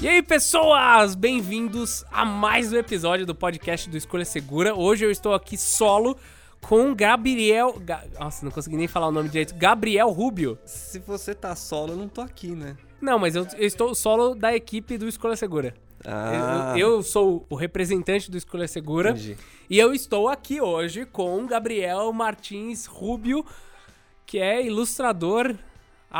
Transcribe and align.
E 0.00 0.08
aí, 0.08 0.22
pessoas! 0.22 1.16
Bem-vindos 1.16 2.04
a 2.12 2.24
mais 2.24 2.72
um 2.72 2.76
episódio 2.76 3.26
do 3.26 3.34
podcast 3.34 3.90
do 3.90 3.96
Escolha 3.96 4.24
Segura. 4.24 4.76
Hoje 4.76 5.04
eu 5.04 5.10
estou 5.10 5.34
aqui 5.34 5.56
solo 5.58 6.16
com 6.60 6.94
Gabriel. 6.94 7.80
Ga... 7.80 8.04
Nossa, 8.20 8.44
não 8.44 8.52
consegui 8.52 8.76
nem 8.76 8.86
falar 8.86 9.08
o 9.08 9.10
nome 9.10 9.28
direito. 9.28 9.56
Gabriel 9.56 10.08
Rubio. 10.10 10.56
Se 10.64 11.00
você 11.00 11.34
tá 11.34 11.56
solo, 11.56 11.94
eu 11.94 11.96
não 11.96 12.08
tô 12.08 12.20
aqui, 12.20 12.54
né? 12.54 12.76
Não, 13.00 13.18
mas 13.18 13.34
eu, 13.34 13.44
eu 13.56 13.66
estou 13.66 13.92
solo 13.94 14.36
da 14.36 14.54
equipe 14.54 14.96
do 14.96 15.08
Escolha 15.08 15.34
Segura. 15.34 15.74
Ah, 16.06 16.74
Eu, 16.76 16.90
eu 16.96 17.02
sou 17.02 17.44
o 17.50 17.56
representante 17.56 18.30
do 18.30 18.36
Escolha 18.36 18.68
Segura. 18.68 19.10
entendi. 19.10 19.36
E 19.68 19.78
eu 19.78 19.92
estou 19.92 20.28
aqui 20.28 20.60
hoje 20.60 21.06
com 21.06 21.44
Gabriel 21.46 22.12
Martins 22.12 22.86
Rubio, 22.86 23.44
que 24.26 24.38
é 24.38 24.64
ilustrador, 24.64 25.56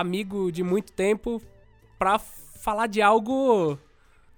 amigo 0.01 0.51
de 0.53 0.63
muito 0.63 0.93
tempo, 0.93 1.41
pra 1.99 2.19
falar 2.19 2.87
de 2.87 3.01
algo. 3.01 3.79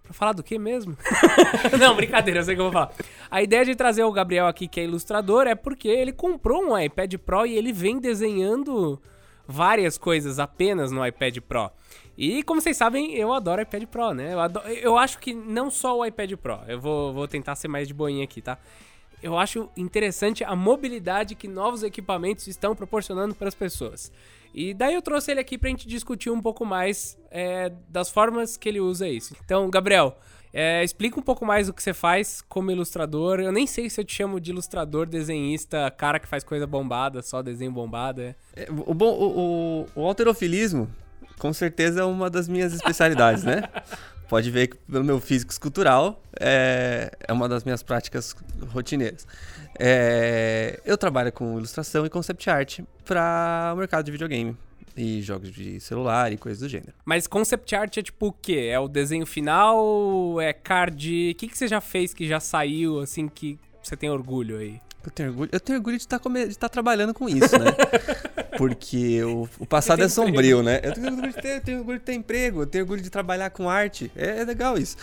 Pra 0.03 0.13
falar 0.13 0.33
do 0.35 0.43
que 0.43 0.57
mesmo? 0.59 0.97
Não, 1.81 1.97
brincadeira, 1.97 2.39
eu 2.41 2.45
sei 2.45 2.55
o 2.55 2.57
que 2.57 2.61
eu 2.61 2.65
vou 2.71 2.73
falar. 2.73 2.93
A 3.31 3.43
ideia 3.43 3.65
de 3.65 3.75
trazer 3.75 4.05
o 4.05 4.13
Gabriel 4.13 4.47
aqui, 4.47 4.69
que 4.69 4.79
é 4.79 4.85
ilustrador, 4.85 5.47
é 5.49 5.55
porque 5.57 5.89
ele 5.89 6.13
comprou 6.13 6.63
um 6.63 6.79
iPad 6.79 7.15
Pro 7.17 7.45
e 7.45 7.57
ele 7.57 7.73
vem 7.73 7.99
desenhando 7.99 9.01
várias 9.49 9.99
coisas 9.99 10.39
apenas 10.39 10.93
no 10.93 11.05
iPad 11.05 11.39
Pro. 11.41 11.71
E 12.17 12.43
como 12.45 12.61
vocês 12.61 12.77
sabem, 12.77 13.15
eu 13.17 13.33
adoro 13.33 13.61
iPad 13.63 13.85
Pro, 13.87 14.13
né? 14.15 14.33
Eu, 14.33 14.41
ado- 14.41 14.61
eu 14.69 14.97
acho 14.97 15.19
que 15.19 15.35
não 15.35 15.71
só 15.71 15.99
o 15.99 16.05
iPad 16.07 16.33
Pro, 16.35 16.61
eu 16.69 16.81
vou, 16.81 17.13
vou 17.13 17.27
tentar 17.27 17.57
ser 17.57 17.67
mais 17.69 17.89
de 17.89 17.95
boinha 17.95 18.23
aqui, 18.25 18.41
tá? 18.41 18.59
Eu 19.27 19.37
acho 19.37 19.69
interessante 19.77 20.45
a 20.45 20.55
mobilidade 20.55 21.35
que 21.35 21.49
novos 21.49 21.83
equipamentos 21.83 22.47
estão 22.47 22.77
proporcionando 22.77 23.35
para 23.35 23.49
as 23.49 23.57
pessoas. 23.57 24.13
E 24.55 24.73
daí 24.73 24.95
eu 24.95 25.03
trouxe 25.03 25.33
ele 25.33 25.41
aqui 25.41 25.59
pra 25.59 25.69
gente 25.69 25.89
discutir 25.89 26.31
um 26.31 26.41
pouco 26.41 26.65
mais 26.65 27.19
é, 27.29 27.73
das 27.89 28.09
formas 28.09 28.57
que 28.57 28.69
ele 28.69 28.79
usa 28.79 29.09
isso. 29.09 29.35
Então, 29.45 29.69
Gabriel, 29.69 30.17
é, 30.53 30.85
explica 30.85 31.19
um 31.19 31.23
pouco 31.25 31.45
mais 31.45 31.69
o 31.69 31.75
que 31.75 31.83
você 31.83 31.93
faz 31.93 32.41
como 32.41 32.71
ilustrador. 32.71 33.41
Eu 33.41 33.51
nem 33.51 33.67
sei 33.67 33.91
se 33.91 34.01
eu 34.01 34.05
te 34.05 34.15
chamo 34.15 34.39
de 34.39 34.53
ilustrador, 34.53 35.07
desenhista, 35.07 35.91
cara 35.91 36.21
que 36.21 36.29
faz 36.29 36.45
coisa 36.45 36.65
bombada, 36.65 37.21
só 37.21 37.43
desenho 37.43 37.73
bombado. 37.73 38.21
É. 38.21 38.37
É, 38.55 38.69
O, 38.71 38.95
bom, 38.95 39.13
o, 39.13 39.87
o, 39.97 40.03
o 40.03 40.07
alterofilismo, 40.07 40.89
com 41.37 41.53
certeza, 41.53 42.03
é 42.03 42.05
uma 42.05 42.31
das 42.31 42.47
minhas 42.47 42.73
especialidades, 42.73 43.43
né? 43.43 43.65
Pode 44.29 44.51
ver 44.51 44.69
que 44.69 44.77
pelo 44.77 45.05
meu 45.05 45.21
físico 45.21 45.53
escultural, 45.53 46.21
é, 46.39 47.13
é 47.27 47.33
uma 47.33 47.49
das 47.49 47.65
minhas 47.65 47.83
práticas 47.83 48.35
rotineiras. 48.69 49.27
É, 49.79 50.81
eu 50.85 50.99
trabalho 50.99 51.33
com 51.33 51.57
ilustração 51.57 52.05
e 52.05 52.11
concept 52.11 52.51
art 52.51 52.81
para 53.05 53.73
o 53.75 53.79
mercado 53.79 54.05
de 54.05 54.11
videogame 54.11 54.57
e 54.97 55.21
jogos 55.21 55.53
de 55.53 55.79
celular 55.79 56.33
e 56.33 56.39
coisas 56.39 56.61
do 56.61 56.69
gênero. 56.69 56.95
Mas 57.05 57.27
concept 57.27 57.75
art 57.75 57.97
é 57.99 58.03
tipo 58.03 58.29
o 58.29 58.33
quê? 58.33 58.69
É 58.71 58.81
o 58.81 58.89
desenho 58.89 59.27
final? 59.27 60.41
É 60.41 60.53
card? 60.53 61.33
O 61.33 61.35
que, 61.35 61.49
que 61.49 61.57
você 61.57 61.69
já 61.69 61.81
fez 61.81 62.15
que 62.15 62.27
já 62.27 62.41
saiu, 62.41 63.01
assim, 63.01 63.29
que 63.29 63.59
você 63.83 63.97
tem 63.97 64.11
orgulho 64.11 64.59
aí? 64.59 64.81
Eu 65.07 65.13
tenho 65.13 65.29
orgulho, 65.31 65.51
eu 65.53 65.61
tenho 65.61 65.79
orgulho 65.79 65.97
de 65.97 66.03
estar 66.03 66.69
trabalhando 66.69 67.15
com 67.15 67.29
isso, 67.29 67.57
né? 67.59 67.71
Porque 68.59 69.23
o, 69.23 69.49
o 69.61 69.67
passado 69.67 70.03
é 70.03 70.09
sombrio, 70.09 70.63
né? 70.63 70.81
Eu 70.83 70.93
tenho 70.93 71.07
orgulho 71.09 71.33
de 71.33 71.41
ter, 71.41 71.61
tenho 71.61 71.79
orgulho 71.79 71.99
de 71.99 72.05
ter 72.05 72.15
emprego, 72.15 72.63
eu 72.63 72.67
tenho 72.67 72.83
orgulho 72.85 73.01
de 73.01 73.11
trabalhar 73.11 73.51
com 73.51 73.71
arte. 73.71 74.11
É, 74.17 74.41
é 74.41 74.45
legal 74.45 74.77
isso. 74.77 74.97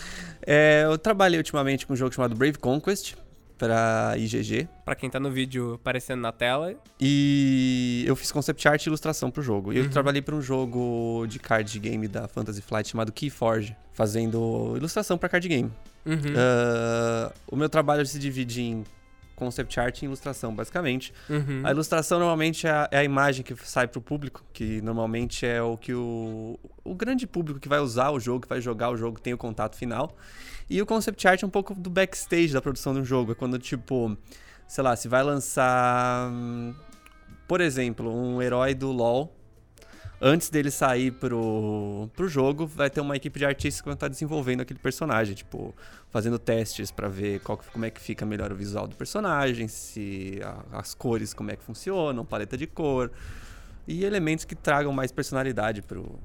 É, 0.46 0.82
eu 0.84 0.98
trabalhei 0.98 1.38
ultimamente 1.38 1.86
com 1.86 1.94
um 1.94 1.96
jogo 1.96 2.14
chamado 2.14 2.34
Brave 2.34 2.58
Conquest 2.58 3.14
pra 3.56 4.14
IGG. 4.18 4.68
Pra 4.84 4.94
quem 4.94 5.08
tá 5.08 5.18
no 5.18 5.30
vídeo 5.30 5.74
aparecendo 5.74 6.20
na 6.20 6.32
tela. 6.32 6.74
E 7.00 8.04
eu 8.06 8.14
fiz 8.14 8.30
concept 8.30 8.68
art 8.68 8.84
e 8.84 8.88
ilustração 8.88 9.30
pro 9.30 9.42
jogo. 9.42 9.72
E 9.72 9.78
eu 9.78 9.88
trabalhei 9.88 10.20
para 10.20 10.34
um 10.34 10.42
jogo 10.42 11.24
de 11.26 11.38
card 11.38 11.78
game 11.78 12.06
da 12.08 12.28
Fantasy 12.28 12.60
Flight 12.60 12.90
chamado 12.90 13.10
Keyforge, 13.10 13.74
fazendo 13.92 14.74
ilustração 14.76 15.16
pra 15.16 15.28
card 15.28 15.48
game. 15.48 15.72
Uhum. 16.04 16.34
Ah, 16.36 17.32
o 17.46 17.56
meu 17.56 17.68
trabalho 17.68 18.04
se 18.04 18.18
divide 18.18 18.62
em 18.62 18.84
concept 19.34 19.78
art 19.78 20.02
e 20.02 20.04
ilustração, 20.04 20.54
basicamente. 20.54 21.12
Uhum. 21.28 21.62
A 21.64 21.70
ilustração 21.70 22.18
normalmente 22.18 22.66
é 22.66 22.70
a, 22.70 22.88
é 22.90 22.98
a 22.98 23.04
imagem 23.04 23.44
que 23.44 23.54
sai 23.64 23.86
pro 23.86 24.00
público, 24.00 24.44
que 24.52 24.80
normalmente 24.82 25.46
é 25.46 25.62
o 25.62 25.76
que 25.76 25.92
o, 25.92 26.58
o 26.82 26.94
grande 26.94 27.26
público 27.26 27.60
que 27.60 27.68
vai 27.68 27.80
usar 27.80 28.10
o 28.10 28.20
jogo, 28.20 28.42
que 28.42 28.48
vai 28.48 28.60
jogar 28.60 28.90
o 28.90 28.96
jogo, 28.96 29.20
tem 29.20 29.32
o 29.32 29.38
contato 29.38 29.76
final. 29.76 30.16
E 30.68 30.80
o 30.80 30.86
concept 30.86 31.26
art 31.28 31.42
é 31.42 31.46
um 31.46 31.50
pouco 31.50 31.74
do 31.74 31.90
backstage 31.90 32.52
da 32.52 32.62
produção 32.62 32.94
de 32.94 33.00
um 33.00 33.04
jogo. 33.04 33.32
É 33.32 33.34
quando, 33.34 33.58
tipo, 33.58 34.16
sei 34.66 34.82
lá, 34.82 34.96
se 34.96 35.08
vai 35.08 35.22
lançar, 35.22 36.30
hum, 36.30 36.74
por 37.46 37.60
exemplo, 37.60 38.14
um 38.14 38.40
herói 38.40 38.74
do 38.74 38.90
LoL. 38.90 39.34
Antes 40.26 40.48
dele 40.48 40.70
sair 40.70 41.10
pro, 41.10 42.08
pro 42.16 42.26
jogo, 42.26 42.66
vai 42.66 42.88
ter 42.88 43.02
uma 43.02 43.14
equipe 43.14 43.38
de 43.38 43.44
artistas 43.44 43.82
que 43.82 43.84
vão 43.84 43.92
estar 43.92 44.08
desenvolvendo 44.08 44.62
aquele 44.62 44.78
personagem, 44.78 45.34
tipo, 45.34 45.74
fazendo 46.08 46.38
testes 46.38 46.90
pra 46.90 47.08
ver 47.08 47.40
qual, 47.40 47.60
como 47.70 47.84
é 47.84 47.90
que 47.90 48.00
fica 48.00 48.24
melhor 48.24 48.50
o 48.50 48.54
visual 48.56 48.86
do 48.88 48.96
personagem, 48.96 49.68
se 49.68 50.40
a- 50.42 50.78
as 50.78 50.94
cores 50.94 51.34
como 51.34 51.50
é 51.50 51.56
que 51.56 51.62
funcionam, 51.62 52.24
paleta 52.24 52.56
de 52.56 52.66
cor 52.66 53.12
e 53.86 54.02
elementos 54.02 54.46
que 54.46 54.54
tragam 54.54 54.94
mais 54.94 55.12
personalidade 55.12 55.82
pro, 55.82 56.18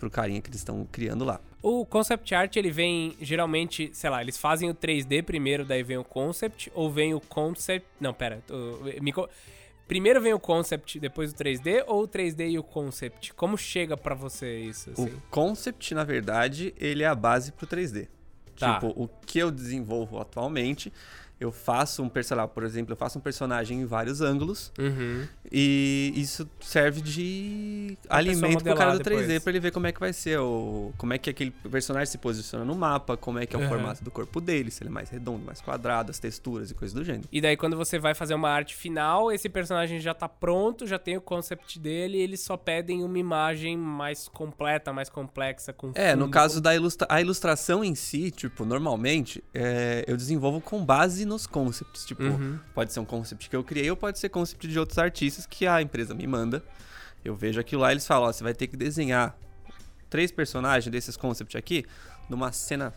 pro 0.00 0.10
carinha 0.10 0.40
que 0.40 0.50
eles 0.50 0.58
estão 0.58 0.84
criando 0.90 1.24
lá. 1.24 1.40
O 1.62 1.86
concept 1.86 2.34
art, 2.34 2.56
ele 2.56 2.72
vem, 2.72 3.16
geralmente, 3.20 3.88
sei 3.92 4.10
lá, 4.10 4.20
eles 4.20 4.36
fazem 4.36 4.68
o 4.68 4.74
3D 4.74 5.22
primeiro, 5.22 5.64
daí 5.64 5.84
vem 5.84 5.96
o 5.96 6.02
concept, 6.02 6.72
ou 6.74 6.90
vem 6.90 7.14
o 7.14 7.20
concept... 7.20 7.86
Não, 8.00 8.12
pera. 8.12 8.42
o- 8.50 9.00
me 9.00 9.12
Primeiro 9.86 10.20
vem 10.20 10.32
o 10.32 10.40
concept, 10.40 10.98
depois 10.98 11.32
o 11.32 11.34
3D, 11.34 11.84
ou 11.86 12.04
o 12.04 12.08
3D 12.08 12.50
e 12.50 12.58
o 12.58 12.62
concept? 12.62 13.34
Como 13.34 13.56
chega 13.58 13.96
pra 13.96 14.14
você 14.14 14.60
isso, 14.60 14.90
assim? 14.90 15.04
O 15.04 15.22
concept, 15.30 15.94
na 15.94 16.04
verdade, 16.04 16.74
ele 16.78 17.02
é 17.02 17.06
a 17.06 17.14
base 17.14 17.52
pro 17.52 17.66
3D. 17.66 18.08
Tá. 18.58 18.74
Tipo, 18.74 18.88
o 18.96 19.08
que 19.26 19.38
eu 19.38 19.50
desenvolvo 19.50 20.18
atualmente, 20.18 20.92
eu 21.40 21.50
faço 21.52 22.02
um 22.02 22.08
personagem, 22.08 22.50
por 22.54 22.62
exemplo, 22.64 22.92
eu 22.92 22.96
faço 22.96 23.18
um 23.18 23.20
personagem 23.20 23.80
em 23.80 23.84
vários 23.84 24.20
ângulos 24.20 24.72
Uhum. 24.78 25.26
e 25.50 26.12
isso 26.16 26.48
serve 26.60 27.00
de 27.00 27.98
Pra 28.06 28.16
alimento 28.18 28.62
pro 28.64 28.74
cara 28.74 28.92
do 28.92 28.98
modelar 28.98 28.98
3D 29.00 29.26
depois. 29.26 29.42
pra 29.42 29.50
ele 29.52 29.60
ver 29.60 29.70
como 29.72 29.86
é 29.86 29.92
que 29.92 30.00
vai 30.00 30.12
ser, 30.12 30.38
o, 30.38 30.92
como 30.96 31.12
é 31.12 31.18
que 31.18 31.28
aquele 31.30 31.50
personagem 31.50 32.06
se 32.06 32.18
posiciona 32.18 32.64
no 32.64 32.74
mapa, 32.74 33.16
como 33.16 33.38
é 33.38 33.46
que 33.46 33.54
é 33.54 33.58
o 33.58 33.62
Uhum. 33.62 33.68
formato 33.68 34.02
do 34.04 34.10
corpo 34.10 34.40
dele, 34.40 34.70
se 34.70 34.82
ele 34.82 34.90
é 34.90 34.92
mais 34.92 35.10
redondo, 35.10 35.44
mais 35.44 35.60
quadrado, 35.60 36.10
as 36.10 36.18
texturas 36.18 36.70
e 36.70 36.74
coisas 36.74 36.94
do 36.94 37.04
gênero. 37.04 37.28
E 37.32 37.40
daí, 37.40 37.56
quando 37.56 37.76
você 37.76 37.98
vai 37.98 38.14
fazer 38.14 38.34
uma 38.34 38.48
arte 38.50 38.74
final, 38.74 39.30
esse 39.32 39.48
personagem 39.48 40.00
já 40.00 40.12
tá 40.14 40.28
pronto, 40.28 40.86
já 40.86 40.98
tem 40.98 41.16
o 41.16 41.20
concept 41.20 41.78
dele, 41.78 42.18
e 42.18 42.20
eles 42.20 42.40
só 42.40 42.56
pedem 42.56 43.02
uma 43.04 43.18
imagem 43.18 43.76
mais 43.76 44.28
completa, 44.28 44.92
mais 44.92 45.08
complexa, 45.08 45.72
com 45.72 45.92
É, 45.94 46.14
no 46.14 46.28
caso 46.28 46.60
da 46.60 46.74
ilustra 46.74 47.06
a 47.10 47.20
ilustração 47.20 47.82
em 47.84 47.94
si, 47.94 48.30
tipo, 48.30 48.64
normalmente, 48.64 49.42
é, 49.52 50.04
eu 50.06 50.16
desenvolvo 50.16 50.60
com 50.60 50.84
base 50.84 51.23
nos 51.24 51.46
concepts. 51.46 52.04
Tipo, 52.04 52.22
Uhum. 52.24 52.58
pode 52.74 52.92
ser 52.92 53.00
um 53.00 53.04
concept 53.04 53.48
que 53.48 53.56
eu 53.56 53.64
criei 53.64 53.90
ou 53.90 53.96
pode 53.96 54.18
ser 54.18 54.28
concept 54.28 54.66
de 54.68 54.78
outros 54.78 54.98
artistas 54.98 55.46
que 55.46 55.66
a 55.66 55.80
empresa 55.82 56.14
me 56.14 56.26
manda. 56.26 56.62
Eu 57.24 57.34
vejo 57.34 57.58
aquilo 57.60 57.82
lá 57.82 57.90
e 57.90 57.94
eles 57.94 58.06
falam, 58.06 58.28
ó, 58.28 58.32
você 58.32 58.42
vai 58.44 58.54
ter 58.54 58.66
que 58.66 58.76
desenhar 58.76 59.36
três 60.10 60.30
personagens 60.30 60.90
desses 60.92 61.16
concepts 61.16 61.56
aqui 61.56 61.84
numa 62.28 62.52
cena 62.52 62.92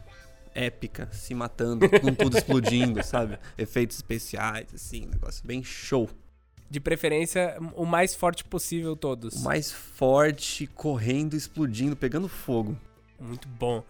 épica, 0.54 1.08
se 1.12 1.34
matando, 1.34 1.88
com 2.02 2.14
tudo 2.14 2.38
explodindo, 2.38 3.04
sabe? 3.04 3.38
Efeitos 3.58 3.96
especiais, 3.98 4.68
assim, 4.74 5.06
negócio 5.06 5.46
bem 5.46 5.64
show. 5.64 6.10
De 6.70 6.80
preferência, 6.82 7.58
o 7.76 7.86
mais 7.86 8.14
forte 8.14 8.44
possível 8.44 8.96
todos. 8.96 9.36
O 9.36 9.44
mais 9.44 9.72
forte, 9.72 10.68
correndo, 10.68 11.36
explodindo, 11.36 11.96
pegando 11.96 12.28
fogo. 12.28 12.78
Muito 13.20 13.48
bom. 13.48 13.84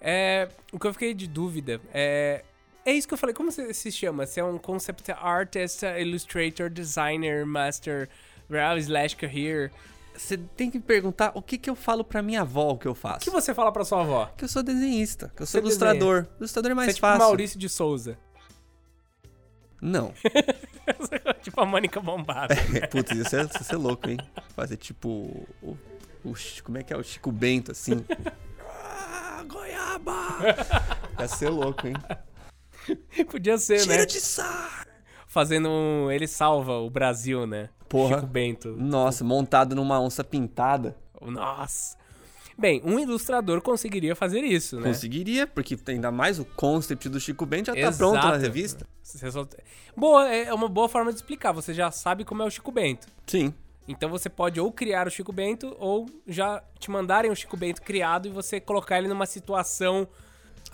É, 0.00 0.48
o 0.72 0.78
que 0.78 0.86
eu 0.86 0.92
fiquei 0.92 1.14
de 1.14 1.26
dúvida 1.28 1.80
é. 1.92 2.44
É 2.84 2.92
isso 2.92 3.08
que 3.08 3.14
eu 3.14 3.18
falei, 3.18 3.34
como 3.34 3.50
você 3.50 3.72
se 3.72 3.90
chama? 3.90 4.26
Você 4.26 4.40
é 4.40 4.44
um 4.44 4.58
concept 4.58 5.10
artist, 5.12 5.82
illustrator, 5.98 6.68
designer, 6.68 7.46
master, 7.46 8.08
real 8.50 8.76
slash 8.78 9.16
career. 9.16 9.72
Você 10.16 10.36
tem 10.36 10.70
que 10.70 10.78
me 10.78 10.84
perguntar 10.84 11.32
o 11.34 11.42
que, 11.42 11.56
que 11.58 11.68
eu 11.68 11.74
falo 11.74 12.04
pra 12.04 12.22
minha 12.22 12.42
avó 12.42 12.70
o 12.72 12.78
que 12.78 12.86
eu 12.86 12.92
O 12.92 12.94
faço. 12.94 13.20
que 13.20 13.30
você 13.30 13.52
fala 13.54 13.72
pra 13.72 13.84
sua 13.84 14.02
avó? 14.02 14.26
Que 14.36 14.44
eu 14.44 14.48
sou 14.48 14.62
desenhista, 14.62 15.32
que 15.34 15.42
eu 15.42 15.46
Você 15.46 15.52
sou 15.52 15.60
ilustrador. 15.60 16.26
Ilustrador 16.38 16.70
é 16.70 16.74
mais 16.74 16.86
você 16.86 16.90
é 16.90 16.94
tipo 16.94 17.06
fácil. 17.06 17.18
Maurício 17.20 17.58
de 17.58 17.68
Souza. 17.68 18.18
Não. 19.80 20.14
tipo 21.42 21.60
a 21.60 21.66
Mônica 21.66 22.00
Bombada. 22.00 22.54
Putz, 22.90 23.10
isso 23.12 23.34
é, 23.34 23.42
isso 23.42 23.74
é 23.74 23.76
louco, 23.76 24.08
hein? 24.08 24.18
Fazer 24.54 24.76
tipo. 24.76 25.08
O, 25.62 25.76
o 26.24 26.34
como 26.62 26.78
é 26.78 26.82
que 26.82 26.92
é? 26.92 26.96
O 26.96 27.02
Chico 27.02 27.32
Bento, 27.32 27.72
assim. 27.72 28.04
ah, 28.70 29.44
goiaba! 29.48 30.38
Ia 31.18 31.28
ser 31.28 31.48
louco, 31.48 31.86
hein? 31.86 31.94
Podia 33.30 33.58
ser, 33.58 33.80
Tiro 33.80 33.90
né? 33.96 34.06
de 34.06 34.20
sal! 34.20 34.84
Fazendo 35.26 35.68
um. 35.68 36.10
Ele 36.10 36.26
salva 36.26 36.78
o 36.78 36.88
Brasil, 36.88 37.46
né? 37.46 37.68
Porra. 37.88 38.16
Chico 38.16 38.26
Bento. 38.28 38.68
Nossa, 38.76 39.24
montado 39.24 39.74
numa 39.74 40.00
onça 40.00 40.22
pintada. 40.22 40.96
Nossa. 41.20 41.96
Bem, 42.56 42.80
um 42.84 43.00
ilustrador 43.00 43.60
conseguiria 43.60 44.14
fazer 44.14 44.42
isso, 44.44 44.76
né? 44.78 44.84
Conseguiria, 44.86 45.44
porque 45.44 45.76
ainda 45.88 46.12
mais 46.12 46.38
o 46.38 46.44
concept 46.44 47.08
do 47.08 47.18
Chico 47.18 47.44
Bento 47.44 47.66
já 47.66 47.72
tá 47.72 47.78
Exato. 47.80 47.98
pronto 47.98 48.28
na 48.28 48.36
revista. 48.36 48.86
Só- 49.02 49.46
Boa, 49.96 50.28
é 50.32 50.54
uma 50.54 50.68
boa 50.68 50.88
forma 50.88 51.10
de 51.10 51.16
explicar. 51.16 51.50
Você 51.52 51.74
já 51.74 51.90
sabe 51.90 52.24
como 52.24 52.42
é 52.42 52.46
o 52.46 52.50
Chico 52.50 52.70
Bento. 52.70 53.08
Sim. 53.26 53.52
Então 53.88 54.08
você 54.08 54.30
pode 54.30 54.60
ou 54.60 54.70
criar 54.72 55.06
o 55.08 55.10
Chico 55.10 55.32
Bento 55.32 55.74
ou 55.78 56.06
já 56.28 56.62
te 56.78 56.90
mandarem 56.90 57.30
o 57.30 57.34
Chico 57.34 57.56
Bento 57.56 57.82
criado 57.82 58.28
e 58.28 58.30
você 58.30 58.60
colocar 58.60 58.98
ele 58.98 59.08
numa 59.08 59.26
situação 59.26 60.06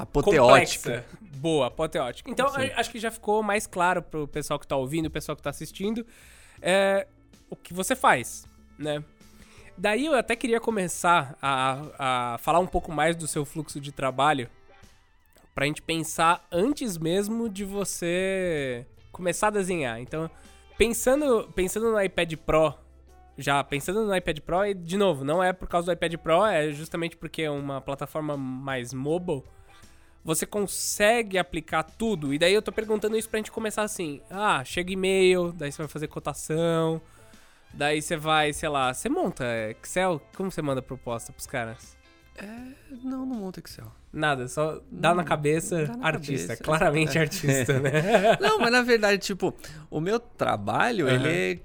Apoteótica. 0.02 1.02
complexa. 1.02 1.04
Boa, 1.36 1.66
apoteótica. 1.66 2.30
Então 2.30 2.46
acho 2.76 2.90
que 2.90 2.98
já 2.98 3.10
ficou 3.10 3.42
mais 3.42 3.66
claro 3.66 4.02
pro 4.02 4.28
pessoal 4.28 4.58
que 4.58 4.66
tá 4.66 4.76
ouvindo, 4.76 5.06
o 5.06 5.10
pessoal 5.10 5.36
que 5.36 5.42
tá 5.42 5.50
assistindo, 5.50 6.06
é, 6.60 7.06
o 7.48 7.56
que 7.56 7.72
você 7.72 7.96
faz, 7.96 8.46
né? 8.78 9.02
Daí 9.76 10.06
eu 10.06 10.14
até 10.14 10.36
queria 10.36 10.60
começar 10.60 11.36
a, 11.40 12.34
a 12.34 12.38
falar 12.38 12.58
um 12.58 12.66
pouco 12.66 12.92
mais 12.92 13.16
do 13.16 13.26
seu 13.26 13.44
fluxo 13.44 13.80
de 13.80 13.92
trabalho 13.92 14.50
pra 15.54 15.66
gente 15.66 15.82
pensar 15.82 16.46
antes 16.52 16.98
mesmo 16.98 17.48
de 17.48 17.64
você 17.64 18.86
começar 19.10 19.48
a 19.48 19.50
desenhar. 19.50 20.00
Então, 20.00 20.30
pensando, 20.76 21.50
pensando 21.54 21.90
no 21.90 22.00
iPad 22.00 22.34
Pro, 22.36 22.74
já 23.36 23.62
pensando 23.64 24.04
no 24.04 24.14
iPad 24.14 24.38
Pro, 24.40 24.66
e 24.66 24.74
de 24.74 24.96
novo, 24.96 25.24
não 25.24 25.42
é 25.42 25.52
por 25.52 25.68
causa 25.68 25.86
do 25.86 25.92
iPad 25.92 26.14
Pro, 26.16 26.44
é 26.44 26.70
justamente 26.72 27.16
porque 27.16 27.42
é 27.42 27.50
uma 27.50 27.80
plataforma 27.80 28.36
mais 28.36 28.92
mobile, 28.92 29.42
você 30.24 30.44
consegue 30.46 31.38
aplicar 31.38 31.82
tudo. 31.82 32.32
E 32.34 32.38
daí 32.38 32.52
eu 32.54 32.62
tô 32.62 32.70
perguntando 32.72 33.16
isso 33.16 33.28
pra 33.28 33.38
gente 33.38 33.50
começar 33.50 33.82
assim: 33.82 34.20
ah, 34.30 34.62
chega 34.64 34.92
e-mail, 34.92 35.52
daí 35.52 35.70
você 35.72 35.78
vai 35.78 35.88
fazer 35.88 36.08
cotação, 36.08 37.00
daí 37.72 38.00
você 38.02 38.16
vai, 38.16 38.52
sei 38.52 38.68
lá, 38.68 38.92
você 38.92 39.08
monta 39.08 39.44
Excel? 39.70 40.20
Como 40.36 40.50
você 40.50 40.60
manda 40.62 40.82
proposta 40.82 41.32
pros 41.32 41.46
caras? 41.46 41.96
Não, 43.02 43.26
não 43.26 43.36
monta 43.36 43.60
Excel. 43.60 43.90
Nada, 44.12 44.48
só 44.48 44.80
dá 44.90 45.14
na 45.14 45.22
Hum, 45.22 45.26
cabeça, 45.26 45.86
dá 45.86 45.96
na 45.96 46.06
artista. 46.06 46.48
cabeça, 46.56 46.64
Claramente 46.64 47.16
é. 47.16 47.20
artista, 47.22 47.78
né? 47.78 47.92
Não, 48.40 48.58
mas 48.58 48.72
na 48.72 48.82
verdade, 48.82 49.18
tipo, 49.18 49.54
o 49.90 50.00
meu 50.00 50.18
trabalho, 50.18 51.06
Aham. 51.06 51.14
ele 51.14 51.28
é. 51.28 51.58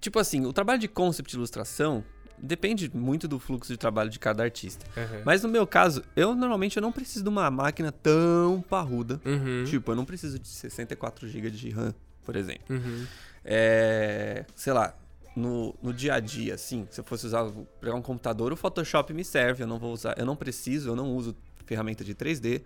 Tipo 0.00 0.20
assim, 0.20 0.46
o 0.46 0.52
trabalho 0.52 0.78
de 0.78 0.86
concept 0.86 1.32
e 1.32 1.36
ilustração 1.36 2.04
depende 2.42 2.90
muito 2.94 3.26
do 3.26 3.38
fluxo 3.38 3.72
de 3.72 3.76
trabalho 3.76 4.10
de 4.10 4.18
cada 4.18 4.42
artista. 4.42 4.86
Mas 5.24 5.42
no 5.42 5.48
meu 5.48 5.66
caso, 5.66 6.02
eu 6.14 6.34
normalmente 6.34 6.76
eu 6.76 6.82
não 6.82 6.92
preciso 6.92 7.22
de 7.22 7.28
uma 7.28 7.50
máquina 7.50 7.92
tão 7.92 8.62
parruda. 8.68 9.20
Uhum. 9.24 9.64
Tipo, 9.64 9.92
eu 9.92 9.96
não 9.96 10.04
preciso 10.04 10.38
de 10.38 10.48
64 10.48 11.28
GB 11.28 11.50
de 11.50 11.70
RAM, 11.70 11.94
por 12.24 12.36
exemplo. 12.36 12.64
Uhum. 12.70 13.06
É, 13.44 14.44
sei 14.54 14.72
lá, 14.72 14.94
no, 15.34 15.74
no 15.82 15.92
dia 15.92 16.14
a 16.14 16.20
dia, 16.20 16.54
assim, 16.54 16.86
se 16.90 17.00
eu 17.00 17.04
fosse 17.04 17.26
usar, 17.26 17.50
pegar 17.80 17.94
um 17.94 18.02
computador, 18.02 18.52
o 18.52 18.56
Photoshop 18.56 19.14
me 19.14 19.24
serve, 19.24 19.62
eu 19.62 19.66
não 19.66 19.78
vou 19.78 19.92
usar, 19.92 20.18
eu 20.18 20.26
não 20.26 20.36
preciso, 20.36 20.90
eu 20.90 20.96
não 20.96 21.14
uso 21.14 21.36
ferramenta 21.64 22.02
de 22.02 22.14
3D. 22.14 22.62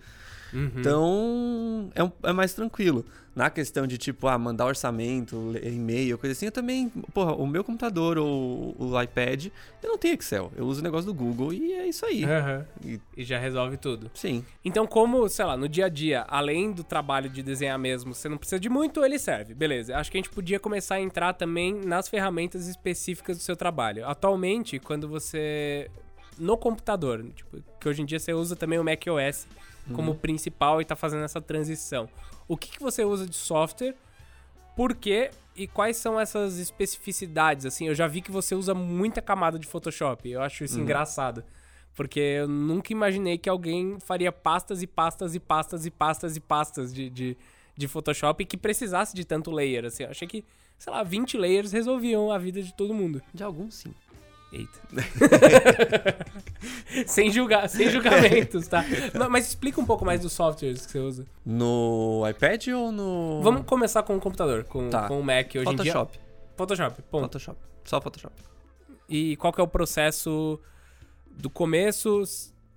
Uhum. 0.52 0.70
Então, 0.76 1.90
é, 1.94 2.02
um- 2.04 2.12
é 2.22 2.32
mais 2.32 2.52
tranquilo. 2.54 3.04
Na 3.34 3.48
questão 3.48 3.86
de, 3.86 3.96
tipo, 3.96 4.28
ah, 4.28 4.36
mandar 4.36 4.66
orçamento, 4.66 5.54
e-mail, 5.62 6.18
coisa 6.18 6.32
assim, 6.32 6.44
eu 6.46 6.52
também, 6.52 6.90
porra, 7.14 7.32
o 7.34 7.46
meu 7.46 7.64
computador 7.64 8.18
ou 8.18 8.76
o 8.78 9.00
iPad, 9.02 9.46
eu 9.82 9.88
não 9.88 9.96
tenho 9.96 10.14
Excel. 10.14 10.52
Eu 10.54 10.66
uso 10.66 10.80
o 10.80 10.84
negócio 10.84 11.06
do 11.06 11.14
Google 11.14 11.50
e 11.50 11.72
é 11.72 11.86
isso 11.86 12.04
aí. 12.04 12.24
Aham. 12.24 12.66
E, 12.84 13.00
E 13.16 13.24
já 13.24 13.38
resolve 13.38 13.78
tudo. 13.78 14.10
sim. 14.12 14.44
Então, 14.62 14.86
como, 14.86 15.26
sei 15.30 15.46
lá, 15.46 15.56
no 15.56 15.66
dia 15.66 15.86
a 15.86 15.88
dia, 15.88 16.26
além 16.28 16.72
do 16.72 16.84
trabalho 16.84 17.30
de 17.30 17.42
desenhar 17.42 17.78
mesmo, 17.78 18.14
você 18.14 18.28
não 18.28 18.36
precisa 18.36 18.60
de 18.60 18.68
muito, 18.68 19.02
ele 19.02 19.18
serve. 19.18 19.54
Beleza. 19.54 19.96
Acho 19.96 20.10
que 20.10 20.18
a 20.18 20.20
gente 20.20 20.28
podia 20.30 20.60
começar 20.60 20.96
a 20.96 21.00
entrar 21.00 21.32
também 21.32 21.72
nas 21.72 22.10
ferramentas 22.10 22.66
específicas 22.68 23.38
do 23.38 23.42
seu 23.42 23.56
trabalho. 23.56 24.06
Atualmente, 24.06 24.78
quando 24.78 25.08
você. 25.08 25.90
No 26.38 26.56
computador, 26.58 27.24
tipo, 27.34 27.58
que 27.80 27.88
hoje 27.88 28.02
em 28.02 28.04
dia 28.06 28.18
você 28.18 28.32
usa 28.34 28.56
também 28.56 28.78
o 28.78 28.84
macOS 28.84 29.46
como 29.94 30.14
principal 30.14 30.80
e 30.80 30.84
tá 30.84 30.94
fazendo 30.94 31.24
essa 31.24 31.40
transição. 31.40 32.08
O 32.46 32.56
que, 32.56 32.70
que 32.70 32.80
você 32.80 33.04
usa 33.04 33.26
de 33.26 33.36
software? 33.36 33.94
Por 34.76 34.94
quê? 34.94 35.30
E 35.54 35.66
quais 35.66 35.96
são 35.96 36.18
essas 36.18 36.58
especificidades? 36.58 37.66
Assim, 37.66 37.88
eu 37.88 37.94
já 37.94 38.06
vi 38.06 38.22
que 38.22 38.30
você 38.30 38.54
usa 38.54 38.74
muita 38.74 39.20
camada 39.20 39.58
de 39.58 39.66
Photoshop. 39.66 40.30
Eu 40.30 40.42
acho 40.42 40.64
isso 40.64 40.80
engraçado. 40.80 41.44
Porque 41.94 42.20
eu 42.20 42.48
nunca 42.48 42.92
imaginei 42.92 43.36
que 43.36 43.48
alguém 43.48 43.98
faria 44.00 44.32
pastas 44.32 44.82
e 44.82 44.86
pastas 44.86 45.34
e 45.34 45.40
pastas 45.40 45.84
e 45.84 45.90
pastas 45.90 46.36
e 46.36 46.40
pastas 46.40 46.94
de, 46.94 47.10
de, 47.10 47.36
de 47.76 47.88
Photoshop 47.88 48.44
que 48.46 48.56
precisasse 48.56 49.14
de 49.14 49.26
tanto 49.26 49.50
layer. 49.50 49.84
Assim, 49.84 50.04
eu 50.04 50.10
achei 50.10 50.26
que, 50.26 50.42
sei 50.78 50.90
lá, 50.90 51.02
20 51.02 51.36
layers 51.36 51.72
resolviam 51.72 52.32
a 52.32 52.38
vida 52.38 52.62
de 52.62 52.72
todo 52.72 52.94
mundo. 52.94 53.20
De 53.34 53.42
alguns, 53.42 53.74
sim. 53.74 53.94
Eita. 54.52 54.78
sem, 57.06 57.30
julgar, 57.30 57.68
sem 57.68 57.88
julgamentos, 57.88 58.68
tá? 58.68 58.84
Não, 59.14 59.30
mas 59.30 59.48
explica 59.48 59.80
um 59.80 59.86
pouco 59.86 60.04
mais 60.04 60.20
dos 60.20 60.32
softwares 60.32 60.84
que 60.84 60.92
você 60.92 60.98
usa. 60.98 61.26
No 61.44 62.22
iPad 62.28 62.68
ou 62.68 62.92
no. 62.92 63.40
Vamos 63.42 63.64
começar 63.64 64.02
com 64.02 64.14
o 64.16 64.20
computador, 64.20 64.64
com, 64.64 64.90
Tá. 64.90 65.08
com 65.08 65.18
o 65.18 65.24
Mac 65.24 65.46
hoje 65.54 65.68
em 65.70 65.76
dia. 65.76 65.92
Photoshop. 65.92 66.18
Photoshop, 66.56 67.02
ponto. 67.10 67.22
Photoshop. 67.22 67.58
Só 67.84 68.00
Photoshop. 68.00 68.34
E 69.08 69.36
qual 69.36 69.52
que 69.52 69.60
é 69.60 69.64
o 69.64 69.68
processo 69.68 70.60
do 71.30 71.48
começo? 71.48 72.22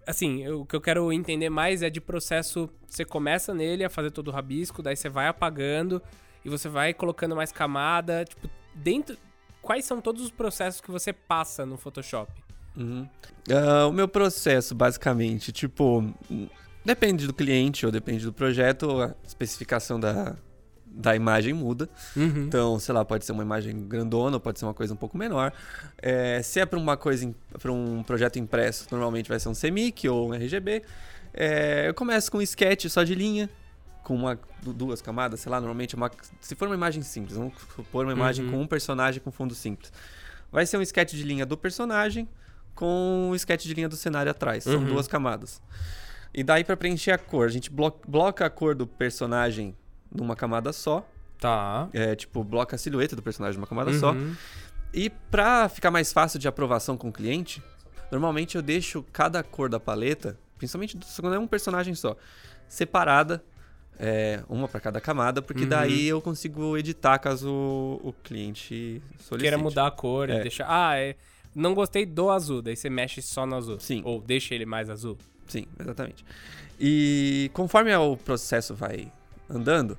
Assim, 0.07 0.47
o 0.47 0.65
que 0.65 0.75
eu 0.75 0.81
quero 0.81 1.11
entender 1.11 1.49
mais 1.49 1.81
é 1.83 1.89
de 1.89 1.99
processo. 1.99 2.69
Você 2.87 3.03
começa 3.03 3.53
nele 3.53 3.83
a 3.83 3.89
fazer 3.89 4.11
todo 4.11 4.29
o 4.29 4.31
rabisco, 4.31 4.81
daí 4.81 4.95
você 4.95 5.09
vai 5.09 5.27
apagando 5.27 6.01
e 6.43 6.49
você 6.49 6.69
vai 6.69 6.93
colocando 6.93 7.35
mais 7.35 7.51
camada. 7.51 8.23
Tipo, 8.23 8.49
dentro. 8.73 9.17
Quais 9.65 9.83
são 9.83 9.99
todos 9.99 10.21
os 10.21 10.29
processos 10.29 10.79
que 10.79 10.91
você 10.91 11.11
passa 11.11 11.65
no 11.65 11.75
Photoshop? 11.75 12.31
Uhum. 12.77 13.09
Ah, 13.49 13.87
o 13.87 13.91
meu 13.91 14.07
processo, 14.07 14.75
basicamente, 14.75 15.51
tipo, 15.51 16.03
depende 16.85 17.25
do 17.25 17.33
cliente 17.33 17.83
ou 17.83 17.91
depende 17.91 18.23
do 18.23 18.31
projeto, 18.31 19.01
a 19.01 19.15
especificação 19.25 19.99
da, 19.99 20.35
da 20.85 21.15
imagem 21.15 21.51
muda. 21.51 21.89
Uhum. 22.15 22.45
Então, 22.45 22.77
sei 22.77 22.93
lá, 22.93 23.03
pode 23.03 23.25
ser 23.25 23.31
uma 23.31 23.41
imagem 23.41 23.87
grandona, 23.87 24.35
ou 24.35 24.39
pode 24.39 24.59
ser 24.59 24.65
uma 24.65 24.73
coisa 24.75 24.93
um 24.93 24.97
pouco 24.97 25.17
menor. 25.17 25.51
É, 25.97 26.43
se 26.43 26.59
é 26.59 26.65
para 26.67 26.77
uma 26.77 26.95
coisa, 26.95 27.33
para 27.59 27.71
um 27.71 28.03
projeto 28.03 28.37
impresso, 28.37 28.85
normalmente 28.91 29.27
vai 29.27 29.39
ser 29.39 29.49
um 29.49 29.53
CMYK 29.53 30.09
ou 30.09 30.29
um 30.29 30.33
RGB. 30.35 30.83
É, 31.33 31.87
eu 31.87 31.93
começo 31.95 32.31
com 32.31 32.37
um 32.37 32.41
sketch 32.43 32.85
só 32.87 33.01
de 33.01 33.15
linha, 33.15 33.49
com 34.05 34.13
uma, 34.15 34.39
du- 34.61 34.71
duas 34.71 35.01
camadas, 35.01 35.39
sei 35.39 35.51
lá, 35.51 35.59
normalmente 35.59 35.95
é 35.95 35.97
uma, 35.97 36.09
se 36.39 36.53
for 36.55 36.67
uma 36.67 36.75
imagem 36.75 37.01
simples, 37.01 37.35
vamos 37.35 37.53
supor 37.75 38.05
uma 38.05 38.13
imagem 38.13 38.45
Uhum. 38.45 38.51
com 38.51 38.61
um 38.61 38.67
personagem 38.67 39.19
com 39.19 39.31
fundo 39.31 39.53
simples. 39.55 39.91
Vai 40.51 40.63
ser 40.65 40.77
um 40.77 40.81
sketch 40.83 41.13
de 41.13 41.23
linha 41.23 41.43
do 41.45 41.57
personagem 41.57 42.29
com 42.75 43.29
um 43.31 43.35
sketch 43.35 43.63
de 43.65 43.73
linha 43.73 43.89
do 43.89 43.95
cenário 43.95 44.29
atrás. 44.29 44.63
São 44.63 44.75
Uhum. 44.75 44.85
duas 44.85 45.07
camadas. 45.07 45.59
E 46.33 46.43
daí 46.43 46.63
para 46.63 46.77
preencher 46.77 47.11
a 47.11 47.17
cor, 47.17 47.47
a 47.47 47.49
gente 47.49 47.71
blo- 47.71 47.99
bloca 48.07 48.45
a 48.45 48.49
cor 48.49 48.75
do 48.75 48.85
personagem 48.85 49.75
numa 50.11 50.35
camada 50.35 50.71
só. 50.71 51.03
Tá. 51.39 51.89
É, 51.91 52.15
tipo, 52.15 52.43
bloca 52.43 52.75
a 52.75 52.79
silhueta 52.79 53.15
do 53.15 53.23
personagem 53.23 53.57
numa 53.59 53.67
camada 53.67 53.91
só. 53.97 54.11
Uhum. 54.13 54.35
E 54.93 55.09
pra 55.09 55.67
ficar 55.67 55.89
mais 55.89 56.13
fácil 56.13 56.37
de 56.39 56.47
aprovação 56.47 56.95
com 56.95 57.09
o 57.09 57.11
cliente, 57.11 57.61
normalmente 58.11 58.55
eu 58.55 58.61
deixo 58.61 59.03
cada 59.11 59.41
cor 59.43 59.67
da 59.67 59.79
paleta, 59.79 60.37
principalmente 60.59 60.95
do- 60.95 61.05
quando 61.19 61.33
é 61.33 61.39
um 61.39 61.47
personagem 61.47 61.95
só, 61.95 62.15
separada, 62.67 63.43
é, 63.99 64.41
uma 64.49 64.67
pra 64.67 64.79
cada 64.79 64.99
camada, 65.01 65.41
porque 65.41 65.63
Uhum. 65.63 65.69
daí 65.69 66.05
eu 66.07 66.21
consigo 66.21 66.77
editar 66.77 67.17
caso 67.19 67.49
o, 67.51 68.13
cliente 68.23 69.01
solicite. 69.19 69.41
Queira 69.41 69.57
mudar 69.57 69.87
a 69.87 69.91
cor 69.91 70.29
e 70.29 70.33
É. 70.33 70.39
deixar. 70.41 70.65
Ah, 70.69 70.97
é. 70.97 71.15
Não 71.53 71.73
gostei 71.73 72.05
do 72.05 72.29
azul, 72.29 72.61
daí 72.61 72.75
você 72.75 72.89
mexe 72.89 73.21
só 73.21 73.45
no 73.45 73.55
azul. 73.55 73.79
Sim. 73.79 74.01
Ou 74.03 74.19
deixa 74.19 74.53
ele 74.53 74.65
mais 74.65 74.89
azul. 74.89 75.17
Sim, 75.47 75.65
exatamente. 75.79 76.25
E 76.79 77.49
conforme 77.53 77.95
o 77.95 78.17
processo 78.17 78.75
vai 78.75 79.09
andando, 79.49 79.97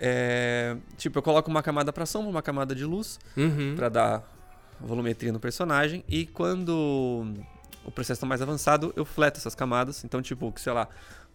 é, 0.00 0.76
tipo, 0.96 1.18
eu 1.18 1.22
coloco 1.22 1.50
uma 1.50 1.62
camada 1.62 1.92
pra 1.92 2.06
sombra, 2.06 2.30
uma 2.30 2.42
camada 2.42 2.74
de 2.74 2.84
luz, 2.84 3.18
Uhum. 3.36 3.74
Pra 3.76 3.88
dar 3.88 4.22
volumetria 4.80 5.32
no 5.32 5.40
personagem. 5.40 6.04
E 6.08 6.24
quando 6.26 7.26
o 7.84 7.90
processo 7.90 8.20
tá 8.20 8.26
mais 8.26 8.40
avançado, 8.42 8.92
eu 8.96 9.04
fleto 9.04 9.38
essas 9.38 9.54
camadas. 9.54 10.04
Então, 10.04 10.20
tipo, 10.22 10.50
que 10.52 10.60
sei 10.60 10.72
lá, 10.72 10.88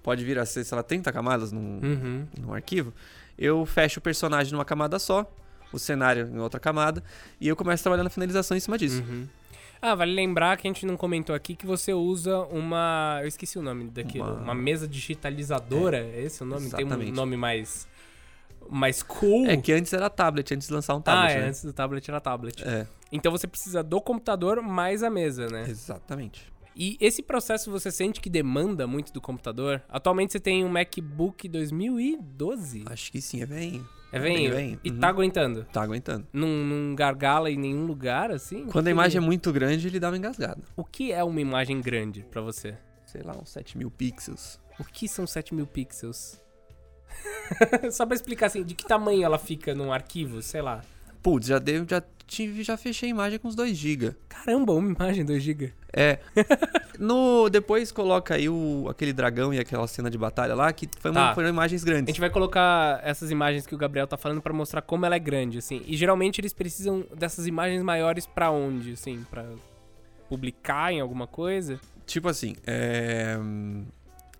pode 0.04 0.24
vir 0.26 0.38
a 0.40 0.46
ser, 0.46 0.64
sei 0.64 0.76
lá, 0.76 0.84
30 0.84 1.12
camadas 1.12 1.52
num, 1.52 1.80
Uhum. 1.82 2.28
num 2.40 2.54
arquivo. 2.54 2.94
Eu 3.38 3.66
fecho 3.66 4.00
o 4.00 4.02
personagem 4.02 4.52
numa 4.54 4.66
camada 4.66 5.00
só, 5.00 5.30
o 5.72 5.80
cenário 5.80 6.30
em 6.34 6.40
outra 6.40 6.60
camada, 6.60 7.04
e 7.40 7.48
eu 7.48 7.56
começo 7.56 7.82
trabalhando 7.84 8.08
a 8.08 8.10
finalização 8.10 8.56
em 8.56 8.60
cima 8.60 8.78
disso. 8.78 9.02
Uhum. 9.02 9.28
Ah, 9.82 9.96
vale 9.96 10.14
lembrar 10.14 10.58
que 10.58 10.68
a 10.68 10.70
gente 10.70 10.86
não 10.86 10.96
comentou 10.96 11.34
aqui 11.36 11.56
que 11.56 11.66
você 11.66 11.92
usa 11.92 12.38
uma. 12.52 13.18
Eu 13.24 13.28
esqueci 13.28 13.58
o 13.58 13.64
nome 13.64 13.86
daquilo. 13.90 14.26
Uma, 14.26 14.42
Uma- 14.44 14.54
mesa 14.56 14.88
digitalizadora. 14.88 15.98
É 15.98 16.22
esse 16.24 16.44
o 16.44 16.46
nome? 16.46 16.70
Tem 16.70 16.86
um 16.86 16.88
Exatamente. 16.88 17.12
nome 17.14 17.36
mais. 17.36 17.88
mais 18.70 19.02
cool. 19.02 19.48
É 19.48 19.58
que 19.58 19.74
antes 19.74 19.92
era 19.92 20.08
tablet, 20.08 20.54
antes 20.54 20.68
de 20.68 20.74
lançar 20.74 20.94
um 20.94 21.00
ah, 21.00 21.02
tablet, 21.02 21.34
é, 21.36 21.40
né? 21.42 21.48
antes 21.48 21.64
do 21.66 21.74
tablet 21.74 22.08
era 22.10 22.22
tablet. 22.22 22.64
É, 22.64 22.86
Então 23.12 23.32
você 23.32 23.48
precisa 23.48 23.82
do 23.82 24.00
computador 24.00 24.62
mais 24.62 25.02
a 25.02 25.10
mesa, 25.10 25.48
né? 25.48 25.66
exatamente. 25.68 26.46
E 26.76 26.98
esse 27.00 27.22
processo 27.22 27.70
você 27.70 27.92
sente 27.92 28.22
que 28.22 28.30
demanda 28.30 28.88
muito 28.88 29.12
do 29.12 29.20
computador? 29.20 29.84
Atualmente 29.90 30.32
você 30.32 30.40
tem 30.40 30.64
um 30.64 30.70
MacBook 30.70 31.48
2012? 31.48 32.86
Acho 32.86 33.12
que 33.12 33.22
sim, 33.22 33.42
é 33.42 33.46
bem. 33.46 33.84
É 34.12 34.20
venho? 34.20 34.52
bem, 34.52 34.80
E 34.84 34.90
uhum. 34.90 35.00
tá 35.00 35.08
aguentando? 35.08 35.66
Tá 35.72 35.82
aguentando. 35.82 36.28
Não, 36.34 36.48
não 36.48 36.96
gargala 36.96 37.50
em 37.50 37.58
nenhum 37.58 37.86
lugar, 37.86 38.30
assim? 38.30 38.66
Quando 38.66 38.88
a 38.88 38.92
imagem 38.92 39.20
é 39.20 39.22
muito 39.22 39.54
grande, 39.54 39.88
ele 39.88 40.00
dá 40.00 40.10
uma 40.10 40.18
engasgada. 40.18 40.62
O 40.76 40.84
que 40.84 41.14
é 41.14 41.24
uma 41.24 41.40
imagem 41.40 41.80
grande 41.80 42.26
pra 42.30 42.42
você? 42.42 42.78
Sei 43.06 43.22
lá, 43.22 43.38
uns 43.38 43.50
7 43.50 43.78
mil 43.78 43.90
pixels. 43.90 44.60
O 44.78 44.84
que 44.84 45.08
são 45.08 45.26
7 45.26 45.56
mil 45.56 45.66
pixels? 45.66 46.42
Só 47.92 48.06
pra 48.06 48.16
explicar 48.16 48.48
assim, 48.48 48.64
de 48.64 48.76
que 48.76 48.86
tamanho 48.86 49.24
ela 49.24 49.38
fica 49.38 49.74
num 49.74 49.94
arquivo, 49.94 50.42
sei 50.42 50.62
lá. 50.62 50.84
Putz, 51.22 51.48
já, 51.48 51.60
deu, 51.60 51.86
já 51.88 52.02
tive, 52.32 52.64
já 52.64 52.78
fechei 52.78 53.10
a 53.10 53.12
imagem 53.12 53.38
com 53.38 53.48
uns 53.50 53.56
2 53.56 53.76
GB. 53.78 54.16
Caramba, 54.30 54.72
uma 54.74 54.90
imagem 54.90 55.26
2 55.26 55.44
GB. 55.44 55.74
É. 55.92 56.18
no, 56.98 57.50
depois 57.50 57.92
coloca 57.92 58.36
aí 58.36 58.48
o, 58.48 58.88
aquele 58.90 59.12
dragão 59.12 59.54
e 59.54 59.60
aquela 59.60 59.86
cena 59.86 60.10
de 60.10 60.18
batalha 60.18 60.56
lá, 60.56 60.72
que 60.72 60.88
foi 61.00 61.12
uma, 61.12 61.28
Tá. 61.30 61.36
foram 61.36 61.50
imagens 61.50 61.84
A 61.84 61.86
grandes. 61.86 62.08
gente 62.14 62.22
vai 62.22 62.30
colocar 62.30 63.02
essas 63.04 63.32
imagens 63.32 63.68
que 63.68 63.76
o 63.76 63.78
Gabriel 63.78 64.08
tá 64.08 64.16
falando 64.16 64.42
pra 64.42 64.54
mostrar 64.54 64.82
como 64.82 65.06
ela 65.06 65.16
é 65.16 65.20
grande, 65.20 65.58
assim. 65.58 65.82
E 65.86 65.98
geralmente 65.98 66.40
eles 66.40 66.54
precisam 66.54 67.06
dessas 67.16 67.46
imagens 67.48 67.84
maiores 67.84 68.26
pra 68.26 68.50
onde, 68.50 68.94
assim, 68.94 69.26
Pra 69.30 69.46
publicar 70.30 70.94
em 70.94 71.02
alguma 71.02 71.28
coisa. 71.28 71.80
Tipo 72.06 72.30
assim, 72.30 72.56
é, 72.66 73.38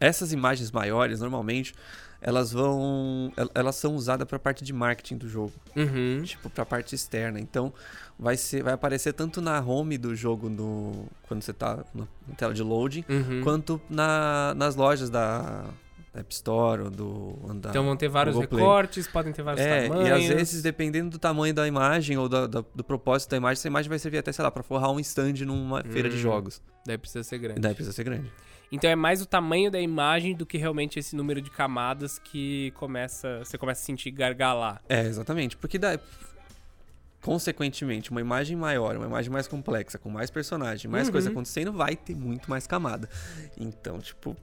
essas 0.02 0.34
imagens 0.34 0.72
maiores, 0.72 1.22
normalmente, 1.22 1.74
elas 2.22 2.52
vão. 2.52 3.32
el- 3.38 3.50
Elas 3.56 3.76
são 3.78 3.96
usadas 3.96 4.28
pra 4.28 4.38
parte 4.38 4.64
de 4.64 4.74
marketing 4.74 5.18
do 5.18 5.30
jogo. 5.30 5.54
Uhum. 5.76 6.22
Tipo, 6.24 6.50
pra 6.50 6.66
parte 6.66 6.94
externa. 6.94 7.40
Então, 7.40 7.74
vai, 8.20 8.36
ser, 8.38 8.62
vai 8.64 8.74
aparecer 8.74 9.14
tanto 9.14 9.42
na 9.42 9.60
home 9.60 9.98
do 9.98 10.16
jogo 10.16 10.50
no, 10.50 11.08
quando 11.28 11.42
você 11.42 11.54
tá 11.54 11.84
na 11.96 12.06
tela 12.38 12.54
de 12.54 12.62
loading, 12.62 13.06
Uhum. 13.10 13.42
quanto 13.44 13.82
na, 13.90 14.54
nas 14.56 14.76
lojas 14.76 15.10
da 15.10 15.66
App 16.14 16.32
Store 16.34 16.82
ou 16.84 16.90
do. 16.92 17.54
da- 17.56 17.70
Então 17.70 17.84
vão 17.86 17.96
ter 17.96 18.10
vários 18.10 18.38
recortes, 18.38 19.08
podem 19.08 19.32
ter 19.34 19.42
vários 19.44 19.66
É, 19.66 19.88
tamanhos. 19.88 20.10
e 20.10 20.12
às 20.12 20.26
vezes, 20.28 20.62
dependendo 20.62 21.10
do 21.10 21.18
tamanho 21.18 21.54
da 21.54 21.66
imagem 21.68 22.18
ou 22.18 22.28
da- 22.30 22.46
da- 22.48 22.64
do 22.76 22.84
propósito 22.84 23.32
da 23.32 23.38
imagem, 23.38 23.54
essa 23.60 23.68
imagem 23.68 23.90
vai 23.90 23.98
servir 23.98 24.18
até, 24.20 24.32
sei 24.32 24.44
lá, 24.44 24.52
pra 24.52 24.62
forrar 24.62 24.92
um 24.92 25.00
stand 25.00 25.34
numa 25.46 25.82
feira 25.84 26.10
de 26.10 26.18
Hum. 26.18 26.20
jogos. 26.20 26.62
Daí 26.86 26.98
precisa 26.98 27.24
ser 27.24 27.38
grande. 27.40 27.62
Daí 27.62 27.74
precisa 27.74 27.94
ser 27.96 28.04
grande. 28.04 28.32
Então 28.72 28.90
é 28.90 28.96
mais 28.96 29.22
o 29.22 29.26
tamanho 29.26 29.70
da 29.70 29.82
imagem 29.82 30.34
do 30.36 30.46
que 30.46 30.58
realmente 30.58 30.98
esse 30.98 31.16
número 31.16 31.42
de 31.42 31.50
camadas 31.50 32.18
que 32.20 32.72
começa, 32.72 33.40
você 33.40 33.58
começa 33.58 33.82
a 33.82 33.86
sentir 33.86 34.12
gargalar. 34.12 34.82
É, 34.88 35.02
exatamente. 35.02 35.58
Porque 35.58 35.78
dá. 35.78 36.00
Consequentemente, 37.22 38.10
uma 38.10 38.20
imagem 38.20 38.58
maior, 38.58 38.96
uma 38.98 39.06
imagem 39.06 39.32
mais 39.32 39.48
complexa, 39.48 40.00
com 40.00 40.10
mais 40.10 40.32
personagem, 40.32 40.90
mais 40.90 41.06
Uhum. 41.08 41.12
coisa 41.12 41.30
acontecendo, 41.30 41.72
vai 41.72 41.96
ter 41.96 42.16
muito 42.16 42.50
mais 42.50 42.66
camada. 42.66 43.08
Então, 43.60 44.00
tipo, 44.00 44.36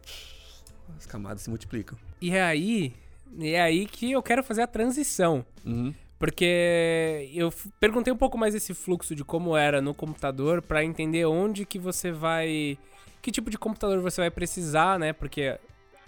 as 0.97 1.05
camadas 1.05 1.43
se 1.43 1.51
multiplicam. 1.51 1.99
E 2.21 2.31
é 2.31 2.41
aí, 2.43 2.95
é 3.41 3.61
aí 3.61 3.85
que 3.85 4.13
eu 4.13 4.23
quero 4.23 4.45
fazer 4.45 4.63
a 4.63 4.67
transição. 4.69 5.45
Uhum. 5.67 5.93
Porque 6.21 7.29
eu 7.35 7.53
perguntei 7.81 8.13
um 8.13 8.17
pouco 8.17 8.39
mais 8.39 8.55
esse 8.55 8.73
fluxo 8.75 9.13
de 9.13 9.25
como 9.25 9.57
era 9.57 9.83
no 9.83 9.93
computador 9.93 10.63
pra 10.63 10.85
entender 10.85 11.25
onde 11.27 11.65
que 11.67 11.81
você 11.81 12.13
vai. 12.13 12.79
Que 13.21 13.31
tipo 13.31 13.51
de 13.51 13.59
computador 13.59 14.01
você 14.01 14.21
vai 14.21 14.31
precisar, 14.31 14.99
né? 14.99 15.13
Porque 15.13 15.59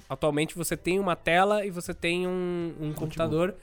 atualmente 0.09 0.57
você 0.57 0.77
tem 0.77 0.99
uma 0.99 1.15
tela 1.15 1.65
e 1.65 1.71
você 1.71 1.95
tem 1.95 2.27
um, 2.27 2.75
um 2.81 2.93
computador 2.93 3.55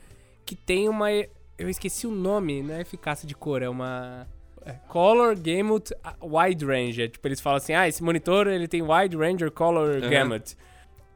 que 0.46 0.56
tem 0.56 0.88
uma. 0.88 1.12
Eu 1.12 1.70
esqueci 1.70 2.08
o 2.08 2.12
nome, 2.12 2.62
não 2.62 2.76
é 2.76 2.82
eficácia 2.82 3.28
de 3.28 3.36
cor, 3.36 3.62
é 3.62 3.70
uma. 3.70 4.28
é 4.66 4.74
Color 4.88 5.36
Gamut 5.36 5.94
Wide 6.22 6.66
Range. 6.66 7.02
É, 7.02 7.08
tipo, 7.08 7.28
eles 7.28 7.42
falam 7.42 7.58
assim: 7.58 7.74
ah, 7.74 7.88
esse 7.88 8.02
monitor 8.04 8.48
ele 8.48 8.68
tem 8.68 8.82
Wide 8.82 9.18
Range 9.18 9.44
or 9.44 9.52
Color 9.52 9.98
Aham. 9.98 10.10
Gamut. 10.10 10.58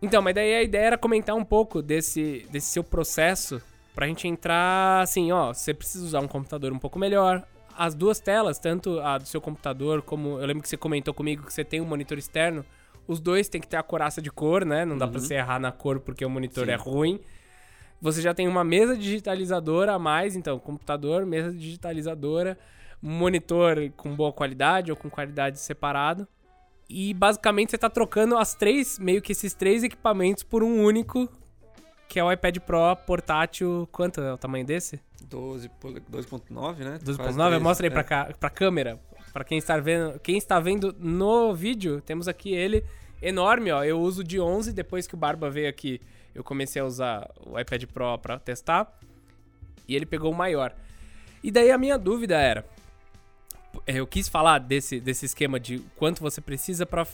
Então, 0.02 0.22
mas 0.22 0.34
daí 0.34 0.56
a 0.56 0.64
ideia 0.64 0.88
era 0.88 0.98
comentar 0.98 1.36
um 1.36 1.46
pouco 1.46 1.82
desse, 1.82 2.48
desse 2.50 2.68
seu 2.68 2.84
processo 2.84 3.62
pra 3.94 4.08
gente 4.08 4.28
entrar 4.28 5.02
assim, 5.02 5.32
ó, 5.32 5.54
você 5.54 5.74
precisa 5.74 6.04
usar 6.04 6.22
um 6.22 6.28
computador 6.28 6.74
um 6.74 6.80
pouco 6.80 6.98
melhor. 6.98 7.44
As 7.78 7.96
duas 7.96 8.20
telas, 8.20 8.60
tanto 8.60 9.00
a 9.00 9.18
do 9.18 9.26
seu 9.28 9.40
computador 9.42 10.02
como 10.02 10.40
eu 10.40 10.46
lembro 10.46 10.62
que 10.64 10.70
você 10.70 10.78
comentou 10.78 11.14
comigo 11.14 11.44
que 11.46 11.54
você 11.54 11.64
tem 11.64 11.82
um 11.82 11.86
monitor 11.86 12.18
externo, 12.18 12.66
os 13.08 13.20
dois 13.20 13.50
tem 13.50 13.60
que 13.60 13.68
ter 13.68 13.78
a 13.78 13.84
coraça 13.84 14.22
de 14.22 14.30
cor, 14.32 14.64
né? 14.66 14.86
Não 14.86 14.98
dá 14.98 15.08
pra 15.08 15.20
Uhum. 15.20 15.26
você 15.26 15.36
errar 15.36 15.60
na 15.60 15.72
cor 15.72 16.00
porque 16.00 16.24
o 16.26 16.30
monitor 16.30 16.66
Sim. 16.66 16.72
é 16.72 16.76
ruim. 16.76 17.20
Você 18.02 18.22
já 18.22 18.34
tem 18.34 18.48
uma 18.48 18.64
mesa 18.64 18.98
digitalizadora 18.98 19.94
a 19.94 20.00
mais, 20.00 20.36
então, 20.36 20.58
computador, 20.60 21.26
mesa 21.26 21.52
digitalizadora, 21.54 22.58
monitor 23.02 23.78
com 23.98 24.16
boa 24.16 24.32
qualidade 24.32 24.92
ou 24.92 24.98
com 24.98 25.10
qualidade 25.10 25.60
separado. 25.60 26.28
E 26.90 27.14
basicamente 27.14 27.72
você 27.72 27.78
tá 27.78 27.90
trocando 27.90 28.38
as 28.38 28.54
três, 28.54 29.00
meio 29.00 29.22
que 29.22 29.32
esses 29.32 29.54
três 29.54 29.84
equipamentos 29.84 30.44
por 30.44 30.62
um 30.64 30.84
único, 30.84 31.30
que 32.12 32.20
é 32.20 32.24
o 32.24 32.30
iPad 32.30 32.58
Pro 32.58 32.94
portátil. 33.08 33.88
Quanto 33.90 34.20
é 34.20 34.34
o 34.34 34.38
tamanho 34.38 34.66
desse? 34.66 35.00
12 35.30 35.70
pole- 35.70 36.02
2.9, 36.12 36.80
né? 36.80 37.00
12.9? 37.02 37.16
Quase 37.16 37.38
13, 37.38 37.60
Mostra 37.64 37.86
aí 37.88 37.90
é. 37.90 37.94
pra, 37.94 38.04
cá, 38.04 38.34
pra 38.38 38.50
câmera. 38.50 39.00
Pra 39.32 39.46
quem 39.46 39.58
está 39.58 39.78
vendo, 39.78 40.20
quem 40.20 40.38
está 40.38 40.60
vendo 40.60 40.94
no 41.00 41.56
vídeo, 41.56 42.02
temos 42.02 42.28
aqui 42.28 42.54
ele 42.54 42.84
enorme, 43.22 43.72
ó. 43.72 43.82
Eu 43.82 43.98
uso 44.02 44.26
de 44.26 44.42
11, 44.42 44.74
depois 44.74 45.08
que 45.08 45.14
o 45.14 45.18
Barba 45.18 45.50
veio 45.50 45.70
aqui, 45.70 46.02
eu 46.36 46.44
comecei 46.44 46.82
a 46.82 46.86
usar 46.86 47.30
o 47.46 47.58
iPad 47.58 47.86
Pro 47.86 48.18
pra 48.18 48.38
testar. 48.38 48.94
E 49.88 49.96
ele 49.96 50.06
pegou 50.06 50.34
o 50.34 50.36
maior. 50.36 50.76
E 51.42 51.50
daí 51.50 51.72
a 51.72 51.78
minha 51.78 51.98
dúvida 51.98 52.36
era, 52.38 52.66
eu 53.88 54.06
quis 54.06 54.28
falar 54.28 54.60
desse, 54.60 55.00
desse 55.00 55.26
esquema 55.26 55.58
de 55.58 55.80
quanto 55.96 56.22
você 56.22 56.42
precisa 56.42 56.86
pra 56.86 57.06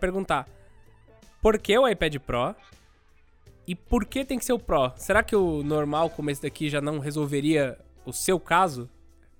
perguntar 0.00 0.48
por 1.42 1.58
que 1.58 1.78
o 1.78 1.86
iPad 1.86 2.16
Pro 2.20 2.54
e 3.66 3.74
por 3.74 4.04
que 4.04 4.24
tem 4.24 4.38
que 4.38 4.44
ser 4.44 4.52
o 4.52 4.58
Pro? 4.58 4.92
Será 4.96 5.22
que 5.22 5.34
o 5.36 5.62
normal, 5.62 6.10
como 6.10 6.30
esse 6.30 6.42
daqui, 6.42 6.68
já 6.70 6.80
não 6.80 6.98
resolveria 6.98 7.78
o 8.04 8.12
seu 8.12 8.38
caso? 8.38 8.88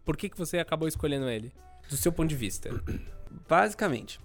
Por 0.05 0.17
que, 0.17 0.29
que 0.29 0.39
você 0.39 0.59
acabou 0.59 0.87
escolhendo 0.89 1.29
ele? 1.29 1.53
Do 1.89 1.97
seu 1.97 2.13
ponto 2.13 2.29
de 2.29 2.37
vista. 2.37 2.71
Basicamente, 3.49 4.19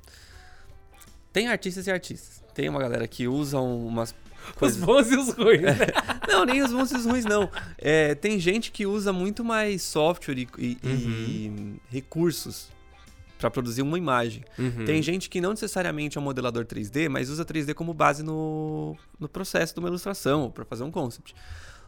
tem 1.34 1.48
artistas 1.48 1.88
e 1.88 1.92
artistas. 1.92 2.44
Tem 2.54 2.68
uma 2.70 2.80
galera 2.80 3.08
que 3.08 3.28
usa 3.28 3.60
umas 3.60 4.14
Os 4.60 4.76
bons 4.76 5.12
e 5.12 5.16
os 5.16 5.30
ruins, 5.34 5.62
né? 5.62 5.78
Não, 6.28 6.46
nem 6.46 6.62
os 6.64 6.72
bons 6.72 6.92
e 6.92 6.96
os 6.96 7.06
ruins, 7.06 7.26
não. 7.26 7.48
É, 7.78 8.16
tem 8.16 8.40
gente 8.40 8.72
que 8.72 8.88
usa 8.88 9.14
muito 9.14 9.44
mais 9.44 9.84
software 9.84 10.36
e, 10.40 10.48
e- 10.58 10.78
Uhum. 10.84 11.76
e 11.90 11.96
recursos 11.96 12.70
pra 13.42 13.52
produzir 13.52 13.82
uma 13.82 13.98
imagem. 13.98 14.44
Uhum. 14.58 14.86
Tem 14.86 15.02
gente 15.02 15.30
que 15.30 15.42
não 15.42 15.50
necessariamente 15.50 16.18
é 16.18 16.22
um 16.22 16.24
modelador 16.24 16.64
3D, 16.66 17.10
mas 17.10 17.30
usa 17.30 17.44
3D 17.44 17.74
como 17.74 17.94
base 17.94 18.24
no, 18.24 18.96
no 19.20 19.28
processo 19.28 19.74
de 19.74 19.80
uma 19.82 19.90
ilustração, 19.90 20.44
ou 20.44 20.52
pra 20.52 20.64
fazer 20.64 20.84
um 20.84 20.92
concept. 20.92 21.36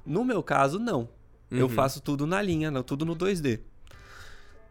No 0.05 0.25
meu 0.25 0.43
caso, 0.43 0.79
não. 0.79 1.07
Eu 1.50 1.67
Uhum. 1.67 1.69
faço 1.69 2.01
tudo 2.01 2.25
na 2.27 2.41
linha, 2.41 2.69
não, 2.72 2.81
tudo 2.83 3.05
no 3.05 3.15
2D. 3.15 3.60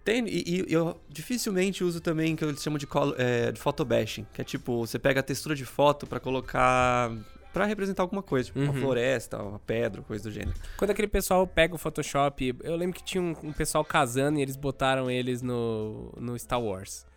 Tem, 0.05 0.27
e, 0.27 0.65
e 0.69 0.73
eu 0.73 1.01
dificilmente 1.09 1.85
uso 1.85 2.01
também 2.01 2.35
o 2.35 2.37
que 2.37 2.45
eles 2.45 2.61
chamam 2.61 2.77
de, 2.77 2.89
é, 3.17 3.53
de 3.53 3.61
photobashing, 3.61 4.27
que 4.35 4.41
é 4.41 4.45
tipo, 4.45 4.85
você 4.85 4.99
pega 4.99 5.21
a 5.21 5.23
textura 5.23 5.55
de 5.55 5.65
foto 5.65 6.09
pra 6.09 6.19
colocar. 6.19 7.13
Pra 7.53 7.67
representar 7.67 8.03
alguma 8.03 8.23
coisa, 8.23 8.47
tipo 8.47 8.59
uma 8.61 8.73
Uhum. 8.73 8.81
floresta, 8.81 9.43
uma 9.43 9.59
pedra, 9.59 10.03
coisa 10.03 10.25
do 10.25 10.31
gênero. 10.31 10.55
Quando 10.77 10.91
aquele 10.91 11.09
pessoal 11.09 11.47
pega 11.47 11.75
o 11.75 11.79
Photoshop, 11.79 12.55
eu 12.63 12.77
lembro 12.77 12.97
que 12.97 13.05
tinha 13.05 13.23
um, 13.23 13.35
um 13.43 13.53
pessoal 13.53 13.85
casando 13.85 14.39
e 14.39 14.43
eles 14.43 14.57
botaram 14.57 15.11
eles 15.11 15.43
no, 15.43 16.13
no 16.19 16.39
Star 16.39 16.61
Wars. 16.61 17.05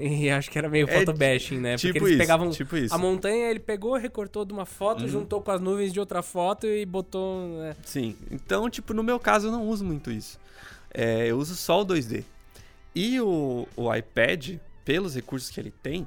E 0.00 0.30
acho 0.30 0.48
que 0.48 0.56
era 0.56 0.68
meio 0.68 0.88
É, 0.88 0.96
photobashing, 1.00 1.58
né? 1.58 1.72
Porque 1.72 1.88
tipo 1.92 1.98
eles 2.04 2.10
isso. 2.10 2.18
pegavam 2.18 2.50
tipo 2.50 2.76
isso. 2.76 2.94
a 2.94 2.98
montanha, 2.98 3.50
ele 3.50 3.58
pegou, 3.58 3.96
recortou 3.96 4.44
de 4.44 4.52
uma 4.52 4.64
foto, 4.64 5.02
Uhum. 5.02 5.08
juntou 5.08 5.42
com 5.42 5.50
as 5.50 5.60
nuvens 5.60 5.92
de 5.92 5.98
outra 5.98 6.22
foto 6.22 6.68
e 6.68 6.86
botou. 6.86 7.48
né? 7.58 7.74
Sim. 7.84 8.14
Então, 8.30 8.70
tipo, 8.70 8.94
no 8.94 9.02
meu 9.02 9.18
caso 9.18 9.48
eu 9.48 9.50
não 9.50 9.66
uso 9.66 9.84
muito 9.84 10.12
isso. 10.12 10.38
É, 10.94 11.26
eu 11.26 11.36
uso 11.36 11.56
só 11.56 11.80
o 11.80 11.84
2D. 11.84 12.22
E 12.94 13.20
o, 13.20 13.66
o 13.76 13.92
iPad, 13.92 14.58
pelos 14.84 15.16
recursos 15.16 15.50
que 15.50 15.58
ele 15.58 15.72
tem, 15.72 16.06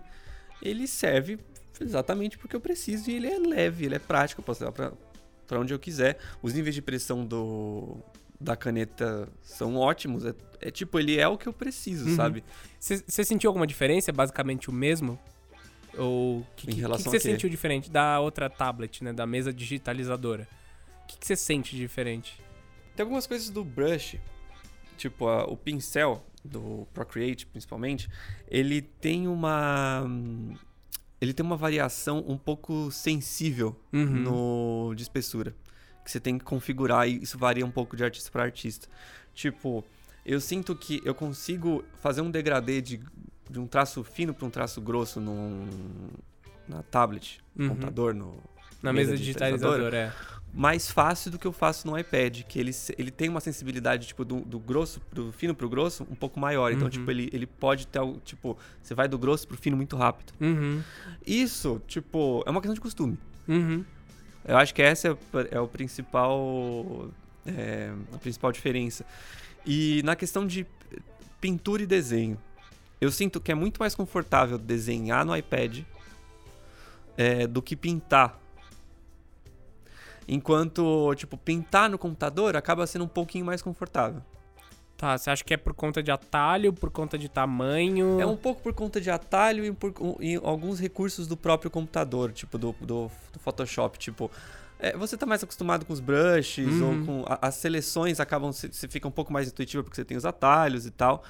ele 0.61 0.87
serve 0.87 1.37
exatamente 1.81 2.37
porque 2.37 2.55
eu 2.55 2.61
preciso 2.61 3.09
e 3.09 3.15
ele 3.15 3.27
é 3.27 3.37
leve, 3.37 3.85
ele 3.85 3.95
é 3.95 3.99
prático, 3.99 4.41
eu 4.41 4.45
posso 4.45 4.63
levar 4.63 4.93
pra 5.47 5.59
onde 5.59 5.73
eu 5.73 5.79
quiser. 5.79 6.17
Os 6.41 6.53
níveis 6.53 6.73
de 6.75 6.81
pressão 6.81 7.25
do, 7.25 7.97
da 8.39 8.55
caneta 8.55 9.27
são 9.41 9.75
ótimos. 9.75 10.25
É, 10.25 10.33
é 10.61 10.71
tipo, 10.71 10.97
ele 10.99 11.17
é 11.19 11.27
o 11.27 11.37
que 11.37 11.47
eu 11.47 11.53
preciso, 11.53 12.09
Uhum. 12.09 12.15
sabe? 12.15 12.43
Você 12.79 13.23
sentiu 13.25 13.49
alguma 13.49 13.67
diferença? 13.67 14.11
É 14.11 14.13
basicamente 14.13 14.69
o 14.69 14.73
mesmo? 14.73 15.19
Ou 15.97 16.45
que, 16.55 16.67
que, 16.67 16.73
que 16.75 16.79
relação 16.79 17.11
você 17.11 17.19
sentiu 17.19 17.49
diferente 17.49 17.89
da 17.91 18.19
outra 18.19 18.49
tablet, 18.49 19.03
né? 19.03 19.11
Da 19.11 19.27
mesa 19.27 19.51
digitalizadora? 19.51 20.47
O 21.03 21.07
que 21.07 21.17
você 21.25 21.35
sente 21.35 21.71
de 21.75 21.81
diferente? 21.81 22.41
Tem 22.95 23.03
algumas 23.03 23.27
coisas 23.27 23.49
do 23.49 23.63
brush, 23.63 24.17
tipo 24.97 25.27
a- 25.27 25.43
o 25.45 25.57
pincel 25.57 26.25
do 26.45 26.87
Procreate, 26.93 27.45
principalmente, 27.45 28.09
ele 28.47 28.81
tem 28.81 29.27
uma 29.27 30.03
hum, 30.05 30.55
ele 31.21 31.33
tem 31.33 31.45
uma 31.45 31.55
variação 31.55 32.25
um 32.27 32.37
pouco 32.37 32.89
sensível 32.91 33.75
Uhum. 33.93 34.05
no 34.89 34.93
de 34.95 35.03
espessura, 35.03 35.55
que 36.03 36.11
você 36.11 36.19
tem 36.19 36.37
que 36.37 36.43
configurar 36.43 37.07
e 37.07 37.21
isso 37.21 37.37
varia 37.37 37.65
um 37.65 37.71
pouco 37.71 37.95
de 37.95 38.03
artista 38.03 38.29
para 38.31 38.43
artista. 38.43 38.87
Tipo, 39.33 39.85
eu 40.25 40.41
sinto 40.41 40.75
que 40.75 41.01
eu 41.05 41.13
consigo 41.15 41.83
fazer 42.01 42.21
um 42.21 42.31
degradê 42.31 42.81
de, 42.81 42.99
de 43.49 43.59
um 43.59 43.67
traço 43.67 44.03
fino 44.03 44.33
para 44.33 44.45
um 44.45 44.49
traço 44.49 44.81
grosso 44.81 45.19
num, 45.21 45.67
na 46.67 46.81
tablet, 46.83 47.39
no 47.55 47.63
Uhum. 47.65 47.69
computador, 47.69 48.13
no 48.15 48.35
Na 48.81 48.91
mesa 48.91 49.11
mesa 49.11 49.17
digitalizadora, 49.17 49.95
é. 49.95 50.13
Mais 50.53 50.91
fácil 50.91 51.31
do 51.31 51.39
que 51.39 51.47
eu 51.47 51.53
faço 51.53 51.87
no 51.87 51.97
iPad, 51.97 52.41
que 52.43 52.59
ele, 52.59 52.71
ele 52.97 53.09
tem 53.11 53.29
uma 53.29 53.39
sensibilidade, 53.39 54.07
tipo, 54.07 54.25
do, 54.25 54.41
do 54.41 54.59
grosso, 54.59 55.01
do 55.11 55.31
fino 55.31 55.55
pro 55.55 55.69
grosso, 55.69 56.03
um 56.11 56.15
pouco 56.15 56.39
maior. 56.39 56.71
Então, 56.71 56.83
Uhum. 56.85 56.89
tipo, 56.89 57.09
ele, 57.09 57.29
ele 57.31 57.47
pode 57.47 57.87
ter, 57.87 58.01
tipo, 58.25 58.57
você 58.81 58.93
vai 58.93 59.07
do 59.07 59.17
grosso 59.17 59.47
pro 59.47 59.55
fino 59.57 59.77
muito 59.77 59.95
rápido. 59.95 60.33
Uhum. 60.41 60.81
Isso, 61.25 61.81
tipo, 61.87 62.43
é 62.45 62.49
uma 62.49 62.59
questão 62.59 62.73
de 62.73 62.81
costume. 62.81 63.17
Uhum. 63.47 63.85
Eu 64.45 64.57
acho 64.57 64.73
que 64.73 64.81
essa 64.81 65.07
é, 65.07 65.11
o- 65.11 65.17
é 65.51 65.59
o 65.59 65.67
principal, 65.67 67.09
é, 67.45 67.93
a 68.13 68.17
principal 68.17 68.51
diferença. 68.51 69.05
E 69.65 70.01
na 70.03 70.15
questão 70.15 70.45
de 70.45 70.65
pintura 71.39 71.83
e 71.83 71.85
desenho. 71.85 72.37
Eu 72.99 73.11
sinto 73.11 73.39
que 73.39 73.51
é 73.51 73.55
muito 73.55 73.79
mais 73.79 73.95
confortável 73.95 74.57
desenhar 74.57 75.25
no 75.25 75.35
iPad 75.35 75.79
é, 77.17 77.47
do 77.47 77.61
que 77.61 77.75
pintar. 77.75 78.39
Enquanto, 80.27 81.13
tipo, 81.15 81.37
pintar 81.37 81.89
no 81.89 81.97
computador 81.97 82.55
acaba 82.55 82.85
sendo 82.87 83.05
um 83.05 83.07
pouquinho 83.07 83.45
mais 83.45 83.61
confortável. 83.61 84.21
Tá, 84.95 85.17
você 85.17 85.31
acha 85.31 85.43
que 85.43 85.53
é 85.53 85.57
por 85.57 85.73
conta 85.73 86.01
de 86.03 86.11
atalho, 86.11 86.71
por 86.71 86.91
conta 86.91 87.17
de 87.17 87.27
tamanho? 87.27 88.19
É 88.21 88.25
um 88.25 88.37
pouco 88.37 88.61
por 88.61 88.71
conta 88.73 89.01
de 89.01 89.09
atalho 89.09 89.65
e, 89.65 89.71
por, 89.71 89.93
e 90.19 90.35
alguns 90.43 90.79
recursos 90.79 91.25
do 91.27 91.35
próprio 91.35 91.71
computador, 91.71 92.31
tipo 92.31 92.55
do, 92.57 92.71
do, 92.79 93.09
do 93.33 93.39
Photoshop. 93.39 93.97
Tipo, 93.97 94.29
é, 94.77 94.95
você 94.95 95.17
tá 95.17 95.25
mais 95.25 95.43
acostumado 95.43 95.85
com 95.87 95.91
os 95.93 95.99
brushes 95.99 96.67
Uhum. 96.67 96.99
ou 96.99 97.05
com. 97.05 97.25
a- 97.27 97.39
as 97.47 97.55
seleções 97.55 98.19
acabam. 98.19 98.51
se 98.51 98.71
se 98.71 98.87
fica 98.87 99.07
um 99.07 99.11
pouco 99.11 99.33
mais 99.33 99.47
intuitiva 99.47 99.81
porque 99.83 99.95
você 99.95 100.05
tem 100.05 100.15
os 100.15 100.25
atalhos 100.25 100.85
e 100.85 100.91
tal. 100.91 101.23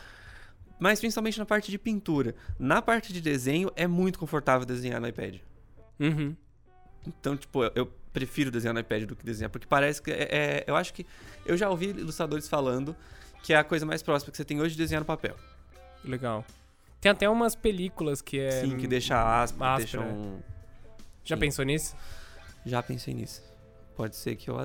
Mas 0.77 0.99
principalmente 0.99 1.39
na 1.39 1.45
parte 1.45 1.71
de 1.71 1.77
pintura. 1.77 2.35
Na 2.59 2.81
parte 2.81 3.13
de 3.13 3.21
desenho, 3.21 3.71
é 3.77 3.87
muito 3.87 4.19
confortável 4.19 4.65
desenhar 4.65 4.99
no 4.99 5.07
iPad. 5.07 5.35
Uhum. 5.97 6.35
Então, 7.07 7.37
tipo, 7.37 7.63
eu, 7.63 7.71
eu 7.75 7.91
prefiro 8.13 8.51
desenhar 8.51 8.73
no 8.73 8.79
iPad 8.79 9.03
do 9.03 9.15
que 9.15 9.25
desenhar, 9.25 9.49
porque 9.49 9.67
parece 9.67 10.01
que. 10.01 10.11
É, 10.11 10.27
é- 10.31 10.63
eu 10.67 10.75
acho 10.75 10.93
que. 10.93 11.05
Eu 11.45 11.57
já 11.57 11.69
ouvi 11.69 11.89
ilustradores 11.89 12.47
falando 12.47 12.95
que 13.43 13.53
é 13.53 13.57
a 13.57 13.63
coisa 13.63 13.85
mais 13.85 14.01
próxima 14.03 14.31
que 14.31 14.37
você 14.37 14.45
tem 14.45 14.61
hoje 14.61 14.75
de 14.75 14.77
desenhar 14.77 15.01
no 15.01 15.05
papel. 15.05 15.35
Legal. 16.03 16.45
Tem 16.99 17.11
até 17.11 17.27
umas 17.29 17.55
películas 17.55 18.21
que 18.21 18.39
é. 18.39 18.61
Sim, 18.61 18.77
que 18.77 18.87
deixa 18.87 19.15
aspa, 19.41 19.75
áspera. 19.75 20.03
deixa 20.03 20.13
um. 20.15 20.39
Já 21.23 21.35
Sim. 21.35 21.39
pensou 21.39 21.65
nisso? 21.65 21.95
Já 22.65 22.83
pensei 22.83 23.13
nisso. 23.13 23.43
Pode 23.95 24.15
ser 24.15 24.35
que 24.35 24.49
eu, 24.49 24.55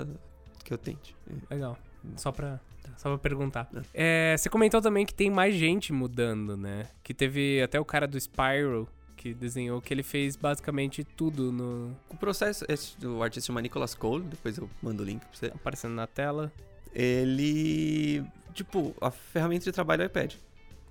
que 0.65 0.73
eu 0.73 0.79
tente. 0.79 1.17
Legal. 1.51 1.79
Só 2.17 2.31
pra, 2.31 2.61
só 2.97 3.09
pra 3.11 3.19
perguntar. 3.19 3.69
É. 3.95 4.33
É, 4.33 4.37
você 4.37 4.49
comentou 4.49 4.81
também 4.81 5.05
que 5.05 5.15
tem 5.15 5.31
mais 5.31 5.55
gente 5.55 5.93
mudando, 5.93 6.57
né? 6.57 6.87
Que 7.03 7.13
teve 7.15 7.63
até 7.63 7.81
o 7.81 7.85
cara 7.85 8.07
do 8.07 8.19
Spyro 8.21 8.89
que 9.17 9.33
desenhou, 9.35 9.81
que 9.81 9.93
ele 9.93 10.03
fez 10.03 10.37
basicamente 10.37 11.03
tudo 11.03 11.51
no 11.51 11.97
O 12.11 12.17
processo, 12.17 12.65
esse, 12.69 12.95
o 13.07 13.23
artista 13.23 13.47
chama 13.47 13.61
Nicholas 13.63 13.95
Cole, 13.95 14.25
depois 14.25 14.59
eu 14.59 14.69
mando 14.83 15.03
o 15.03 15.07
link 15.07 15.21
pra 15.21 15.29
você. 15.33 15.47
aparecendo 15.47 15.95
na 15.95 16.07
tela. 16.07 16.53
Ele. 16.95 18.25
Tipo, 18.55 18.95
a 19.01 19.11
ferramenta 19.11 19.65
de 19.65 19.73
trabalho 19.73 20.03
é 20.03 20.05
o 20.05 20.09
iPad. 20.09 20.35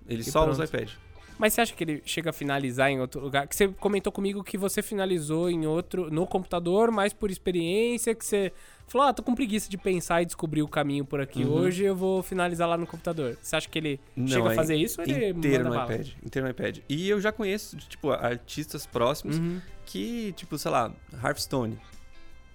Ele 0.07 0.21
E 0.21 0.23
só 0.23 0.47
usa 0.49 0.63
o 0.63 0.67
pronto. 0.67 0.83
iPad. 0.83 0.95
Mas 1.37 1.53
você 1.53 1.61
acha 1.61 1.73
que 1.73 1.83
ele 1.83 2.01
chega 2.05 2.29
a 2.29 2.33
finalizar 2.33 2.89
em 2.89 3.01
outro 3.01 3.19
lugar? 3.19 3.45
Que 3.47 3.55
você 3.55 3.67
comentou 3.67 4.11
comigo 4.11 4.43
que 4.43 4.57
você 4.57 4.81
finalizou 4.81 5.49
em 5.49 5.65
outro, 5.65 6.09
no 6.09 6.25
computador, 6.25 6.91
mas 6.91 7.11
por 7.11 7.29
experiência, 7.29 8.15
que 8.15 8.25
você 8.25 8.53
falou, 8.87 9.07
ah, 9.07 9.13
tô 9.13 9.21
com 9.23 9.33
preguiça 9.35 9.69
de 9.69 9.77
pensar 9.77 10.21
e 10.21 10.25
descobrir 10.25 10.61
o 10.61 10.67
caminho 10.67 11.03
por 11.05 11.19
aqui 11.19 11.43
Uhum. 11.43 11.51
hoje, 11.53 11.83
eu 11.83 11.95
vou 11.95 12.21
finalizar 12.23 12.67
lá 12.67 12.77
no 12.77 12.85
computador. 12.87 13.37
Você 13.41 13.55
acha 13.55 13.67
que 13.69 13.77
ele 13.79 13.99
Não, 14.15 14.27
chega 14.27 14.49
a 14.49 14.51
é 14.53 14.55
fazer 14.55 14.75
isso 14.75 15.01
ou 15.01 15.07
ele 15.07 15.29
Inteiro 15.29 15.63
no 15.65 15.69
bala? 15.71 15.93
iPad. 15.93 16.07
Inteiro 16.23 16.45
no 16.47 16.51
iPad. 16.51 16.79
E 16.87 17.09
eu 17.09 17.19
já 17.19 17.31
conheço, 17.31 17.75
tipo, 17.77 18.11
artistas 18.11 18.85
próximos 18.85 19.37
Uhum. 19.37 19.59
que, 19.85 20.33
tipo, 20.33 20.57
sei 20.57 20.71
lá, 20.71 20.91
Hearthstone. 21.23 21.77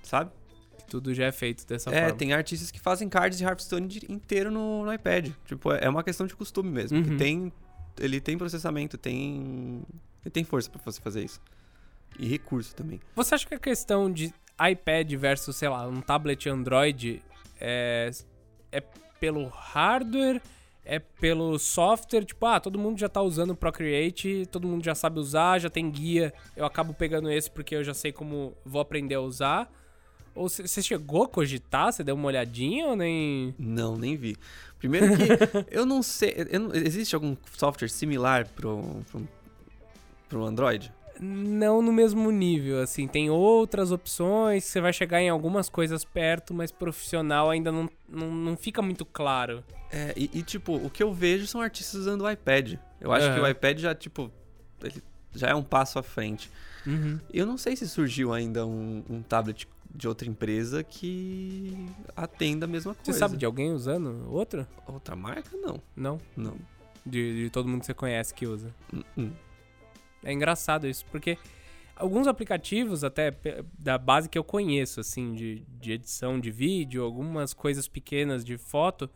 Sabe? 0.03 0.31
Tudo 0.89 1.15
já 1.15 1.27
é 1.27 1.33
feito 1.33 1.65
dessa 1.67 1.91
É, 1.91 2.01
forma. 2.03 2.17
tem 2.17 2.33
artistas 2.33 2.71
que 2.71 2.81
fazem 2.81 3.09
cards 3.09 3.39
de 3.39 3.45
Hearthstone 3.45 4.01
inteiro 4.09 4.51
no, 4.51 4.85
no 4.85 4.93
iPad. 4.93 5.31
Tipo, 5.45 5.73
é 5.73 5.89
uma 5.89 6.03
questão 6.03 6.27
de 6.27 6.35
costume 6.35 6.69
mesmo. 6.71 6.99
Uhum. 6.99 7.17
Tem. 7.17 7.53
Ele 7.99 8.21
tem 8.21 8.37
processamento, 8.37 8.99
tem. 8.99 9.83
Ele 10.25 10.31
tem 10.33 10.43
força 10.43 10.69
pra 10.71 10.81
você 10.85 11.01
fazer 11.01 11.25
isso. 11.25 11.41
E 12.19 12.27
recurso 12.27 12.75
também. 12.75 12.99
Você 13.15 13.35
acha 13.37 13.47
que 13.47 13.55
a 13.55 13.59
questão 13.59 14.11
de 14.13 14.35
iPad 14.71 15.13
versus, 15.15 15.57
sei 15.57 15.69
lá, 15.69 15.87
um 15.87 16.01
tablet 16.01 16.49
Android 16.49 17.23
é, 17.61 18.11
é 18.73 18.81
pelo 19.19 19.47
hardware, 19.49 20.41
é 20.85 20.99
pelo 20.99 21.59
software? 21.59 22.25
Tipo, 22.25 22.47
ah, 22.47 22.61
todo 22.61 22.79
mundo 22.79 22.99
já 22.99 23.09
tá 23.09 23.23
usando 23.23 23.51
o 23.51 23.57
Procreate, 23.57 24.47
todo 24.51 24.67
mundo 24.67 24.85
já 24.85 24.95
sabe 24.95 25.19
usar, 25.19 25.59
já 25.59 25.71
tem 25.71 25.91
guia, 25.91 26.33
eu 26.57 26.65
acabo 26.65 26.93
pegando 26.95 27.31
esse 27.31 27.51
porque 27.51 27.75
eu 27.75 27.85
já 27.85 27.95
sei 27.95 28.13
como 28.13 28.55
vou 28.65 28.81
aprender 28.81 29.15
a 29.15 29.21
usar. 29.21 29.71
Ou 30.35 30.49
você 30.49 30.81
chegou 30.81 31.25
a 31.25 31.29
cogitar? 31.29 31.93
Você 31.93 32.05
deu 32.05 32.15
uma 32.15 32.29
olhadinha 32.29 32.87
ou 32.87 32.97
nem. 32.97 33.53
Não, 33.59 33.97
nem 33.97 34.17
vi. 34.17 34.37
Primeiro 34.79 35.09
que 35.17 35.25
eu 35.71 35.85
não 35.85 36.03
sei. 36.03 36.35
eu 36.51 36.61
não- 36.61 36.75
existe 36.75 37.15
algum 37.15 37.37
software 37.57 37.89
similar 37.89 38.47
pro, 38.49 39.03
pro, 39.11 39.29
pro 40.29 40.45
Android? 40.45 40.93
Não 41.21 41.83
no 41.83 41.93
mesmo 41.93 42.31
nível, 42.31 42.81
assim. 42.81 43.07
Tem 43.07 43.29
outras 43.29 43.93
opções, 43.93 44.65
você 44.65 44.81
vai 44.81 44.93
chegar 44.93 45.21
em 45.21 45.29
algumas 45.29 45.69
coisas 45.69 46.05
perto, 46.05 46.55
mas 46.55 46.71
profissional 46.71 47.51
ainda 47.51 47.71
não, 47.71 47.91
não, 48.09 48.31
não 48.31 48.57
fica 48.57 48.81
muito 48.81 49.05
claro. 49.05 49.63
É, 49.93 50.15
e, 50.17 50.31
e, 50.33 50.43
tipo, 50.43 50.75
o 50.75 50.89
que 50.89 51.03
eu 51.03 51.13
vejo 51.13 51.47
são 51.47 51.61
artistas 51.61 52.01
usando 52.01 52.23
o 52.23 52.31
iPad. 52.31 52.75
Eu 53.01 53.13
acho 53.13 53.27
que 53.27 53.39
Aham. 53.39 53.43
o 53.43 53.49
iPad 53.49 53.79
já, 53.79 53.95
tipo, 53.95 54.31
ele 54.83 55.03
já 55.35 55.49
é 55.49 55.55
um 55.55 55.63
passo 55.63 55.99
à 55.99 56.03
frente. 56.03 56.51
Uhum. 56.87 57.19
Eu 57.33 57.45
não 57.45 57.59
sei 57.59 57.77
se 57.77 57.89
surgiu 57.89 58.33
ainda 58.33 58.67
um, 58.67 59.05
um 59.09 59.23
tablet 59.23 59.69
de 59.95 60.09
outra 60.09 60.29
empresa 60.29 60.83
que 60.83 61.77
atenda 62.17 62.65
a 62.65 62.69
mesma 62.69 62.95
coisa. 62.95 63.13
Você 63.13 63.19
sabe 63.19 63.37
de 63.37 63.45
alguém 63.45 63.73
usando 63.73 64.27
outro? 64.31 64.67
Outra 64.87 65.17
marca? 65.17 65.51
Não. 65.57 65.83
Não? 65.95 66.21
Não. 66.37 66.57
De, 67.05 67.45
de 67.45 67.51
todo 67.51 67.69
mundo 67.69 67.81
que 67.81 67.87
você 67.87 67.95
conhece 67.95 68.33
que 68.33 68.47
usa. 68.47 68.75
Hum, 68.93 69.03
hum. 69.19 69.31
É 70.23 70.33
engraçado 70.33 70.87
isso, 70.87 71.05
porque 71.11 71.39
alguns 71.97 72.27
aplicativos, 72.27 73.05
até 73.05 73.35
da 73.79 73.99
base 73.99 74.29
que 74.29 74.39
eu 74.39 74.45
conheço, 74.45 75.01
assim, 75.01 75.35
de, 75.35 75.63
de 75.81 75.93
edição 75.93 76.41
de 76.41 76.51
vídeo, 76.51 77.05
algumas 77.05 77.53
coisas 77.53 77.87
pequenas 77.87 78.45
de 78.45 78.57
foto, 78.57 79.09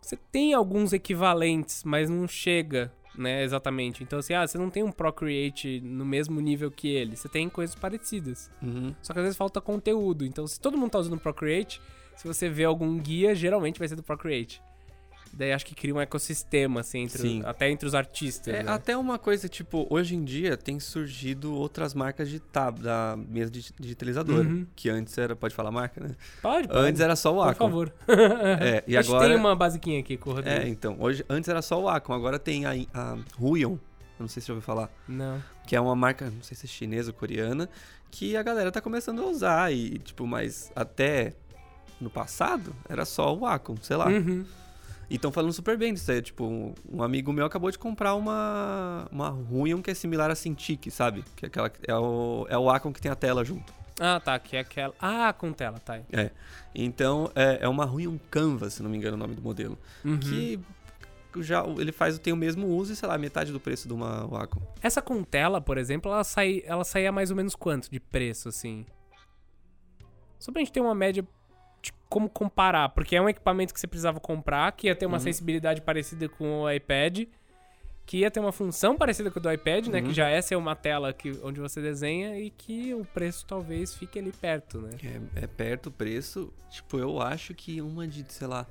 você 0.00 0.16
tem 0.16 0.54
alguns 0.54 0.92
equivalentes, 0.92 1.82
mas 1.82 2.10
não 2.10 2.28
chega, 2.28 2.92
né, 3.16 3.42
exatamente. 3.42 4.02
Então, 4.02 4.18
assim, 4.18 4.34
ah, 4.34 4.46
você 4.46 4.58
não 4.58 4.70
tem 4.70 4.82
um 4.82 4.92
Procreate 4.92 5.80
no 5.80 6.04
mesmo 6.04 6.40
nível 6.40 6.70
que 6.70 6.88
ele, 6.88 7.16
você 7.16 7.28
tem 7.28 7.48
coisas 7.48 7.74
parecidas. 7.74 8.50
Uhum. 8.62 8.94
Só 9.02 9.12
que 9.12 9.18
às 9.18 9.24
vezes 9.24 9.36
falta 9.36 9.60
conteúdo. 9.60 10.24
Então, 10.24 10.46
se 10.46 10.60
todo 10.60 10.76
mundo 10.76 10.90
tá 10.90 10.98
usando 10.98 11.14
o 11.14 11.20
Procreate, 11.20 11.80
se 12.16 12.26
você 12.26 12.48
vê 12.48 12.64
algum 12.64 12.98
guia, 12.98 13.34
geralmente 13.34 13.78
vai 13.78 13.88
ser 13.88 13.96
do 13.96 14.02
Procreate. 14.02 14.62
Daí 15.36 15.52
acho 15.52 15.66
que 15.66 15.74
cria 15.74 15.94
um 15.94 16.00
ecossistema, 16.00 16.80
assim, 16.80 17.00
entre 17.00 17.42
até 17.44 17.68
entre 17.70 17.86
os 17.88 17.94
artistas. 17.94 18.54
É, 18.54 18.62
né? 18.62 18.70
até 18.72 18.96
uma 18.96 19.18
coisa, 19.18 19.48
tipo, 19.48 19.86
hoje 19.90 20.14
em 20.14 20.24
dia 20.24 20.56
tem 20.56 20.78
surgido 20.78 21.54
outras 21.54 21.92
marcas 21.94 22.28
de 22.28 22.38
tab, 22.40 22.78
da 22.78 23.16
mesa 23.16 23.50
digi- 23.50 23.74
digitalizadora. 23.78 24.48
Uhum. 24.48 24.66
Que 24.76 24.88
antes 24.88 25.16
era, 25.18 25.34
pode 25.34 25.54
falar 25.54 25.70
marca, 25.70 26.00
né? 26.00 26.14
Pode, 26.40 26.68
pode. 26.68 26.78
Antes 26.78 27.00
era 27.00 27.16
só 27.16 27.32
o 27.32 27.42
Por 27.42 27.48
Acom. 27.48 27.64
favor. 27.66 27.92
É, 28.60 28.84
e 28.86 28.96
a 28.96 29.02
gente 29.02 29.10
agora. 29.12 29.28
tem 29.28 29.36
uma 29.36 29.56
basiquinha 29.56 30.00
aqui 30.00 30.16
com 30.16 30.30
o 30.30 30.34
Rodrigo. 30.34 30.56
É, 30.60 30.68
então. 30.68 30.96
Hoje, 31.00 31.24
antes 31.28 31.48
era 31.48 31.60
só 31.62 31.80
o 31.82 31.88
Acom, 31.88 32.12
agora 32.12 32.38
tem 32.38 32.64
a, 32.66 32.70
a 32.94 33.18
Huion. 33.40 33.72
Eu 33.72 33.78
não 34.20 34.28
sei 34.28 34.40
se 34.40 34.46
você 34.46 34.52
já 34.52 34.52
ouviu 34.54 34.64
falar. 34.64 34.90
Não. 35.08 35.42
Que 35.66 35.74
é 35.74 35.80
uma 35.80 35.96
marca, 35.96 36.30
não 36.30 36.42
sei 36.42 36.56
se 36.56 36.66
é 36.66 36.68
chinesa 36.68 37.10
ou 37.10 37.14
coreana, 37.14 37.68
que 38.10 38.36
a 38.36 38.42
galera 38.44 38.70
tá 38.70 38.80
começando 38.80 39.20
a 39.20 39.26
usar. 39.26 39.72
E, 39.72 39.98
tipo, 39.98 40.24
mas 40.26 40.70
até 40.76 41.32
no 42.00 42.08
passado 42.08 42.74
era 42.88 43.04
só 43.04 43.34
o 43.36 43.44
Acom, 43.44 43.76
sei 43.82 43.96
lá. 43.96 44.06
Uhum. 44.06 44.44
E 45.08 45.16
estão 45.16 45.30
falando 45.30 45.52
super 45.52 45.76
bem 45.76 45.92
disso 45.92 46.10
aí. 46.10 46.22
Tipo, 46.22 46.44
um, 46.44 46.74
um 46.90 47.02
amigo 47.02 47.32
meu 47.32 47.46
acabou 47.46 47.70
de 47.70 47.78
comprar 47.78 48.14
uma, 48.14 49.06
uma 49.10 49.30
Huion 49.30 49.82
que 49.82 49.90
é 49.90 49.94
similar 49.94 50.30
a 50.30 50.34
Cintiq, 50.34 50.90
sabe? 50.90 51.24
Que 51.36 51.46
é, 51.46 51.48
aquela, 51.48 51.70
é, 51.86 51.94
o, 51.94 52.46
é 52.48 52.58
o 52.58 52.70
Acom 52.70 52.92
que 52.92 53.00
tem 53.00 53.10
a 53.10 53.16
tela 53.16 53.44
junto. 53.44 53.72
Ah, 54.00 54.18
tá. 54.18 54.38
Que 54.38 54.56
é 54.56 54.60
aquela. 54.60 54.94
Ah, 55.00 55.32
com 55.32 55.52
tela, 55.52 55.78
tá. 55.78 56.00
É. 56.12 56.30
Então, 56.74 57.30
é, 57.34 57.58
é 57.62 57.68
uma 57.68 57.84
Huion 57.84 58.18
Canvas, 58.30 58.74
se 58.74 58.82
não 58.82 58.90
me 58.90 58.96
engano 58.96 59.16
o 59.16 59.20
nome 59.20 59.34
do 59.34 59.42
modelo. 59.42 59.78
Uhum. 60.04 60.18
Que 60.18 60.60
já 61.36 61.64
ele 61.66 61.90
faz 61.90 62.18
tem 62.18 62.32
o 62.32 62.36
mesmo 62.36 62.68
uso 62.68 62.92
e, 62.92 62.96
sei 62.96 63.08
lá, 63.08 63.18
metade 63.18 63.52
do 63.52 63.58
preço 63.58 63.88
de 63.88 63.94
uma 63.94 64.26
Wacom. 64.26 64.60
Essa 64.80 65.02
com 65.02 65.22
tela, 65.22 65.60
por 65.60 65.78
exemplo, 65.78 66.12
ela, 66.12 66.24
sai, 66.24 66.62
ela 66.64 66.84
saía 66.84 67.10
mais 67.10 67.30
ou 67.30 67.36
menos 67.36 67.54
quanto 67.54 67.90
de 67.90 67.98
preço, 67.98 68.48
assim? 68.48 68.86
Só 70.38 70.52
pra 70.52 70.60
gente 70.60 70.72
ter 70.72 70.80
uma 70.80 70.94
média 70.94 71.26
como 72.08 72.28
comparar. 72.28 72.88
Porque 72.90 73.16
é 73.16 73.20
um 73.20 73.28
equipamento 73.28 73.72
que 73.74 73.80
você 73.80 73.86
precisava 73.86 74.20
comprar, 74.20 74.70
que 74.72 74.86
ia 74.86 74.94
ter 74.94 75.06
uma 75.06 75.16
Uhum. 75.16 75.22
sensibilidade 75.24 75.80
parecida 75.80 76.28
com 76.28 76.62
o 76.62 76.70
iPad, 76.70 77.26
que 78.06 78.18
ia 78.18 78.30
ter 78.30 78.38
uma 78.40 78.52
função 78.52 78.96
parecida 78.96 79.30
com 79.30 79.38
o 79.38 79.42
do 79.42 79.50
iPad, 79.50 79.86
né? 79.88 80.00
Uhum. 80.00 80.08
Que 80.08 80.12
já 80.14 80.28
é 80.28 80.40
ser 80.42 80.56
uma 80.56 80.76
tela 80.76 81.12
que, 81.12 81.38
onde 81.42 81.58
você 81.60 81.80
desenha 81.80 82.38
e 82.38 82.50
que 82.50 82.92
o 82.94 83.04
preço 83.04 83.46
talvez 83.46 83.94
fique 83.94 84.18
ali 84.18 84.30
perto, 84.32 84.78
né? 84.78 84.90
É, 85.36 85.44
é 85.44 85.46
perto 85.46 85.86
o 85.86 85.90
preço. 85.90 86.52
Tipo, 86.70 86.98
eu 86.98 87.20
acho 87.20 87.54
que 87.54 87.80
uma 87.80 88.06
de, 88.06 88.24
sei 88.30 88.46
lá. 88.46 88.66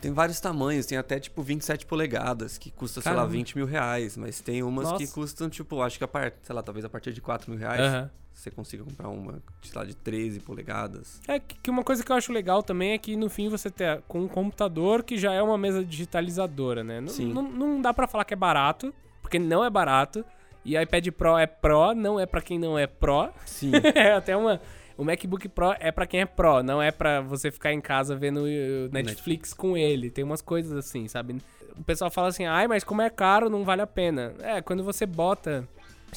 Tem 0.00 0.12
vários 0.12 0.40
tamanhos, 0.40 0.86
tem 0.86 0.96
até 0.96 1.20
tipo 1.20 1.42
27 1.42 1.84
polegadas, 1.86 2.56
que 2.56 2.70
custa, 2.70 3.00
sei 3.00 3.12
lá, 3.12 3.18
Caramba. 3.18 3.32
20 3.32 3.56
mil 3.56 3.66
reais. 3.66 4.16
Mas 4.16 4.40
tem 4.40 4.62
umas 4.62 4.86
que 4.92 5.00
Nossa. 5.04 5.14
custam, 5.14 5.50
tipo, 5.50 5.82
acho 5.82 5.98
que 5.98 6.04
a 6.04 6.08
parte, 6.08 6.36
sei 6.42 6.54
lá, 6.54 6.62
talvez 6.62 6.84
a 6.84 6.88
partir 6.88 7.12
de 7.12 7.20
4 7.20 7.50
mil 7.50 7.58
reais. 7.60 7.80
Aham. 7.80 8.10
Você 8.32 8.50
consiga 8.50 8.82
comprar 8.82 9.08
uma, 9.08 9.42
sei 9.62 9.72
lá, 9.74 9.84
de 9.84 9.94
13 9.94 10.40
polegadas. 10.40 11.20
É 11.28 11.38
que 11.38 11.56
que 11.56 11.70
uma 11.70 11.84
coisa 11.84 12.02
que 12.02 12.10
eu 12.10 12.16
acho 12.16 12.32
legal 12.32 12.62
também 12.62 12.92
é 12.92 12.98
que 12.98 13.14
no 13.14 13.28
fim 13.28 13.50
você 13.50 13.68
ter 13.68 14.00
com 14.08 14.20
um 14.20 14.28
computador 14.28 15.02
que 15.02 15.18
já 15.18 15.34
é 15.34 15.42
uma 15.42 15.58
mesa 15.58 15.84
digitalizadora, 15.84 16.82
né? 16.82 17.02
Não, 17.02 17.08
Sim. 17.08 17.34
não, 17.34 17.42
não 17.42 17.82
dá 17.82 17.92
pra 17.92 18.06
falar 18.08 18.24
que 18.24 18.32
é 18.32 18.36
barato, 18.36 18.94
porque 19.20 19.38
não 19.38 19.62
é 19.62 19.68
barato. 19.68 20.24
E 20.64 20.74
iPad 20.76 21.08
Pro 21.08 21.36
é 21.36 21.46
Pro, 21.46 21.94
não 21.94 22.18
é 22.18 22.24
pra 22.24 22.40
quem 22.40 22.58
não 22.58 22.78
é 22.78 22.86
Pro. 22.86 23.28
Sim. 23.44 23.72
é 23.94 24.12
até 24.12 24.34
uma, 24.34 24.58
O 25.00 25.04
MacBook 25.04 25.48
Pro 25.48 25.74
é 25.80 25.90
pra 25.90 26.06
quem 26.06 26.20
é 26.20 26.26
Pro, 26.26 26.62
não 26.62 26.82
é 26.82 26.90
pra 26.90 27.22
você 27.22 27.50
ficar 27.50 27.72
em 27.72 27.80
casa 27.80 28.14
vendo 28.14 28.42
Netflix, 28.42 28.92
Netflix. 28.92 29.54
com 29.54 29.74
ele. 29.74 30.10
Tem 30.10 30.22
umas 30.22 30.42
coisas 30.42 30.76
assim, 30.76 31.08
sabe? 31.08 31.40
O 31.74 31.82
pessoal 31.82 32.10
fala 32.10 32.28
assim, 32.28 32.44
ai, 32.44 32.68
mas 32.68 32.84
como 32.84 33.00
é 33.00 33.08
caro, 33.08 33.48
não 33.48 33.64
vale 33.64 33.80
a 33.80 33.86
pena. 33.86 34.34
É, 34.40 34.60
quando 34.60 34.84
você 34.84 35.06
bota. 35.06 35.66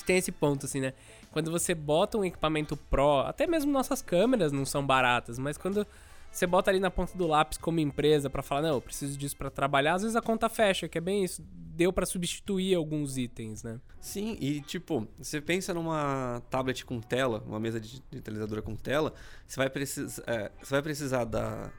Tem 0.06 0.18
esse 0.18 0.34
ponto, 0.34 0.66
assim, 0.66 0.82
né? 0.82 0.92
Quando 1.32 1.50
você 1.50 1.74
bota 1.74 2.18
um 2.18 2.26
equipamento 2.26 2.76
Pro, 2.76 3.22
até 3.22 3.48
mesmo 3.48 3.72
nossas 3.72 4.02
câmeras 4.02 4.52
não 4.52 4.66
são 4.66 4.86
baratas, 4.86 5.40
mas 5.40 5.58
quando 5.58 5.88
você 6.34 6.48
bota 6.48 6.72
ali 6.72 6.80
na 6.80 6.90
ponta 6.90 7.16
do 7.18 7.28
lápis 7.28 7.58
como 7.60 7.80
empresa 7.80 8.30
pra 8.30 8.42
falar, 8.42 8.64
não, 8.64 8.70
eu 8.76 8.82
preciso 8.82 9.18
disso 9.18 9.38
pra 9.38 9.50
trabalhar, 9.52 9.94
às 9.94 10.02
vezes 10.02 10.16
a 10.16 10.22
conta 10.22 10.50
fecha, 10.50 10.88
que 10.88 10.98
é 10.98 11.02
bem 11.02 11.24
isso. 11.24 11.44
Deu 11.76 11.94
pra 11.94 12.06
substituir 12.06 12.76
alguns 12.76 13.18
itens, 13.18 13.64
né? 13.64 13.80
Sim, 14.02 14.36
e 14.40 14.62
tipo, 14.62 15.08
você 15.18 15.40
pensa 15.40 15.74
numa 15.74 16.42
tablet 16.50 16.84
com 16.86 17.00
tela, 17.00 17.44
uma 17.48 17.60
mesa 17.60 17.80
de 17.80 18.02
digitalizadora 18.12 18.62
com 18.62 18.76
tela, 18.76 19.14
você 19.48 19.58
vai, 19.58 19.70
precis, 19.70 20.20
é, 20.28 20.52
você 20.62 20.72
vai 20.72 20.82
precisar 20.82 21.24
da, 21.26 21.72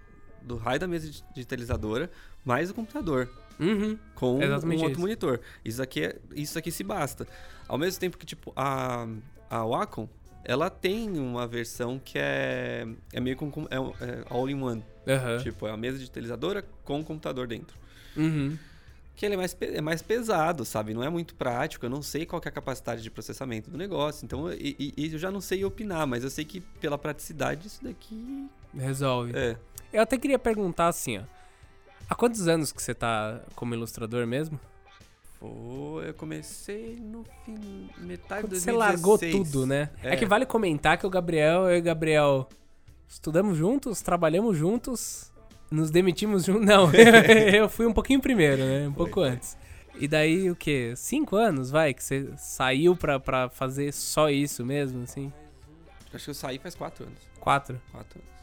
do 0.43 0.57
raio 0.57 0.81
da 0.81 0.87
mesa 0.89 1.11
de- 1.11 1.25
digitalizadora 1.35 2.11
mais 2.45 2.71
o 2.71 2.75
computador. 2.75 3.29
Uhum. 3.59 3.97
com 4.17 4.35
um 4.41 4.53
outro 4.73 4.91
isso. 4.91 5.01
monitor. 5.01 5.41
Isso 5.65 5.81
aqui, 5.81 6.05
é, 6.07 6.19
isso 6.35 6.59
aqui 6.59 6.73
se 6.73 6.83
basta. 6.83 7.27
Ao 7.69 7.79
mesmo 7.79 8.01
tempo 8.01 8.19
que, 8.19 8.27
tipo, 8.27 8.53
a, 8.57 9.07
a 9.49 9.65
Wacom, 9.65 10.09
ela 10.45 10.69
tem 10.71 11.11
uma 11.19 11.47
versão 11.47 11.99
que 11.99 12.19
é, 12.19 12.87
é 13.13 13.21
meio 13.21 13.37
com 13.37 13.51
é, 13.71 13.77
é 14.05 14.25
all-in-one. 14.31 14.85
Aham. 15.07 15.39
Tipo, 15.39 15.67
é 15.67 15.71
a 15.71 15.77
mesa 15.77 15.99
digitalizadora 15.99 16.65
com 16.85 17.01
o 17.01 17.05
computador 17.05 17.47
dentro. 17.47 17.77
Uhum. 18.17 18.57
Que 19.17 19.27
ele 19.27 19.35
é 19.35 19.37
mais, 19.37 19.57
é 19.61 19.81
mais 19.81 20.03
pesado, 20.03 20.65
sabe? 20.65 20.93
Não 20.93 21.03
é 21.05 21.09
muito 21.09 21.35
prático. 21.37 21.87
Eu 21.87 21.91
não 21.91 22.03
sei 22.03 22.27
qual 22.27 22.43
é 22.45 22.49
a 22.49 22.53
capacidade 22.53 23.01
de 23.03 23.11
processamento 23.11 23.71
do 23.71 23.79
negócio. 23.79 24.25
Então, 24.25 24.53
e, 24.53 24.75
e- 24.79 24.95
e 24.97 25.13
eu 25.13 25.19
já 25.19 25.31
não 25.31 25.41
sei 25.41 25.65
opinar, 25.65 26.07
mas 26.07 26.25
eu 26.25 26.31
sei 26.31 26.45
que 26.45 26.61
pela 26.61 26.99
praticidade 26.99 27.67
isso 27.69 27.83
daqui 27.85 28.49
Resolve. 28.75 29.33
é. 29.37 29.57
Eu 29.93 30.03
até 30.03 30.19
queria 30.19 30.39
perguntar 30.39 30.89
assim, 30.89 31.19
ó. 31.19 31.23
Há 32.11 32.15
quantos 32.17 32.49
anos 32.49 32.73
que 32.73 32.83
você 32.83 32.93
tá 32.93 33.41
como 33.55 33.73
ilustrador 33.75 34.27
mesmo? 34.27 34.59
Foi, 35.49 36.09
eu 36.09 36.15
comecei 36.15 36.97
no 37.01 37.25
fim, 37.45 37.89
metade 37.99 38.43
Quando 38.43 38.53
de 38.53 38.61
você 38.61 38.73
2016. 38.73 38.77
largou 38.77 39.19
tudo, 39.19 39.67
né? 39.67 39.91
É. 40.03 40.15
É. 40.15 40.17
que 40.17 40.27
vale 40.27 40.47
comentar 40.47 40.97
que 40.99 41.07
o 41.07 41.11
Gabriel, 41.11 41.65
eu 41.69 41.77
e 41.77 41.81
o 41.81 41.83
Gabriel 41.83 42.49
estudamos 43.09 43.57
juntos, 43.57 44.01
trabalhamos 44.01 44.57
juntos, 44.57 45.31
nos 45.71 45.91
demitimos 45.91 46.45
juntos. 46.45 46.65
Não, 46.67 46.91
eu 46.95 47.69
fui 47.69 47.87
um 47.87 47.93
pouquinho 47.93 48.21
primeiro, 48.21 48.65
né? 48.65 48.89
Um 48.89 48.93
pouco 48.93 49.15
foi. 49.15 49.29
antes. 49.29 49.57
E 49.97 50.09
daí, 50.09 50.51
o 50.51 50.57
quê? 50.57 50.95
Cinco 50.97 51.37
anos, 51.37 51.71
vai, 51.71 51.95
que 51.95 52.03
você 52.03 52.29
saiu 52.37 52.97
pra, 52.97 53.21
pra 53.21 53.49
fazer 53.49 53.93
só 53.93 54.29
isso 54.29 54.65
mesmo, 54.65 55.05
assim? 55.05 55.33
Acho 56.13 56.25
que 56.25 56.31
eu 56.31 56.35
saí 56.35 56.59
faz 56.59 56.75
quatro 56.75 57.05
anos. 57.05 57.19
Quatro. 57.39 57.81
Quatro 57.93 58.19
anos. 58.19 58.34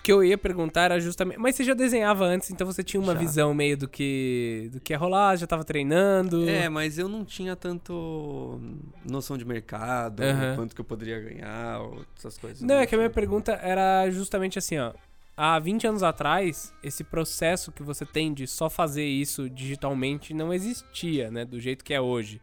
O 0.00 0.02
que 0.02 0.10
eu 0.10 0.24
ia 0.24 0.38
perguntar 0.38 0.84
era 0.84 0.98
justamente. 0.98 1.38
Mas 1.38 1.54
você 1.54 1.62
já 1.62 1.74
desenhava 1.74 2.24
antes, 2.24 2.50
então 2.50 2.66
você 2.66 2.82
tinha 2.82 2.98
uma 3.00 3.12
Já. 3.12 3.18
visão 3.18 3.52
meio 3.52 3.76
do 3.76 3.86
que. 3.86 4.70
do 4.72 4.80
que 4.80 4.94
ia 4.94 4.98
rolar, 4.98 5.36
já 5.36 5.46
tava 5.46 5.62
treinando. 5.62 6.48
É, 6.48 6.70
mas 6.70 6.98
eu 6.98 7.06
não 7.06 7.22
tinha 7.22 7.54
tanto 7.54 8.58
noção 9.04 9.36
de 9.36 9.44
mercado, 9.44 10.22
Aham. 10.22 10.56
quanto 10.56 10.74
que 10.74 10.80
eu 10.80 10.84
poderia 10.86 11.20
ganhar, 11.20 11.80
essas 12.16 12.38
coisas. 12.38 12.62
Não, 12.62 12.76
né? 12.76 12.82
é 12.82 12.86
que 12.86 12.94
a 12.94 12.98
minha 12.98 13.10
pergunta 13.10 13.52
era 13.52 14.08
justamente 14.10 14.58
assim, 14.58 14.78
ó. 14.78 14.94
Há 15.36 15.58
20 15.58 15.86
anos 15.86 16.02
atrás, 16.02 16.72
esse 16.82 17.04
processo 17.04 17.70
que 17.70 17.82
você 17.82 18.06
tem 18.06 18.32
de 18.32 18.46
só 18.46 18.70
fazer 18.70 19.04
isso 19.04 19.50
digitalmente 19.50 20.32
não 20.32 20.52
existia, 20.52 21.30
né? 21.30 21.44
Do 21.44 21.60
jeito 21.60 21.84
que 21.84 21.92
é 21.92 22.00
hoje. 22.00 22.40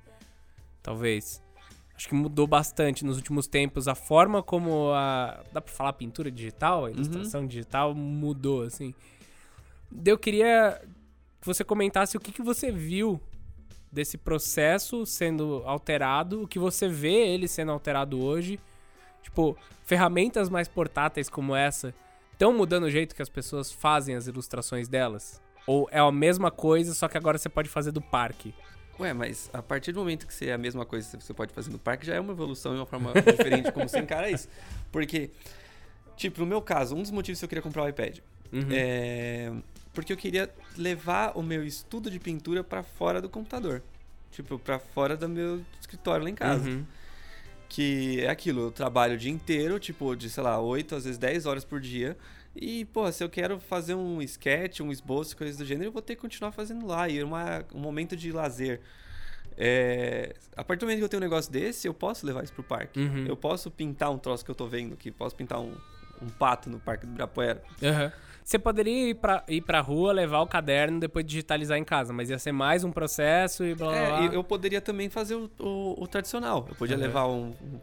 Talvez. 0.84 1.42
Acho 1.98 2.10
que 2.10 2.14
mudou 2.14 2.46
bastante 2.46 3.04
nos 3.04 3.18
últimos 3.18 3.48
tempos. 3.48 3.88
A 3.88 3.96
forma 3.96 4.44
como 4.44 4.92
a. 4.94 5.44
Dá 5.52 5.60
pra 5.60 5.74
falar 5.74 5.94
pintura 5.94 6.30
digital? 6.30 6.86
A 6.86 6.92
ilustração 6.92 7.48
digital 7.48 7.96
mudou, 7.96 8.62
assim. 8.62 8.94
Eu 10.06 10.18
queria 10.18 10.80
que 11.42 11.48
você 11.48 11.64
comentasse 11.64 12.16
o 12.16 12.20
que, 12.20 12.32
que 12.32 12.44
você 12.44 12.72
viu 12.72 13.20
desse 13.92 14.16
processo 14.16 15.08
sendo 15.08 15.64
alterado, 15.66 16.44
o 16.44 16.48
que 16.48 16.60
você 16.60 16.88
vê 16.88 17.34
ele 17.34 17.48
sendo 17.48 17.72
alterado 17.72 18.22
hoje. 18.22 18.60
Tipo, 19.24 19.58
ferramentas 19.84 20.50
mais 20.50 20.68
portáteis 20.68 21.30
como 21.30 21.56
essa 21.56 21.96
estão 22.32 22.54
mudando 22.54 22.84
o 22.84 22.92
jeito 22.92 23.16
que 23.16 23.22
as 23.24 23.30
pessoas 23.30 23.72
fazem 23.72 24.16
as 24.16 24.28
ilustrações 24.28 24.88
delas? 24.88 25.42
Ou 25.66 25.90
é 25.92 26.00
a 26.00 26.12
mesma 26.12 26.52
coisa, 26.52 26.94
só 26.94 27.08
que 27.08 27.18
agora 27.18 27.40
você 27.40 27.50
pode 27.50 27.68
fazer 27.68 27.92
do 27.92 28.02
parque? 28.02 28.54
Ué, 29.00 29.14
mas 29.14 29.50
a 29.54 29.62
partir 29.62 29.92
do 29.92 30.00
momento 30.00 30.26
que 30.26 30.34
você 30.34 30.48
é 30.48 30.54
a 30.54 30.58
mesma 30.58 30.86
coisa 30.86 31.18
que 31.18 31.24
você 31.24 31.34
pode 31.34 31.54
fazer 31.54 31.70
no 31.70 31.78
parque, 31.80 32.06
já 32.06 32.16
é 32.16 32.20
uma 32.20 32.34
evolução 32.34 32.74
e 32.74 32.78
uma 32.78 32.86
forma 32.86 33.14
diferente 33.22 33.72
como 33.72 33.88
você 33.88 34.00
encara 34.00 34.30
isso. 34.30 34.48
Porque, 34.92 35.30
tipo, 36.16 36.40
no 36.40 36.46
meu 36.48 36.62
caso, 36.62 36.96
um 36.96 37.02
dos 37.02 37.12
motivos 37.12 37.40
que 37.40 37.46
eu 37.46 37.50
queria 37.50 37.62
comprar 37.62 37.84
o 37.84 37.88
iPad 37.90 38.20
Uhum. 38.52 38.68
é 38.72 39.52
porque 39.94 40.14
eu 40.14 40.18
queria 40.18 40.50
levar 40.78 41.32
o 41.36 41.42
meu 41.42 41.66
estudo 41.66 42.10
de 42.12 42.20
pintura 42.20 42.64
pra 42.64 42.84
fora 42.84 43.20
do 43.20 43.28
computador. 43.28 43.82
Tipo, 44.32 44.60
pra 44.60 44.78
fora 44.78 45.18
do 45.18 45.28
meu 45.28 45.62
escritório 45.82 46.24
lá 46.24 46.30
em 46.30 46.36
casa. 46.36 46.70
Uhum. 46.70 46.86
Que 47.68 48.22
é 48.22 48.30
aquilo, 48.30 48.62
eu 48.68 48.72
trabalho 48.72 49.16
o 49.16 49.18
dia 49.18 49.32
inteiro, 49.32 49.80
tipo, 49.80 50.16
de, 50.16 50.30
sei 50.30 50.44
lá, 50.44 50.60
8, 50.60 50.96
às 50.96 51.04
vezes 51.04 51.18
10 51.18 51.46
horas 51.48 51.66
por 51.66 51.82
dia. 51.82 52.16
E, 52.60 52.86
pô, 52.86 53.12
se 53.12 53.24
eu 53.24 53.30
quero 53.30 53.60
fazer 53.60 53.94
um 53.96 54.22
sketch, 54.22 54.80
um 54.82 54.92
esboço, 54.92 55.36
coisas 55.38 55.58
do 55.58 55.66
gênero, 55.66 55.88
eu 55.90 55.92
vou 55.92 56.02
ter 56.02 56.16
que 56.16 56.22
continuar 56.22 56.52
fazendo 56.52 56.86
lá. 56.88 57.08
E 57.08 57.20
é 57.20 57.24
uma, 57.24 57.64
um 57.74 57.80
momento 57.80 58.16
de 58.16 58.32
lazer. 58.32 58.82
É, 59.58 60.36
a 60.56 60.64
partir 60.64 60.82
do 60.82 60.86
momento 60.86 61.00
que 61.00 61.04
eu 61.06 61.10
tenho 61.10 61.22
um 61.22 61.26
negócio 61.26 61.52
desse, 61.52 61.88
eu 61.88 61.94
posso 61.94 62.26
levar 62.26 62.44
isso 62.44 62.54
pro 62.54 62.64
parque. 62.64 63.00
Uhum. 63.00 63.26
Eu 63.28 63.36
posso 63.36 63.72
pintar 63.72 64.12
um 64.12 64.18
troço 64.18 64.44
que 64.46 64.52
eu 64.52 64.56
tô 64.56 64.68
vendo 64.68 64.94
aqui, 64.94 65.10
posso 65.12 65.36
pintar 65.36 65.60
um, 65.60 65.74
um 66.22 66.28
pato 66.30 66.70
no 66.70 66.80
Parque 66.80 67.06
do 67.06 67.10
Ibirapuera. 67.12 67.64
Aham. 67.84 68.12
Você 68.44 68.58
poderia 68.58 69.10
ir 69.10 69.16
pra, 69.16 69.44
ir 69.48 69.62
pra 69.62 69.82
rua, 69.82 70.14
levar 70.14 70.40
o 70.42 70.48
caderno, 70.48 71.02
depois 71.02 71.26
digitalizar 71.26 71.78
em 71.78 71.84
casa, 71.84 72.14
mas 72.14 72.30
ia 72.30 72.40
ser 72.40 72.54
mais 72.54 72.84
um 72.84 72.92
processo 72.92 73.66
e 73.66 73.76
blá 73.76 73.88
blá. 73.90 73.98
É, 73.98 74.36
eu 74.36 74.42
poderia 74.44 74.80
também 74.80 75.10
fazer 75.10 75.36
o, 75.36 75.52
o- 75.60 76.02
o 76.04 76.08
tradicional. 76.08 76.66
Eu 76.70 76.76
podia 76.76 76.96
Uhum. 76.96 77.02
levar 77.02 77.28
um, 77.28 77.48
um, 77.62 77.82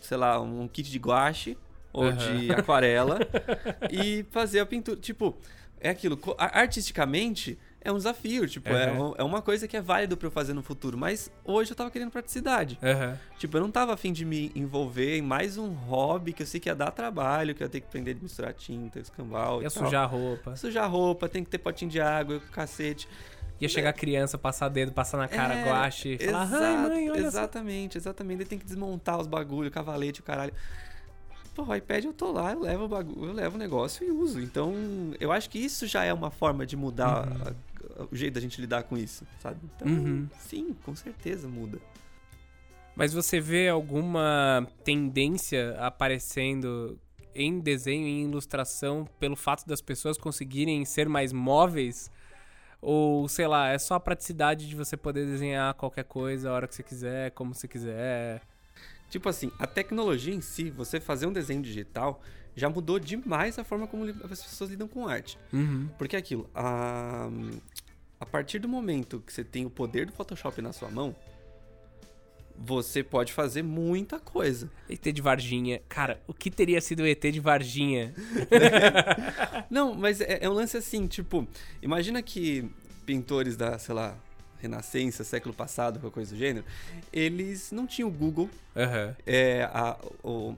sei 0.00 0.16
lá, 0.16 0.38
um 0.40 0.68
kit 0.68 0.88
de 0.88 0.98
guache 0.98 1.58
ou 1.94 2.04
Uhum. 2.04 2.12
de 2.16 2.52
aquarela 2.52 3.18
e 3.90 4.26
fazer 4.30 4.60
a 4.60 4.66
pintura. 4.66 4.98
Tipo, 5.00 5.34
é 5.80 5.88
aquilo. 5.88 6.18
Artisticamente 6.36 7.58
é 7.80 7.92
um 7.92 7.96
desafio. 7.96 8.48
Tipo, 8.48 8.70
é, 8.70 8.90
Uhum. 8.90 9.10
um- 9.10 9.14
é 9.18 9.22
uma 9.22 9.40
coisa 9.42 9.68
que 9.68 9.76
é 9.76 9.80
válido 9.80 10.16
pra 10.16 10.26
eu 10.26 10.30
fazer 10.30 10.52
no 10.54 10.62
futuro. 10.62 10.96
Mas 10.98 11.30
hoje 11.44 11.70
eu 11.70 11.76
tava 11.76 11.90
querendo 11.90 12.10
praticidade. 12.10 12.78
Aham. 12.82 13.18
Tipo, 13.38 13.56
eu 13.56 13.60
não 13.60 13.70
tava 13.70 13.92
afim 13.94 14.12
de 14.12 14.24
me 14.24 14.50
envolver 14.54 15.16
em 15.18 15.22
mais 15.22 15.56
um 15.56 15.68
hobby 15.72 16.32
que 16.32 16.42
eu 16.42 16.46
sei 16.46 16.58
que 16.58 16.68
ia 16.68 16.74
dar 16.74 16.90
trabalho, 16.90 17.54
que 17.54 17.62
eu 17.62 17.66
ia 17.66 17.70
ter 17.70 17.80
que 17.80 17.86
aprender 17.86 18.16
a 18.18 18.22
misturar 18.22 18.52
tinta, 18.54 18.98
escambau 18.98 19.60
e 19.60 19.64
Ia 19.64 19.70
tal. 19.70 19.84
sujar 19.84 20.02
a 20.02 20.06
roupa. 20.06 20.56
Sujar 20.56 20.90
roupa, 20.90 21.28
tem 21.28 21.44
que 21.44 21.50
ter 21.50 21.58
potinho 21.58 21.90
de 21.90 22.00
água, 22.00 22.40
cacete. 22.50 23.06
Ia 23.60 23.68
chegar 23.68 23.90
a 23.90 23.92
criança, 23.92 24.36
passar 24.36 24.68
dedo, 24.68 24.90
passar 24.92 25.16
na 25.16 25.28
cara, 25.28 25.54
É, 25.54 25.64
guache, 25.64 26.18
falar, 26.18 26.44
exato, 26.44 26.78
mãe, 26.88 27.08
olha 27.08 27.20
só. 27.22 27.28
Exatamente, 27.28 27.96
exatamente. 27.96 28.38
Ele 28.40 28.48
tem 28.48 28.58
que 28.58 28.64
desmontar 28.64 29.16
os 29.20 29.28
bagulho, 29.28 29.70
cavalete, 29.70 30.18
o 30.20 30.24
caralho. 30.24 30.52
Pô, 31.54 31.62
o 31.62 31.74
iPad 31.74 32.04
eu 32.04 32.12
tô 32.12 32.32
lá, 32.32 32.52
eu 32.52 32.60
levo 32.60 32.84
o 32.84 32.88
bagulho, 32.88 33.26
eu 33.26 33.32
levo 33.32 33.54
o 33.54 33.58
negócio 33.58 34.04
e 34.04 34.10
uso. 34.10 34.40
Então, 34.40 34.74
eu 35.20 35.30
acho 35.30 35.48
que 35.48 35.58
isso 35.58 35.86
já 35.86 36.04
é 36.04 36.12
uma 36.12 36.30
forma 36.30 36.66
de 36.66 36.76
mudar 36.76 37.28
a- 37.46 37.50
a- 38.00 38.06
o 38.10 38.16
jeito 38.16 38.34
da 38.34 38.40
gente 38.40 38.60
lidar 38.60 38.82
com 38.82 38.96
isso, 38.96 39.24
sabe? 39.40 39.60
Então, 39.76 39.86
Uhum. 39.86 40.28
sim, 40.38 40.74
com 40.84 40.96
certeza 40.96 41.46
muda. 41.46 41.78
Mas 42.96 43.12
você 43.12 43.40
vê 43.40 43.68
alguma 43.68 44.66
tendência 44.84 45.76
aparecendo 45.78 46.98
em 47.34 47.58
desenho 47.60 48.06
e 48.06 48.10
em 48.10 48.24
ilustração 48.24 49.06
pelo 49.18 49.36
fato 49.36 49.66
das 49.66 49.80
pessoas 49.80 50.16
conseguirem 50.18 50.84
ser 50.84 51.08
mais 51.08 51.32
móveis? 51.32 52.10
Ou, 52.80 53.28
sei 53.28 53.46
lá, 53.46 53.68
é 53.70 53.78
só 53.78 53.94
a 53.94 54.00
praticidade 54.00 54.68
de 54.68 54.76
você 54.76 54.96
poder 54.96 55.24
desenhar 55.26 55.72
qualquer 55.74 56.04
coisa 56.04 56.50
a 56.50 56.52
hora 56.52 56.68
que 56.68 56.74
você 56.74 56.82
quiser, 56.82 57.30
como 57.30 57.54
você 57.54 57.66
quiser? 57.66 58.42
Tipo 59.08 59.28
assim, 59.28 59.50
a 59.58 59.66
tecnologia 59.66 60.34
em 60.34 60.40
si, 60.40 60.70
você 60.70 61.00
fazer 61.00 61.26
um 61.26 61.32
desenho 61.32 61.62
digital, 61.62 62.20
já 62.56 62.68
mudou 62.68 62.98
demais 62.98 63.58
a 63.58 63.64
forma 63.64 63.86
como 63.86 64.04
as 64.04 64.42
pessoas 64.42 64.70
lidam 64.70 64.88
com 64.88 65.06
arte. 65.06 65.38
Uhum. 65.52 65.88
Porque 65.98 66.16
é 66.16 66.18
aquilo, 66.18 66.48
a, 66.54 67.28
a 68.18 68.26
partir 68.26 68.58
do 68.58 68.68
momento 68.68 69.22
que 69.26 69.32
você 69.32 69.44
tem 69.44 69.66
o 69.66 69.70
poder 69.70 70.06
do 70.06 70.12
Photoshop 70.12 70.60
na 70.62 70.72
sua 70.72 70.90
mão, 70.90 71.14
você 72.56 73.02
pode 73.02 73.32
fazer 73.32 73.62
muita 73.62 74.20
coisa. 74.20 74.70
ET 74.88 75.02
de 75.02 75.20
Varginha. 75.20 75.80
Cara, 75.88 76.22
o 76.26 76.32
que 76.32 76.50
teria 76.50 76.80
sido 76.80 77.00
o 77.00 77.06
ET 77.06 77.20
de 77.20 77.40
Varginha? 77.40 78.14
Não, 79.68 79.94
mas 79.94 80.20
é, 80.20 80.38
é 80.42 80.48
um 80.48 80.52
lance 80.52 80.76
assim, 80.76 81.06
tipo, 81.06 81.46
imagina 81.82 82.22
que 82.22 82.70
pintores 83.04 83.56
da, 83.56 83.78
sei 83.78 83.94
lá, 83.94 84.16
Renascença, 84.68 85.22
século 85.24 85.54
passado, 85.54 86.00
qualquer 86.00 86.14
coisa 86.14 86.34
do 86.34 86.38
gênero, 86.38 86.64
eles 87.12 87.70
não 87.70 87.86
tinham 87.86 88.10
Google, 88.10 88.48
Aham. 88.76 89.14
é, 89.26 89.64
a- 89.72 89.96
o- 90.22 90.54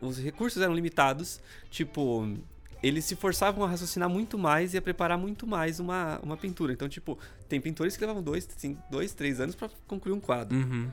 os 0.00 0.18
recursos 0.18 0.62
eram 0.62 0.74
limitados, 0.74 1.40
tipo, 1.70 2.26
eles 2.82 3.04
se 3.04 3.14
forçavam 3.14 3.62
a 3.62 3.68
raciocinar 3.68 4.08
muito 4.08 4.38
mais 4.38 4.72
e 4.72 4.78
a 4.78 4.82
preparar 4.82 5.18
muito 5.18 5.46
mais 5.46 5.78
uma, 5.78 6.18
uma 6.22 6.36
pintura. 6.38 6.72
Então, 6.72 6.88
tipo, 6.88 7.18
tem 7.48 7.60
pintores 7.60 7.94
que 7.96 8.00
levavam 8.00 8.22
dois, 8.22 8.48
cinco, 8.56 8.82
dois 8.90 9.12
três 9.12 9.38
anos 9.40 9.54
pra 9.54 9.68
concluir 9.86 10.14
um 10.14 10.20
quadro. 10.20 10.56
Uhum. 10.56 10.90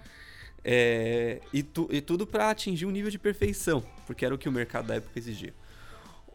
É, 0.64 1.40
e, 1.54 1.64
tu, 1.64 1.88
e 1.90 2.02
tudo 2.02 2.28
para 2.28 2.50
atingir 2.50 2.86
um 2.86 2.92
nível 2.92 3.10
de 3.10 3.18
perfeição, 3.18 3.82
porque 4.06 4.26
era 4.26 4.36
o 4.36 4.38
que 4.38 4.50
o 4.50 4.52
mercado 4.52 4.88
da 4.88 4.96
época 4.96 5.18
exigia. 5.18 5.54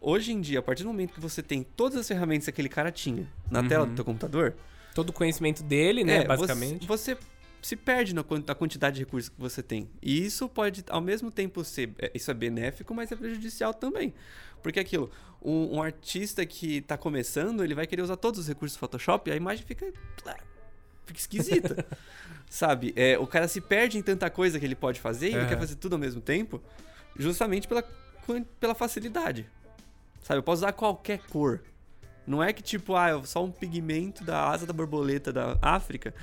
Hoje 0.01 0.33
em 0.33 0.41
dia, 0.41 0.57
a 0.59 0.61
partir 0.61 0.81
do 0.83 0.87
momento 0.89 1.13
que 1.13 1.19
você 1.19 1.43
tem 1.43 1.61
todas 1.63 1.97
as 1.99 2.07
ferramentas 2.07 2.45
que 2.45 2.49
aquele 2.49 2.67
cara 2.69 2.91
tinha 2.91 3.27
na 3.51 3.59
Uhum. 3.61 3.67
tela 3.67 3.85
do 3.85 3.93
teu 3.95 4.03
computador, 4.03 4.55
Todo 4.93 5.09
o 5.09 5.13
conhecimento 5.13 5.63
dele, 5.63 6.03
né, 6.03 6.17
é, 6.17 6.23
basicamente. 6.27 6.85
Você, 6.87 7.15
você 7.15 7.21
se 7.61 7.75
perde 7.75 8.13
na, 8.13 8.23
quan- 8.23 8.43
na 8.45 8.53
quantidade 8.53 8.95
de 8.97 9.03
recursos 9.03 9.29
que 9.29 9.39
você 9.39 9.63
tem. 9.63 9.89
E 10.01 10.25
isso 10.25 10.47
pode, 10.49 10.83
ao 10.89 11.01
mesmo 11.01 11.31
tempo, 11.31 11.63
ser. 11.63 11.91
é, 11.97 12.11
Isso 12.13 12.29
é 12.29 12.33
benéfico, 12.33 12.93
mas 12.93 13.11
é 13.11 13.15
prejudicial 13.15 13.73
também. 13.73 14.13
Porque 14.61 14.79
aquilo, 14.79 15.09
um, 15.41 15.77
um 15.77 15.81
artista 15.81 16.45
que 16.45 16.81
tá 16.81 16.97
começando, 16.97 17.63
ele 17.63 17.73
vai 17.73 17.87
querer 17.87 18.01
usar 18.01 18.17
todos 18.17 18.39
os 18.41 18.47
recursos 18.47 18.75
do 18.77 18.79
Photoshop 18.79 19.29
e 19.29 19.33
a 19.33 19.35
imagem 19.35 19.65
fica. 19.65 19.91
Fica 21.05 21.19
esquisita. 21.19 21.85
sabe? 22.49 22.93
É, 22.95 23.17
o 23.17 23.25
cara 23.25 23.47
se 23.47 23.59
perde 23.59 23.97
em 23.97 24.01
tanta 24.01 24.29
coisa 24.29 24.59
que 24.59 24.65
ele 24.65 24.75
pode 24.75 24.99
fazer 25.01 25.27
e 25.27 25.29
ele 25.31 25.39
Aham. 25.39 25.47
quer 25.49 25.57
fazer 25.57 25.75
tudo 25.75 25.93
ao 25.93 25.99
mesmo 25.99 26.21
tempo, 26.21 26.61
justamente 27.17 27.67
pela, 27.67 27.83
pela 28.59 28.75
facilidade. 28.75 29.49
Sabe? 30.21 30.37
Eu 30.39 30.43
posso 30.43 30.59
usar 30.59 30.71
qualquer 30.73 31.19
cor. 31.29 31.61
Não 32.25 32.41
é 32.43 32.53
que 32.53 32.61
tipo, 32.61 32.95
ah, 32.95 33.09
eu- 33.09 33.25
só 33.25 33.43
um 33.43 33.51
pigmento 33.51 34.23
da 34.23 34.49
asa 34.49 34.65
da 34.65 34.73
borboleta 34.73 35.31
da 35.33 35.57
África 35.61 36.13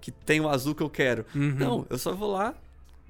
que 0.00 0.10
tem 0.10 0.40
o 0.40 0.48
azul 0.48 0.74
que 0.74 0.82
eu 0.82 0.90
quero. 0.90 1.24
Uhum. 1.34 1.54
Não, 1.58 1.86
eu 1.88 1.96
só 1.98 2.12
vou 2.12 2.30
lá, 2.32 2.54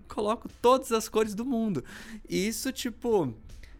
coloco 0.09 0.49
todas 0.63 0.93
as 0.93 1.09
cores 1.09 1.35
do 1.35 1.45
mundo. 1.45 1.83
E 2.29 2.47
isso, 2.47 2.71
tipo, 2.71 3.35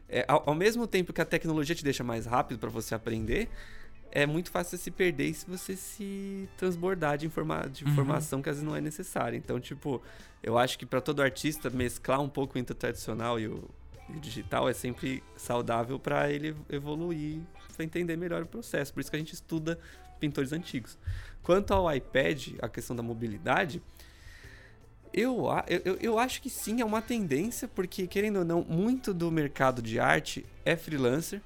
é, 0.09 0.25
ao, 0.27 0.43
ao 0.51 0.55
mesmo 0.55 0.87
tempo 0.87 1.13
que 1.13 1.21
a 1.21 1.25
tecnologia 1.25 1.75
te 1.77 1.85
deixa 1.85 2.03
mais 2.03 2.27
rápido 2.27 2.59
para 2.59 2.71
você 2.71 2.95
aprender, 2.95 3.49
é 4.11 4.27
muito 4.27 4.51
fácil 4.51 4.77
você 4.79 4.85
se 4.85 4.91
perder 4.91 5.33
se 5.35 5.47
você 5.49 5.77
se 5.77 6.49
transbordar 6.57 7.19
de, 7.19 7.27
informa 7.27 7.69
de 7.69 7.85
Uhum. 7.85 7.91
informação 7.93 8.41
que 8.43 8.49
às 8.49 8.57
vezes 8.57 8.69
não 8.69 8.75
é 8.77 8.81
necessária. 8.81 9.37
Então, 9.37 9.61
tipo, 9.61 10.01
eu 10.43 10.57
acho 10.59 10.79
que 10.79 10.87
para 10.87 11.01
todo 11.01 11.21
artista 11.23 11.69
mesclar 11.71 12.21
um 12.21 12.29
pouco 12.29 12.59
entre 12.59 12.73
o 12.73 12.77
tradicional 12.77 13.39
e 13.39 13.47
o, 13.49 13.69
e 14.09 14.17
o 14.17 14.21
digital 14.21 14.69
é 14.69 14.73
sempre 14.73 15.23
saudável 15.37 15.99
para 15.99 16.31
ele 16.31 16.55
evoluir, 16.69 17.41
para 17.77 17.85
entender 17.85 18.17
melhor 18.17 18.43
o 18.43 18.47
processo. 18.47 18.93
Por 18.93 19.01
isso 19.01 19.11
que 19.11 19.17
a 19.17 19.19
gente 19.19 19.35
estuda 19.35 19.79
pintores 20.21 20.53
antigos. 20.53 20.97
Quanto 21.43 21.73
ao 21.75 21.95
iPad, 21.95 22.49
a 22.63 22.69
questão 22.69 22.97
da 22.97 23.03
mobilidade, 23.03 23.83
eu, 25.13 25.47
eu- 25.85 25.97
eu 26.01 26.19
acho 26.19 26.43
que 26.43 26.51
sim, 26.51 26.81
é 26.81 26.85
uma 26.85 27.01
tendência, 27.01 27.69
porque, 27.69 28.07
querendo 28.07 28.39
ou 28.41 28.45
não, 28.45 28.63
muito 28.65 29.15
do 29.15 29.31
mercado 29.31 29.81
de 29.81 30.01
arte 30.01 30.45
é 30.65 30.77
freelancer. 30.77 31.41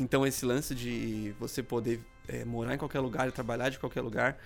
Então, 0.00 0.26
esse 0.26 0.44
lance 0.44 0.74
de 0.74 1.34
você 1.38 1.62
poder 1.62 2.00
é, 2.26 2.44
morar 2.44 2.74
em 2.74 2.78
qualquer 2.78 3.00
lugar 3.00 3.28
e 3.28 3.32
trabalhar 3.32 3.68
de 3.68 3.78
qualquer 3.78 4.00
lugar 4.00 4.38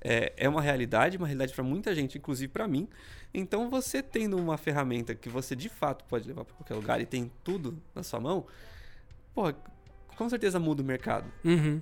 é, 0.00 0.32
é 0.36 0.48
uma 0.48 0.62
realidade, 0.62 1.16
uma 1.16 1.26
realidade 1.26 1.52
para 1.52 1.62
muita 1.62 1.94
gente, 1.94 2.16
inclusive 2.16 2.50
para 2.50 2.66
mim. 2.66 2.88
Então, 3.32 3.68
você 3.68 4.02
tendo 4.02 4.36
uma 4.36 4.56
ferramenta 4.56 5.14
que 5.14 5.28
você 5.28 5.54
de 5.54 5.68
fato 5.68 6.04
pode 6.06 6.26
levar 6.26 6.44
para 6.44 6.54
qualquer 6.56 6.74
lugar 6.74 7.00
e 7.00 7.06
tem 7.06 7.30
tudo 7.44 7.80
na 7.94 8.02
sua 8.02 8.18
mão, 8.18 8.46
porra, 9.34 9.54
com 10.20 10.28
certeza 10.28 10.60
muda 10.60 10.82
o 10.82 10.84
mercado 10.84 11.24
Uhum. 11.42 11.80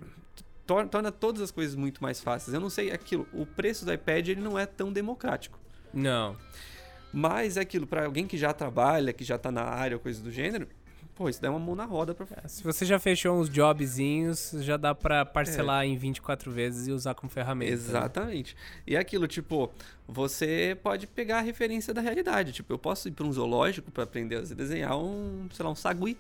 tor- 0.65 0.87
torna 0.89 1.11
todas 1.11 1.43
as 1.43 1.51
coisas 1.51 1.75
muito 1.75 2.01
mais 2.01 2.21
fáceis. 2.21 2.55
Eu 2.55 2.61
não 2.61 2.71
sei 2.71 2.93
aquilo, 2.93 3.27
o 3.33 3.45
preço 3.45 3.85
do 3.85 3.93
iPad 3.93 4.29
ele 4.29 4.41
não 4.41 4.57
é 4.57 4.65
tão 4.65 4.93
democrático. 4.93 5.59
Não. 5.93 6.37
Mas 7.13 7.57
é 7.57 7.61
aquilo, 7.63 7.87
para 7.87 8.05
alguém 8.05 8.27
que 8.29 8.37
já 8.39 8.53
trabalha, 8.53 9.13
que 9.13 9.25
já 9.25 9.37
tá 9.39 9.51
na 9.51 9.63
área 9.65 9.97
ou 9.97 10.01
coisa 10.01 10.23
do 10.23 10.31
gênero, 10.31 10.69
pô, 11.19 11.29
isso 11.29 11.43
dá 11.43 11.51
uma 11.51 11.59
mão 11.59 11.75
na 11.75 11.85
roda 11.85 12.15
pra. 12.15 12.27
Se 12.49 12.63
você 12.63 12.87
já 12.87 12.97
fechou 12.99 13.37
uns 13.41 13.51
jobzinhos, 13.51 14.53
já 14.61 14.77
dá 14.77 14.95
pra 14.95 15.25
parcelar 15.27 15.85
em 15.85 15.97
24 15.99 16.51
vezes 16.53 16.87
e 16.87 16.93
usar 16.93 17.15
como 17.15 17.29
ferramenta. 17.29 17.73
né? 17.73 17.77
Exatamente. 17.77 18.57
E 18.87 18.95
é 18.95 18.99
aquilo, 19.01 19.27
tipo, 19.27 19.69
você 20.07 20.79
pode 20.83 21.09
pegar 21.09 21.39
a 21.39 21.41
referência 21.41 21.93
da 21.93 22.01
realidade. 22.01 22.53
Tipo, 22.53 22.73
eu 22.73 22.79
posso 22.79 23.09
ir 23.09 23.11
para 23.11 23.27
um 23.27 23.33
zoológico 23.33 23.91
para 23.91 24.05
aprender 24.05 24.37
a 24.37 24.41
desenhar 24.43 24.97
um, 24.97 25.49
sei 25.53 25.65
lá, 25.65 25.73
um 25.73 25.75
sagui, 25.75 26.17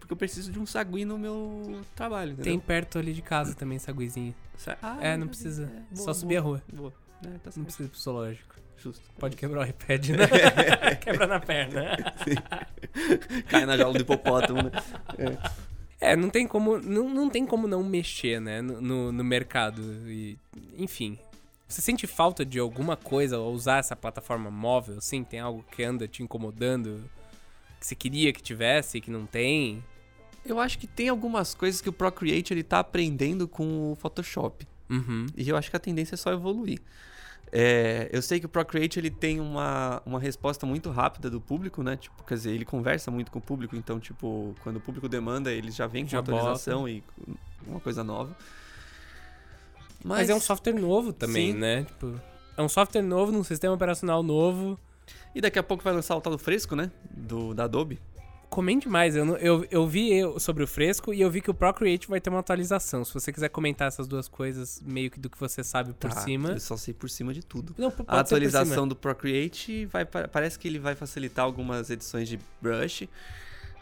porque 0.00 0.12
eu 0.12 0.16
preciso 0.16 0.50
de 0.50 0.58
um 0.58 0.66
sagui 0.66 1.04
no 1.04 1.16
meu 1.16 1.82
trabalho, 1.94 2.34
Tem 2.34 2.40
entendeu? 2.54 2.60
perto 2.66 2.98
ali 2.98 3.12
de 3.14 3.22
casa 3.22 3.54
também 3.54 3.76
essa 3.76 3.92
guizinha. 3.92 4.34
Sa- 4.58 4.76
Ah, 4.82 4.98
É, 5.00 5.16
não 5.16 5.28
precisa. 5.28 5.70
é, 5.92 5.94
Só 5.96 6.04
boa, 6.06 6.14
subir 6.14 6.36
a 6.38 6.40
rua. 6.40 6.62
Boa. 6.72 6.92
É, 7.24 7.38
tá 7.38 7.50
Não 7.56 7.64
precisa 7.64 7.84
ir 7.86 7.90
pro 7.90 8.00
zoológico. 8.00 8.54
Justo. 8.82 9.02
Pode 9.18 9.36
quebrar 9.36 9.60
o 9.60 9.68
iPad, 9.68 10.08
né? 10.10 10.26
Quebra 11.00 11.26
na 11.26 11.38
perna. 11.38 11.96
Cai 13.48 13.66
na 13.66 13.76
jaula 13.76 13.94
do 13.94 14.02
hipopótamo, 14.02 14.62
né? 14.62 14.70
É, 16.00 16.16
não 16.16 16.30
tem 16.30 16.46
como 16.46 16.78
não, 16.78 17.10
não, 17.10 17.28
tem 17.28 17.44
como 17.44 17.68
não 17.68 17.84
mexer, 17.84 18.40
né, 18.40 18.62
no, 18.62 18.80
no, 18.80 19.12
no 19.12 19.24
mercado. 19.24 19.82
E, 20.08 20.38
enfim. 20.78 21.18
Você 21.68 21.80
sente 21.80 22.04
falta 22.06 22.44
de 22.44 22.58
alguma 22.58 22.96
coisa 22.96 23.36
ao 23.36 23.52
usar 23.52 23.78
essa 23.78 23.94
plataforma 23.94 24.50
móvel, 24.50 24.98
assim? 24.98 25.22
Tem 25.22 25.38
algo 25.38 25.64
que 25.70 25.84
anda 25.84 26.08
te 26.08 26.20
incomodando? 26.20 27.08
Que 27.78 27.86
você 27.86 27.94
queria 27.94 28.32
que 28.32 28.42
tivesse 28.42 28.98
e 28.98 29.00
que 29.00 29.10
não 29.10 29.24
tem? 29.24 29.84
Eu 30.44 30.58
acho 30.58 30.78
que 30.78 30.88
tem 30.88 31.08
algumas 31.08 31.54
coisas 31.54 31.80
que 31.80 31.88
o 31.88 31.92
Procreate 31.92 32.52
ele 32.52 32.64
tá 32.64 32.80
aprendendo 32.80 33.46
com 33.46 33.92
o 33.92 33.94
Photoshop. 33.94 34.66
Uhum. 34.88 35.26
E 35.36 35.48
eu 35.48 35.56
acho 35.56 35.70
que 35.70 35.76
a 35.76 35.80
tendência 35.80 36.14
é 36.14 36.18
só 36.18 36.32
evoluir. 36.32 36.80
É, 37.52 38.08
eu 38.12 38.22
sei 38.22 38.38
que 38.38 38.46
o 38.46 38.48
Procreate 38.48 38.98
ele 38.98 39.10
tem 39.10 39.40
uma, 39.40 40.00
uma 40.06 40.20
resposta 40.20 40.64
muito 40.64 40.90
rápida 40.90 41.28
do 41.28 41.40
público, 41.40 41.82
né? 41.82 41.96
Tipo, 41.96 42.22
quer 42.22 42.34
dizer, 42.34 42.52
ele 42.52 42.64
conversa 42.64 43.10
muito 43.10 43.30
com 43.30 43.40
o 43.40 43.42
público, 43.42 43.74
então, 43.74 43.98
tipo, 43.98 44.54
quando 44.62 44.76
o 44.76 44.80
público 44.80 45.08
demanda, 45.08 45.52
ele 45.52 45.70
já 45.70 45.86
vem 45.86 46.04
com 46.04 46.10
Já 46.10 46.20
atualização 46.20 46.88
e 46.88 47.02
uma 47.66 47.80
coisa 47.80 48.04
nova. 48.04 48.36
Mas, 50.04 50.20
Mas, 50.20 50.30
é 50.30 50.34
um 50.34 50.40
software 50.40 50.74
novo 50.74 51.12
também, 51.12 51.52
Sim. 51.52 51.58
né? 51.58 51.84
Tipo, 51.84 52.20
é 52.56 52.62
um 52.62 52.68
software 52.68 53.02
novo 53.02 53.32
num 53.32 53.44
sistema 53.44 53.74
operacional 53.74 54.22
novo. 54.22 54.78
E 55.34 55.40
daqui 55.40 55.58
a 55.58 55.62
pouco 55.62 55.82
vai 55.82 55.92
lançar 55.92 56.16
o 56.16 56.20
tal 56.20 56.32
do 56.32 56.38
fresco, 56.38 56.76
né? 56.76 56.90
Do, 57.10 57.52
da 57.52 57.64
Adobe. 57.64 57.98
Comente 58.50 58.88
mais, 58.88 59.14
eu, 59.14 59.36
eu, 59.36 59.64
eu 59.70 59.86
vi 59.86 60.20
sobre 60.40 60.64
o 60.64 60.66
fresco 60.66 61.14
e 61.14 61.20
eu 61.20 61.30
vi 61.30 61.40
que 61.40 61.50
o 61.50 61.54
Procreate 61.54 62.08
vai 62.08 62.20
ter 62.20 62.28
uma 62.30 62.40
atualização. 62.40 63.04
Se 63.04 63.14
você 63.14 63.32
quiser 63.32 63.48
comentar 63.48 63.86
essas 63.86 64.08
duas 64.08 64.26
coisas, 64.26 64.82
meio 64.84 65.08
que 65.08 65.20
do 65.20 65.30
que 65.30 65.38
você 65.38 65.62
sabe 65.62 65.92
por 65.92 66.12
Tá, 66.12 66.20
cima. 66.20 66.50
Eu 66.50 66.58
só 66.60 66.76
sei 66.76 66.92
por 66.92 67.08
cima 67.08 67.32
de 67.32 67.42
tudo. 67.46 67.74
Não, 67.78 67.92
A 68.08 68.18
atualização 68.20 68.88
do 68.88 68.96
Procreate 68.96 69.86
vai, 69.86 70.04
pa- 70.04 70.26
parece 70.26 70.58
que 70.58 70.66
ele 70.66 70.80
vai 70.80 70.96
facilitar 70.96 71.44
algumas 71.44 71.90
edições 71.90 72.28
de 72.28 72.40
brush. 72.60 73.08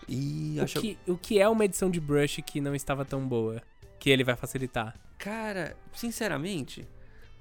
E 0.06 0.56
O 0.58 0.62
acho 0.64 0.80
que, 0.80 0.98
o 1.06 1.16
que 1.16 1.38
é 1.40 1.48
uma 1.48 1.64
edição 1.64 1.90
de 1.90 1.98
brush 1.98 2.42
que 2.42 2.60
não 2.60 2.74
estava 2.74 3.04
tão 3.04 3.26
boa? 3.26 3.62
Que 3.98 4.10
ele 4.10 4.22
vai 4.22 4.36
facilitar. 4.36 4.94
Cara, 5.18 5.76
sinceramente, 5.94 6.86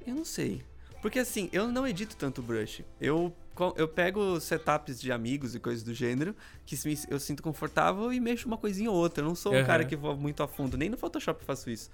eu 0.06 0.16
não 0.16 0.26
sei. 0.26 0.62
Porque 1.02 1.20
assim, 1.20 1.50
eu 1.52 1.68
não 1.68 1.86
edito 1.86 2.16
tanto 2.16 2.42
brush. 2.42 2.84
Eu, 3.00 3.34
eu 3.76 3.88
pego 3.88 4.40
setups 4.40 5.00
de 5.00 5.12
amigos 5.12 5.56
e 5.56 5.60
coisas 5.60 5.84
do 5.84 5.94
gênero 5.94 6.36
que 6.66 6.76
eu 7.10 7.20
sinto 7.20 7.42
confortável 7.44 8.12
e 8.14 8.20
mexo 8.20 8.48
uma 8.48 8.58
coisinha 8.58 8.90
ou 8.92 8.96
outra. 8.98 9.24
Eu 9.24 9.28
não 9.28 9.36
sou 9.36 9.54
um 9.54 9.58
Aham. 9.58 9.66
cara 9.66 9.86
que 9.86 9.96
vou 9.96 10.16
muito 10.16 10.44
a 10.44 10.48
fundo, 10.48 10.78
nem 10.78 10.90
no 10.90 10.98
Photoshop 10.98 11.44
faço 11.44 11.70
isso. 11.70 11.90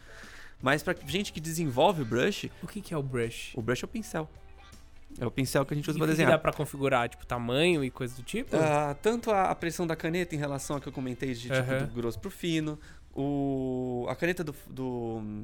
Mas 0.61 0.81
pra 0.83 0.95
gente 1.05 1.33
que 1.33 1.39
desenvolve 1.41 2.01
o 2.03 2.05
brush, 2.05 2.49
O 2.61 2.67
que, 2.67 2.79
que 2.81 2.93
é 2.93 2.97
o 2.97 3.03
brush? 3.03 3.51
o 3.55 3.61
brush 3.61 3.83
é 3.83 3.85
o 3.85 3.87
pincel. 3.87 4.29
É 5.19 5.25
o 5.25 5.29
pincel 5.31 5.63
que 5.65 5.73
a 5.73 5.77
gente 5.77 5.85
E 5.87 5.89
usa 5.91 5.97
o 5.97 5.99
pra 5.99 6.07
que 6.07 6.13
dá 6.13 6.17
desenhar. 6.23 6.39
pra 6.39 6.51
configurar? 6.53 7.07
Tipo, 7.09 7.25
tamanho 7.25 7.83
e 7.83 7.91
coisa 7.91 8.15
do 8.15 8.23
tipo? 8.23 8.55
Ah, 8.55 8.95
tanto 9.01 9.29
a, 9.29 9.51
a 9.51 9.55
pressão 9.55 9.85
da 9.85 9.95
caneta 9.95 10.33
em 10.33 10.37
relação 10.39 10.77
ao 10.77 10.81
que 10.81 10.87
eu 10.87 10.93
comentei 10.93 11.33
de 11.33 11.49
tipo, 11.49 11.85
do 11.87 11.93
grosso 11.93 12.19
pro 12.19 12.31
fino, 12.31 12.79
o, 13.13 14.05
a 14.09 14.15
caneta 14.15 14.43
do, 14.43 14.55
do, 14.67 15.43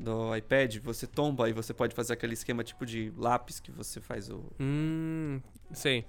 do 0.00 0.34
iPad, 0.34 0.78
você 0.78 1.06
tomba 1.06 1.48
e 1.48 1.52
você 1.52 1.74
pode 1.74 1.94
fazer 1.94 2.14
aquele 2.14 2.32
esquema 2.32 2.64
tipo 2.64 2.86
de 2.86 3.12
lápis 3.16 3.60
que 3.60 3.70
você 3.70 4.00
faz 4.00 4.30
o. 4.30 4.42
Hum, 4.58 5.40
sei. 5.72 6.06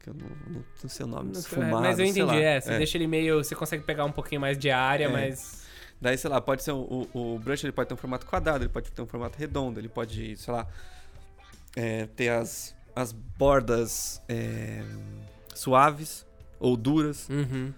que 0.00 0.10
eu 0.10 0.14
não, 0.14 0.28
não, 0.54 0.64
não 0.82 0.88
sei 0.90 1.04
o 1.04 1.08
nome, 1.08 1.32
Não 1.32 1.40
esfumado, 1.40 1.82
mas 1.82 1.98
eu 1.98 2.04
entendi, 2.04 2.36
é. 2.36 2.60
Você 2.60 2.72
É. 2.72 2.78
deixa 2.78 2.98
ele 2.98 3.06
meio. 3.06 3.42
Você 3.42 3.54
consegue 3.54 3.84
pegar 3.84 4.04
um 4.04 4.12
pouquinho 4.12 4.40
mais 4.40 4.58
de 4.58 4.70
área, 4.70 5.04
É. 5.04 5.08
mas. 5.08 5.64
Daí, 6.00 6.18
sei 6.18 6.28
lá, 6.28 6.40
pode 6.40 6.62
ser 6.62 6.72
o, 6.72 7.08
o, 7.14 7.34
o 7.34 7.38
brush 7.38 7.64
ele 7.64 7.72
pode 7.72 7.88
ter 7.88 7.94
um 7.94 7.96
formato 7.96 8.26
quadrado, 8.26 8.64
ele 8.64 8.72
pode 8.72 8.92
ter 8.92 9.00
um 9.00 9.06
formato 9.06 9.38
redondo, 9.38 9.80
ele 9.80 9.88
pode, 9.88 10.36
sei 10.36 10.52
lá, 10.52 10.66
é, 11.74 12.06
ter 12.06 12.28
as, 12.28 12.74
as 12.94 13.12
bordas 13.12 14.20
é, 14.28 14.82
suaves 15.54 16.26
ou 16.60 16.76
duras. 16.76 17.28
Uhum. 17.30 17.72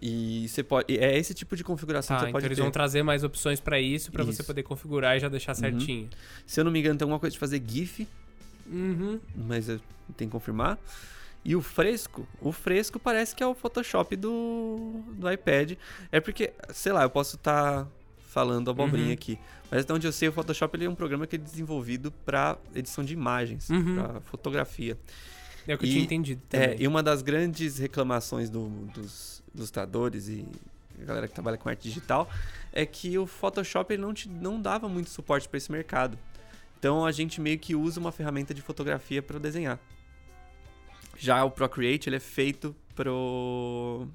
E 0.00 0.46
você 0.48 0.62
pode. 0.62 0.94
É 0.98 1.16
esse 1.18 1.32
tipo 1.32 1.56
de 1.56 1.64
configuração 1.64 2.16
Tá, 2.16 2.18
que 2.18 2.24
você 2.26 2.28
então 2.28 2.32
pode 2.32 2.46
eles 2.46 2.56
ter. 2.56 2.62
vão 2.62 2.70
trazer 2.70 3.02
mais 3.02 3.24
opções 3.24 3.60
pra 3.60 3.80
isso, 3.80 4.12
pra 4.12 4.24
você 4.24 4.42
poder 4.42 4.62
configurar 4.62 5.16
e 5.16 5.20
já 5.20 5.28
deixar 5.28 5.52
Uhum. 5.52 5.60
certinho. 5.60 6.10
Se 6.46 6.60
eu 6.60 6.64
não 6.64 6.70
me 6.70 6.80
engano, 6.80 6.98
tem 6.98 7.04
alguma 7.04 7.18
coisa 7.18 7.32
de 7.32 7.38
fazer 7.38 7.62
GIF, 7.66 8.06
Uhum. 8.66 9.18
mas 9.34 9.68
eu 9.68 9.80
tenho 10.16 10.28
que 10.30 10.32
confirmar. 10.32 10.78
E 11.44 11.54
o 11.54 11.62
fresco, 11.62 12.26
o 12.40 12.50
fresco 12.52 12.98
parece 12.98 13.34
que 13.34 13.42
é 13.42 13.46
o 13.46 13.54
Photoshop 13.54 14.16
do, 14.16 15.00
do 15.14 15.30
iPad. 15.30 15.72
É 16.10 16.20
porque, 16.20 16.52
sei 16.74 16.92
lá, 16.92 17.04
eu 17.04 17.10
posso 17.10 17.36
estar 17.36 17.86
falando 18.28 18.70
abobrinha 18.70 19.06
Uhum. 19.08 19.12
aqui. 19.12 19.38
Mas 19.70 19.82
até 19.82 19.92
onde 19.94 20.06
eu 20.06 20.12
sei, 20.12 20.28
o 20.28 20.32
Photoshop 20.32 20.76
ele 20.76 20.84
é 20.84 20.90
um 20.90 20.94
programa 20.94 21.26
que 21.26 21.36
é 21.36 21.38
desenvolvido 21.38 22.12
para 22.24 22.58
edição 22.74 23.02
de 23.04 23.12
imagens, 23.14 23.70
Uhum. 23.70 23.94
para 23.94 24.20
fotografia. 24.22 24.98
É 25.66 25.74
o 25.74 25.78
que 25.78 25.84
eu 25.84 25.88
E- 25.88 25.92
tinha 25.92 26.04
entendido 26.04 26.42
É, 26.52 26.66
também. 26.68 26.82
e 26.82 26.86
uma 26.88 27.02
das 27.02 27.22
grandes 27.22 27.78
reclamações 27.78 28.50
do- 28.50 28.68
dos 28.94 29.35
ilustradores 29.56 30.28
e 30.28 30.46
a 31.00 31.04
galera 31.04 31.28
que 31.28 31.34
trabalha 31.34 31.58
com 31.58 31.68
arte 31.68 31.82
digital 31.82 32.28
é 32.72 32.86
que 32.86 33.18
o 33.18 33.26
Photoshop 33.26 33.92
ele 33.92 34.02
não, 34.02 34.14
te, 34.14 34.28
não 34.28 34.60
dava 34.60 34.88
muito 34.88 35.10
suporte 35.10 35.48
para 35.48 35.58
esse 35.58 35.70
mercado. 35.70 36.18
Então 36.78 37.04
a 37.04 37.12
gente 37.12 37.40
meio 37.40 37.58
que 37.58 37.74
usa 37.74 37.98
uma 37.98 38.12
ferramenta 38.12 38.54
de 38.54 38.62
fotografia 38.62 39.22
para 39.22 39.38
desenhar. 39.38 39.78
Já 41.18 41.44
o 41.44 41.50
Procreate 41.50 42.08
ele 42.08 42.16
é 42.16 42.20
feito 42.20 42.74
pro 42.94 44.06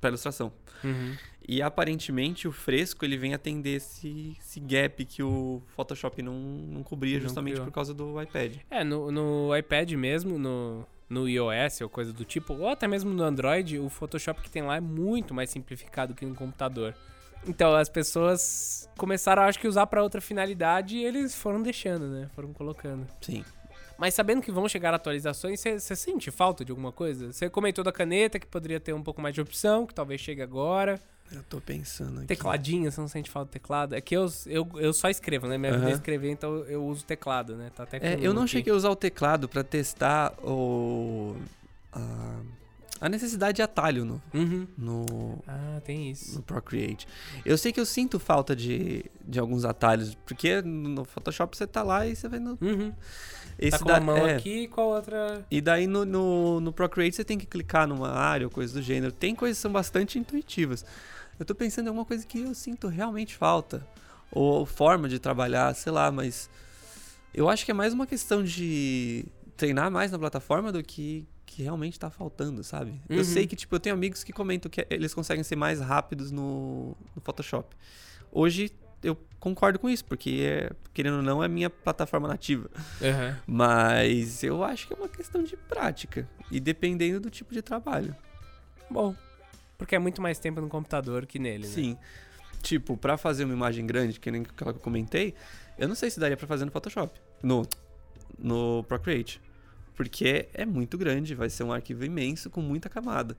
para 0.00 0.10
ilustração. 0.10 0.52
Uhum. 0.82 1.16
E 1.46 1.62
aparentemente 1.62 2.46
o 2.46 2.52
fresco 2.52 3.04
ele 3.04 3.16
vem 3.16 3.34
atender 3.34 3.76
esse, 3.76 4.36
esse 4.40 4.60
gap 4.60 5.04
que 5.04 5.22
o 5.22 5.62
Photoshop 5.74 6.22
não, 6.22 6.34
não 6.34 6.82
cobria 6.82 7.18
Não 7.18 7.22
justamente 7.22 7.54
criou. 7.54 7.66
por 7.66 7.72
causa 7.72 7.94
do 7.94 8.20
iPad. 8.20 8.56
É, 8.70 8.84
no, 8.84 9.10
no 9.10 9.56
iPad 9.56 9.92
mesmo, 9.92 10.38
no, 10.38 10.86
no 11.12 11.28
iOS 11.28 11.82
ou 11.82 11.88
coisa 11.88 12.12
do 12.12 12.24
tipo, 12.24 12.54
ou 12.54 12.68
até 12.68 12.88
mesmo 12.88 13.12
no 13.12 13.22
Android, 13.22 13.78
o 13.78 13.88
Photoshop 13.88 14.40
que 14.40 14.50
tem 14.50 14.62
lá 14.62 14.76
é 14.76 14.80
muito 14.80 15.34
mais 15.34 15.50
simplificado 15.50 16.14
que 16.14 16.24
no 16.24 16.34
computador. 16.34 16.94
Então, 17.46 17.74
as 17.74 17.88
pessoas 17.88 18.88
começaram, 18.96 19.42
acho 19.42 19.58
que, 19.58 19.66
usar 19.66 19.86
pra 19.86 20.02
outra 20.02 20.20
finalidade 20.20 20.96
e 20.96 21.04
eles 21.04 21.34
foram 21.34 21.60
deixando, 21.60 22.06
né? 22.06 22.30
Foram 22.34 22.52
colocando. 22.52 23.06
Sim. 23.20 23.44
Mas 23.98 24.14
sabendo 24.14 24.40
que 24.40 24.50
vão 24.50 24.68
chegar 24.68 24.94
atualizações, 24.94 25.60
você 25.60 25.96
sente 25.96 26.30
falta 26.30 26.64
de 26.64 26.70
alguma 26.70 26.92
coisa? 26.92 27.32
Você 27.32 27.50
comentou 27.50 27.84
da 27.84 27.92
caneta, 27.92 28.38
que 28.38 28.46
poderia 28.46 28.80
ter 28.80 28.92
um 28.92 29.02
pouco 29.02 29.20
mais 29.20 29.34
de 29.34 29.40
opção, 29.40 29.86
que 29.86 29.94
talvez 29.94 30.20
chegue 30.20 30.40
agora. 30.40 31.00
Eu 31.34 31.42
tô 31.44 31.60
pensando 31.60 32.18
aqui. 32.18 32.26
Tecladinho, 32.28 32.90
você 32.92 33.00
não 33.00 33.08
sente 33.08 33.30
falta 33.30 33.48
do 33.48 33.52
teclado? 33.52 33.94
É 33.94 34.00
que 34.00 34.14
eu, 34.16 34.30
eu, 34.46 34.68
eu 34.76 34.92
só 34.92 35.08
escrevo, 35.08 35.46
né? 35.48 35.56
Minha 35.56 35.72
vida 35.78 35.90
é 35.90 35.92
escrever, 35.94 36.30
então 36.30 36.56
eu 36.64 36.84
uso 36.84 37.04
teclado, 37.04 37.56
né? 37.56 37.70
Tá 37.74 37.84
até 37.84 37.96
É, 37.98 38.18
eu 38.20 38.34
não 38.34 38.42
aqui. 38.42 38.52
cheguei 38.52 38.72
a 38.72 38.76
usar 38.76 38.90
o 38.90 38.96
teclado 38.96 39.48
pra 39.48 39.64
testar 39.64 40.32
o 40.44 41.36
a, 41.92 42.40
a 43.00 43.08
necessidade 43.08 43.56
de 43.56 43.62
atalho 43.62 44.04
no, 44.04 44.22
Uhum. 44.32 44.66
no, 44.78 45.38
Ah, 45.46 45.80
tem 45.84 46.10
isso. 46.10 46.36
no 46.36 46.42
Procreate. 46.42 47.06
Eu 47.44 47.56
sei 47.58 47.72
que 47.72 47.80
eu 47.80 47.86
sinto 47.86 48.18
falta 48.20 48.54
de, 48.54 49.04
de 49.26 49.38
alguns 49.40 49.64
atalhos, 49.64 50.14
porque 50.26 50.62
no 50.62 51.04
Photoshop 51.04 51.56
você 51.56 51.66
tá 51.66 51.82
lá 51.82 52.06
e 52.06 52.14
você 52.14 52.28
vai 52.28 52.38
no. 52.38 52.56
Uhum. 52.60 52.92
Esse 53.58 53.72
tá 53.72 53.78
com 53.78 53.84
da- 53.86 53.96
a 53.96 54.00
mão 54.00 54.16
é. 54.16 54.36
aqui 54.36 54.62
e 54.62 54.68
com 54.68 54.80
a 54.80 54.84
outra. 54.84 55.46
E 55.50 55.60
daí 55.60 55.86
no, 55.86 56.04
no, 56.04 56.60
no 56.60 56.72
Procreate 56.72 57.16
você 57.16 57.24
tem 57.24 57.38
que 57.38 57.46
clicar 57.46 57.86
numa 57.86 58.10
área 58.10 58.46
ou 58.46 58.50
coisa 58.50 58.72
do 58.74 58.82
gênero. 58.82 59.12
Tem 59.12 59.34
coisas 59.34 59.58
que 59.58 59.62
são 59.62 59.72
bastante 59.72 60.18
intuitivas. 60.18 60.84
Eu 61.38 61.44
tô 61.44 61.54
pensando 61.54 61.86
em 61.86 61.88
alguma 61.88 62.04
coisa 62.04 62.26
que 62.26 62.40
eu 62.40 62.54
sinto 62.54 62.88
realmente 62.88 63.36
falta. 63.36 63.86
Ou 64.30 64.64
forma 64.64 65.08
de 65.08 65.18
trabalhar, 65.18 65.74
sei 65.74 65.92
lá, 65.92 66.10
mas. 66.10 66.48
Eu 67.34 67.48
acho 67.48 67.64
que 67.64 67.70
é 67.70 67.74
mais 67.74 67.92
uma 67.94 68.06
questão 68.06 68.42
de 68.42 69.24
treinar 69.56 69.90
mais 69.90 70.10
na 70.10 70.18
plataforma 70.18 70.70
do 70.72 70.82
que, 70.82 71.26
que 71.46 71.62
realmente 71.62 71.98
tá 71.98 72.10
faltando, 72.10 72.62
sabe? 72.64 72.90
Uhum. 73.08 73.16
Eu 73.16 73.24
sei 73.24 73.46
que, 73.46 73.54
tipo, 73.56 73.74
eu 73.74 73.80
tenho 73.80 73.94
amigos 73.94 74.22
que 74.24 74.32
comentam 74.32 74.70
que 74.70 74.86
eles 74.90 75.14
conseguem 75.14 75.42
ser 75.44 75.56
mais 75.56 75.80
rápidos 75.80 76.30
no, 76.30 76.96
no 77.14 77.22
Photoshop. 77.22 77.74
Hoje 78.30 78.70
eu 79.02 79.16
concordo 79.40 79.78
com 79.78 79.88
isso, 79.88 80.04
porque, 80.04 80.40
é, 80.42 80.70
querendo 80.94 81.16
ou 81.16 81.22
não, 81.22 81.42
é 81.42 81.48
minha 81.48 81.68
plataforma 81.68 82.28
nativa. 82.28 82.70
Uhum. 83.00 83.36
Mas 83.46 84.42
eu 84.44 84.62
acho 84.62 84.86
que 84.86 84.94
é 84.94 84.96
uma 84.96 85.08
questão 85.08 85.42
de 85.42 85.56
prática. 85.56 86.28
E 86.50 86.60
dependendo 86.60 87.20
do 87.20 87.30
tipo 87.30 87.52
de 87.52 87.62
trabalho. 87.62 88.14
Bom. 88.90 89.14
Porque 89.76 89.96
é 89.96 89.98
muito 89.98 90.22
mais 90.22 90.38
tempo 90.38 90.60
no 90.60 90.68
computador 90.68 91.26
que 91.26 91.38
nele, 91.38 91.66
né? 91.66 91.72
Sim. 91.72 91.98
Tipo, 92.62 92.96
pra 92.96 93.16
fazer 93.16 93.44
uma 93.44 93.54
imagem 93.54 93.84
grande, 93.84 94.20
que 94.20 94.30
nem 94.30 94.42
aquela 94.42 94.72
que 94.72 94.78
eu 94.78 94.82
comentei, 94.82 95.34
eu 95.76 95.88
não 95.88 95.96
sei 95.96 96.08
se 96.08 96.20
daria 96.20 96.36
pra 96.36 96.46
fazer 96.46 96.64
no 96.64 96.70
Photoshop. 96.70 97.20
No, 97.42 97.66
no 98.38 98.84
Procreate. 98.84 99.40
Porque 99.96 100.48
é 100.54 100.64
muito 100.64 100.96
grande, 100.96 101.34
vai 101.34 101.50
ser 101.50 101.64
um 101.64 101.72
arquivo 101.72 102.04
imenso 102.04 102.48
com 102.48 102.60
muita 102.60 102.88
camada. 102.88 103.36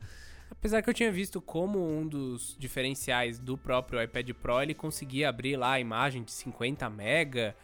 Apesar 0.54 0.82
que 0.82 0.90
eu 0.90 0.94
tinha 0.94 1.12
visto 1.12 1.42
como 1.42 1.80
um 1.86 2.08
dos 2.08 2.56
diferenciais 2.58 3.38
do 3.38 3.58
próprio 3.58 4.02
iPad 4.02 4.30
Pro, 4.32 4.62
ele 4.62 4.74
conseguia 4.74 5.28
abrir 5.30 5.58
lá 5.58 5.74
a 5.74 5.80
imagem 5.80 6.24
de 6.24 6.32
50 6.32 6.90
mega 6.90 7.56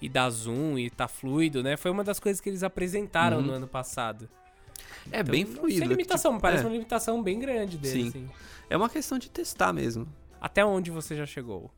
e 0.00 0.08
dar 0.08 0.30
zoom 0.30 0.78
e 0.78 0.88
tá 0.90 1.08
fluido, 1.08 1.62
né? 1.62 1.76
Foi 1.76 1.90
uma 1.90 2.04
das 2.04 2.20
coisas 2.20 2.40
que 2.40 2.48
eles 2.48 2.62
apresentaram 2.62 3.38
Uhum. 3.38 3.42
no 3.46 3.52
ano 3.54 3.66
passado. 3.66 4.28
É 5.10 5.20
Então, 5.20 5.32
bem 5.32 5.44
fluido. 5.44 5.78
Sem 5.78 5.88
limitação, 5.88 6.32
tipo, 6.32 6.42
parece 6.42 6.62
é, 6.62 6.66
uma 6.66 6.72
limitação 6.72 7.22
bem 7.22 7.38
grande 7.40 7.76
dele, 7.76 8.02
Sim. 8.02 8.08
assim. 8.08 8.30
é 8.70 8.76
uma 8.76 8.88
questão 8.88 9.18
de 9.18 9.28
testar 9.30 9.72
mesmo. 9.72 10.06
Até 10.40 10.64
onde 10.64 10.90
você 10.90 11.16
já 11.16 11.26
chegou? 11.26 11.70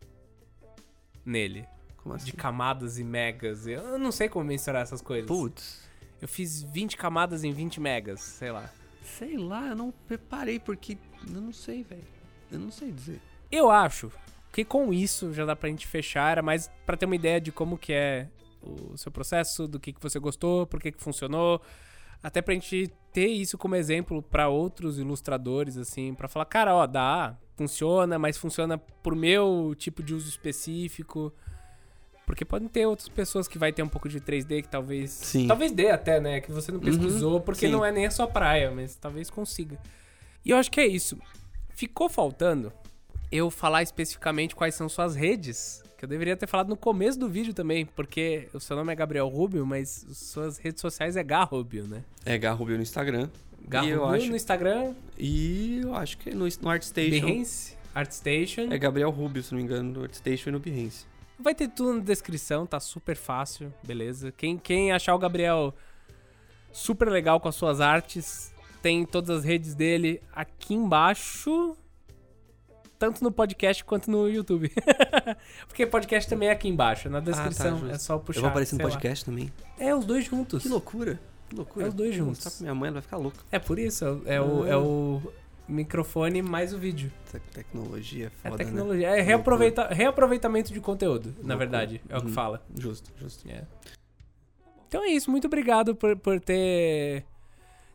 Nele. 1.25 1.67
Como 1.97 2.15
assim? 2.15 2.27
De 2.27 2.33
camadas 2.35 2.99
e 2.99 3.05
megas. 3.05 3.67
Eu 3.67 3.99
não 3.99 4.13
sei 4.13 4.29
como 4.29 4.45
mensurar 4.45 4.83
essas 4.83 5.01
coisas. 5.01 5.27
Putz. 5.27 5.81
Eu 6.21 6.29
fiz 6.29 6.63
20 6.63 6.97
camadas 6.97 7.45
em 7.45 7.53
20 7.53 7.81
megas, 7.81 8.21
sei 8.21 8.51
lá. 8.53 8.71
Sei 9.07 9.37
lá, 9.37 9.69
eu 9.69 9.77
não 9.77 9.93
preparei, 10.07 10.59
porque. 10.59 10.99
Eu 11.27 11.41
não 11.41 11.53
sei, 11.53 11.83
velho. 11.83 12.05
Eu 12.51 12.59
não 12.59 12.71
sei 12.71 12.91
dizer. 12.91 13.21
Eu 13.51 13.71
acho 13.71 14.11
que 14.53 14.65
com 14.65 14.93
isso 14.93 15.33
já 15.33 15.45
dá 15.45 15.55
pra 15.55 15.69
gente 15.69 15.87
fechar, 15.87 16.33
era 16.33 16.43
mais 16.43 16.71
pra 16.85 16.97
ter 16.97 17.07
uma 17.07 17.15
ideia 17.15 17.41
de 17.41 17.53
como 17.53 17.77
que 17.77 17.93
é 17.93 18.29
o 18.63 18.97
seu 18.97 19.13
processo, 19.13 19.69
do 19.69 19.79
que, 19.79 19.93
que 19.93 20.03
você 20.03 20.19
gostou, 20.19 20.67
por 20.67 20.81
que, 20.81 20.91
que 20.91 21.03
funcionou. 21.03 21.61
Até 22.23 22.43
pra 22.43 22.55
gente 22.55 22.91
ter 23.13 23.29
isso 23.29 23.57
como 23.57 23.77
exemplo 23.77 24.23
pra 24.23 24.49
outros 24.49 24.99
ilustradores, 24.99 25.77
assim, 25.77 26.15
pra 26.15 26.27
falar, 26.27 26.47
cara, 26.47 26.75
ó, 26.75 26.87
dá, 26.87 27.37
funciona, 27.57 28.19
mas 28.19 28.37
funciona 28.37 28.79
pro 28.79 29.15
meu 29.15 29.75
tipo 29.77 30.03
de 30.03 30.15
uso 30.15 30.29
específico. 30.29 31.33
Porque 32.27 32.45
podem 32.45 32.67
ter 32.67 32.85
outras 32.87 33.09
pessoas 33.09 33.47
que 33.47 33.57
vai 33.57 33.73
ter 33.73 33.85
um 33.85 33.89
pouco 33.89 34.09
de 34.09 34.21
3D 34.21 34.63
que 34.63 34.69
talvez. 34.69 35.13
Sim. 35.13 35.47
Talvez 35.47 35.71
dê 35.71 35.91
até, 35.91 36.21
né? 36.21 36.41
Que 36.41 36.51
você 36.51 36.73
não 36.73 36.81
pesquisou, 36.81 37.41
porque 37.41 37.67
sim. 37.67 37.73
não 37.73 37.85
é 37.85 37.93
nem 37.93 38.05
a 38.05 38.11
sua 38.11 38.27
praia, 38.27 38.71
mas 38.73 38.97
talvez 38.97 39.31
consiga. 39.31 39.79
E 40.45 40.51
eu 40.51 40.57
acho 40.57 40.71
que 40.71 40.81
é 40.81 40.87
isso. 40.87 41.17
Ficou 41.71 42.09
faltando 42.09 42.73
eu 43.31 43.49
falar 43.51 43.83
especificamente 43.83 44.57
quais 44.57 44.75
são 44.75 44.89
suas 44.89 45.15
redes. 45.15 45.85
Que 45.97 46.05
eu 46.05 46.09
deveria 46.09 46.37
ter 46.37 46.47
falado 46.47 46.69
no 46.69 46.77
começo 46.77 47.19
do 47.19 47.29
vídeo 47.29 47.55
também, 47.55 47.87
porque 47.87 48.49
o 48.53 48.61
seu 48.61 48.77
nome 48.77 48.93
é 48.93 48.97
Gabriel 48.97 49.29
Rubio, 49.29 49.65
mas 49.65 50.05
suas 50.13 50.59
redes 50.59 50.81
sociais 50.81 51.17
é 51.17 51.23
Garrubio, 51.23 51.87
né? 51.87 52.03
É 52.25 52.37
Garrubio 52.37 52.77
no 52.77 52.83
Instagram. 52.83 53.31
Garrubio 53.67 54.05
acho- 54.05 54.29
no 54.29 54.37
Instagram, 54.37 54.95
E 55.19 55.81
eu 55.83 55.95
acho 55.95 56.19
que 56.19 56.35
no, 56.35 56.47
no 56.61 56.69
ArtStation. 56.69 57.27
Behance, 57.27 57.77
ArtStation. 57.95 58.71
É 58.71 58.79
Gabriel 58.79 59.11
Rubio, 59.11 59.43
se 59.43 59.53
não 59.53 59.59
me 59.59 59.65
engano, 59.65 59.91
no 59.93 60.03
ArtStation 60.03 60.51
e 60.51 60.53
no 60.53 60.61
Behance. 60.61 61.07
Vai 61.39 61.55
ter 61.55 61.69
tudo 61.69 61.95
na 61.95 62.03
descrição, 62.03 62.67
tá 62.67 62.81
super 62.81 63.17
fácil, 63.17 63.73
beleza? 63.83 64.33
Quem, 64.33 64.57
quem 64.57 64.93
achar 64.93 65.15
o 65.15 65.19
Gabriel 65.19 65.75
super 66.73 67.09
legal 67.09 67.41
com 67.41 67.49
as 67.49 67.55
suas 67.55 67.81
artes, 67.81 68.53
tem 68.83 69.05
todas 69.05 69.39
as 69.39 69.45
redes 69.45 69.75
dele 69.75 70.23
aqui 70.33 70.75
embaixo, 70.75 71.77
tanto 72.99 73.23
no 73.23 73.31
podcast 73.31 73.85
quanto 73.85 74.11
no 74.11 74.29
YouTube. 74.29 74.73
Porque 75.69 75.87
podcast 75.87 76.29
também 76.29 76.49
é 76.49 76.53
aqui 76.53 76.69
embaixo, 76.69 77.11
na 77.11 77.21
descrição, 77.21 77.79
justo. 77.79 77.95
é 77.95 77.99
só 77.99 78.19
puxar. 78.19 78.39
eu 78.39 78.43
vou 78.43 78.51
aparecer 78.51 78.75
no 78.75 78.79
sei 78.79 78.87
lá. 78.87 78.93
podcast 78.93 79.25
também. 79.25 79.53
É, 79.79 79.95
os 79.95 80.05
dois 80.05 80.25
juntos. 80.25 80.63
Que 80.63 80.69
loucura. 80.69 81.21
Que 81.49 81.57
loucura. 81.57 81.87
É 81.87 81.89
os 81.89 81.95
dois 81.95 82.15
juntos. 82.15 82.61
minha 82.61 82.75
mãe, 82.75 82.89
ela 82.89 82.95
vai 82.95 83.03
ficar 83.03 83.19
louca. 83.19 83.39
É 83.53 83.59
por 83.59 83.79
isso, 83.79 84.23
é, 84.25 84.41
o, 84.41 84.67
é 84.67 84.77
o 84.77 85.23
microfone 85.69 86.43
mais 86.43 86.73
o 86.73 86.79
vídeo. 86.79 87.11
Essa 87.27 87.41
tecnologia 87.53 88.27
é 88.27 88.27
É 88.27 88.51
foda, 88.51 88.57
né? 88.63 88.65
tecnologia, 88.71 89.09
é 89.09 89.21
reaproveita, 89.21 89.87
reaproveitamento 89.89 90.73
de 90.73 90.81
conteúdo, 90.81 91.35
na 91.43 91.57
verdade, 91.57 92.01
é 92.09 92.17
o 92.17 92.21
que 92.21 92.27
Uhum. 92.29 92.33
fala. 92.33 92.63
Justo, 92.79 93.11
justo. 93.19 93.49
É. 93.51 93.65
Então 94.89 95.03
é 95.03 95.09
isso, 95.09 95.31
muito 95.31 95.47
obrigado 95.47 95.95
por, 95.95 96.17
por 96.17 96.41
ter. 96.41 97.25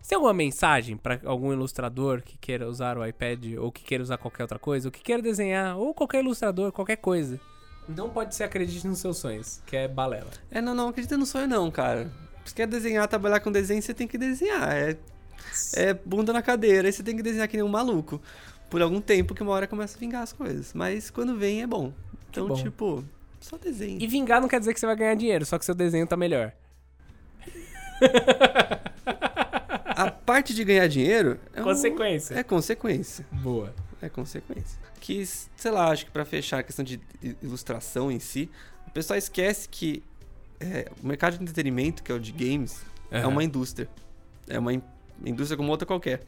Você 0.01 0.09
tem 0.09 0.15
alguma 0.15 0.33
mensagem 0.33 0.97
pra 0.97 1.19
algum 1.25 1.53
ilustrador 1.53 2.21
que 2.23 2.37
queira 2.37 2.67
usar 2.67 2.97
o 2.97 3.05
iPad 3.05 3.45
ou 3.59 3.71
que 3.71 3.83
queira 3.83 4.03
usar 4.03 4.17
qualquer 4.17 4.43
outra 4.43 4.57
coisa, 4.59 4.87
ou 4.87 4.91
que 4.91 5.01
queira 5.01 5.21
desenhar, 5.21 5.77
ou 5.77 5.93
qualquer 5.93 6.23
ilustrador, 6.23 6.71
qualquer 6.71 6.97
coisa? 6.97 7.39
Não 7.87 8.09
pode 8.09 8.35
ser 8.35 8.43
acredite 8.45 8.87
nos 8.87 8.99
seus 8.99 9.17
sonhos, 9.17 9.61
que 9.65 9.75
é 9.75 9.87
balela. 9.87 10.29
É, 10.49 10.59
não, 10.61 10.73
não 10.73 10.89
acredita 10.89 11.17
no 11.17 11.25
sonho 11.25 11.47
não, 11.47 11.69
cara. 11.69 12.11
Se 12.45 12.53
quer 12.55 12.67
desenhar, 12.67 13.07
trabalhar 13.07 13.39
com 13.39 13.51
desenho, 13.51 13.81
você 13.81 13.93
tem 13.93 14.07
que 14.07 14.17
desenhar. 14.17 14.71
É, 14.75 14.97
é 15.75 15.93
bunda 15.93 16.31
na 16.33 16.41
cadeira, 16.41 16.87
aí 16.87 16.91
você 16.93 17.03
tem 17.03 17.15
que 17.15 17.23
desenhar 17.23 17.47
que 17.47 17.57
nem 17.57 17.65
um 17.65 17.69
maluco. 17.69 18.21
Por 18.69 18.81
algum 18.81 19.01
tempo 19.01 19.33
que 19.35 19.43
uma 19.43 19.51
hora 19.51 19.67
começa 19.67 19.97
a 19.97 19.99
vingar 19.99 20.21
as 20.23 20.31
coisas. 20.31 20.73
Mas 20.73 21.09
quando 21.09 21.37
vem 21.37 21.61
é 21.61 21.67
bom. 21.67 21.91
Então, 22.29 22.47
bom. 22.47 22.55
tipo, 22.55 23.03
só 23.39 23.57
desenho. 23.57 24.01
E 24.01 24.07
vingar 24.07 24.39
não 24.39 24.47
quer 24.47 24.59
dizer 24.59 24.73
que 24.73 24.79
você 24.79 24.85
vai 24.85 24.95
ganhar 24.95 25.15
dinheiro, 25.15 25.45
só 25.45 25.57
que 25.59 25.65
seu 25.65 25.75
desenho 25.75 26.07
tá 26.07 26.15
melhor. 26.15 26.53
A 29.95 30.09
parte 30.09 30.53
de 30.53 30.63
ganhar 30.63 30.87
dinheiro 30.87 31.37
é, 31.53 31.61
um- 31.61 31.63
Consequência. 31.65 32.33
é 32.35 32.43
consequência. 32.43 33.25
Boa. 33.31 33.73
É 34.01 34.09
consequência. 34.09 34.79
Que, 34.99 35.23
sei 35.25 35.71
lá, 35.71 35.89
acho 35.91 36.05
que 36.05 36.11
pra 36.11 36.25
fechar 36.25 36.59
a 36.59 36.63
questão 36.63 36.83
de 36.83 36.99
ilustração 37.41 38.11
em 38.11 38.19
si, 38.19 38.49
o 38.87 38.91
pessoal 38.91 39.17
esquece 39.17 39.67
que 39.69 40.03
é, 40.59 40.89
o 41.03 41.07
mercado 41.07 41.37
de 41.37 41.43
entretenimento, 41.43 42.01
que 42.03 42.11
é 42.11 42.15
o 42.15 42.19
de 42.19 42.31
games, 42.31 42.81
é 43.11 43.25
uma 43.27 43.43
indústria. 43.43 43.89
É 44.47 44.57
uma 44.57 44.71
indústria 45.25 45.57
como 45.57 45.69
outra 45.69 45.85
qualquer. 45.85 46.21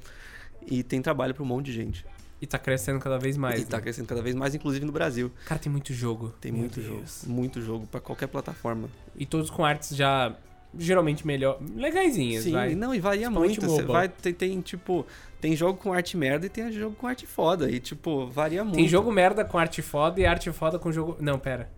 E 0.65 0.83
tem 0.83 1.01
trabalho 1.01 1.33
pra 1.33 1.43
um 1.43 1.45
monte 1.45 1.65
de 1.67 1.73
gente. 1.73 2.05
E 2.41 2.45
tá 2.45 2.59
crescendo 2.59 2.99
cada 2.99 3.17
vez 3.17 3.37
mais. 3.37 3.61
e 3.61 3.65
tá 3.65 3.77
né? 3.77 3.83
crescendo 3.83 4.07
cada 4.07 4.21
vez 4.21 4.35
mais, 4.35 4.53
inclusive 4.53 4.85
no 4.85 4.91
Brasil. 4.91 5.31
Cara, 5.45 5.59
tem 5.59 5.71
muito 5.71 5.93
jogo. 5.93 6.33
Tem 6.41 6.51
Meu 6.51 6.61
muito 6.61 6.79
Deus. 6.81 6.87
jogo. 7.21 7.33
Muito 7.33 7.61
jogo 7.61 7.87
pra 7.87 8.01
qualquer 8.01 8.27
plataforma. 8.27 8.89
E 9.15 9.25
todos 9.25 9.49
com 9.49 9.63
artes 9.63 9.95
já 9.95 10.35
geralmente 10.77 11.25
melhor. 11.25 11.59
Legaisinhas, 11.75 12.43
Sim, 12.43 12.51
vai. 12.51 12.75
não, 12.75 12.93
e 12.93 12.99
varia 12.99 13.29
muito. 13.29 13.61
Você 13.61 13.83
vai, 13.83 14.09
tem, 14.09 14.33
tem, 14.33 14.61
tipo, 14.61 15.05
tem 15.39 15.55
jogo 15.55 15.77
com 15.79 15.93
arte 15.93 16.17
merda 16.17 16.45
e 16.45 16.49
tem 16.49 16.71
jogo 16.71 16.95
com 16.95 17.07
arte 17.07 17.25
foda. 17.25 17.69
E, 17.69 17.79
tipo, 17.79 18.27
varia 18.27 18.63
muito. 18.63 18.75
Tem 18.75 18.87
jogo 18.87 19.11
merda 19.11 19.45
com 19.45 19.57
arte 19.57 19.81
foda 19.81 20.19
e 20.19 20.25
arte 20.25 20.51
foda 20.51 20.79
com 20.79 20.91
jogo. 20.91 21.15
Não, 21.19 21.37
pera. 21.39 21.69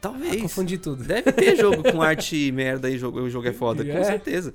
Talvez. 0.00 0.40
Confundi 0.40 0.78
tudo. 0.78 1.04
Deve 1.04 1.30
ter 1.32 1.56
jogo 1.56 1.82
com 1.92 2.00
arte 2.00 2.50
merda 2.52 2.88
e 2.88 2.96
jogo, 2.96 3.20
o 3.20 3.28
jogo 3.28 3.48
é 3.48 3.52
foda, 3.52 3.86
É. 3.86 3.96
com 3.96 4.04
certeza. 4.04 4.54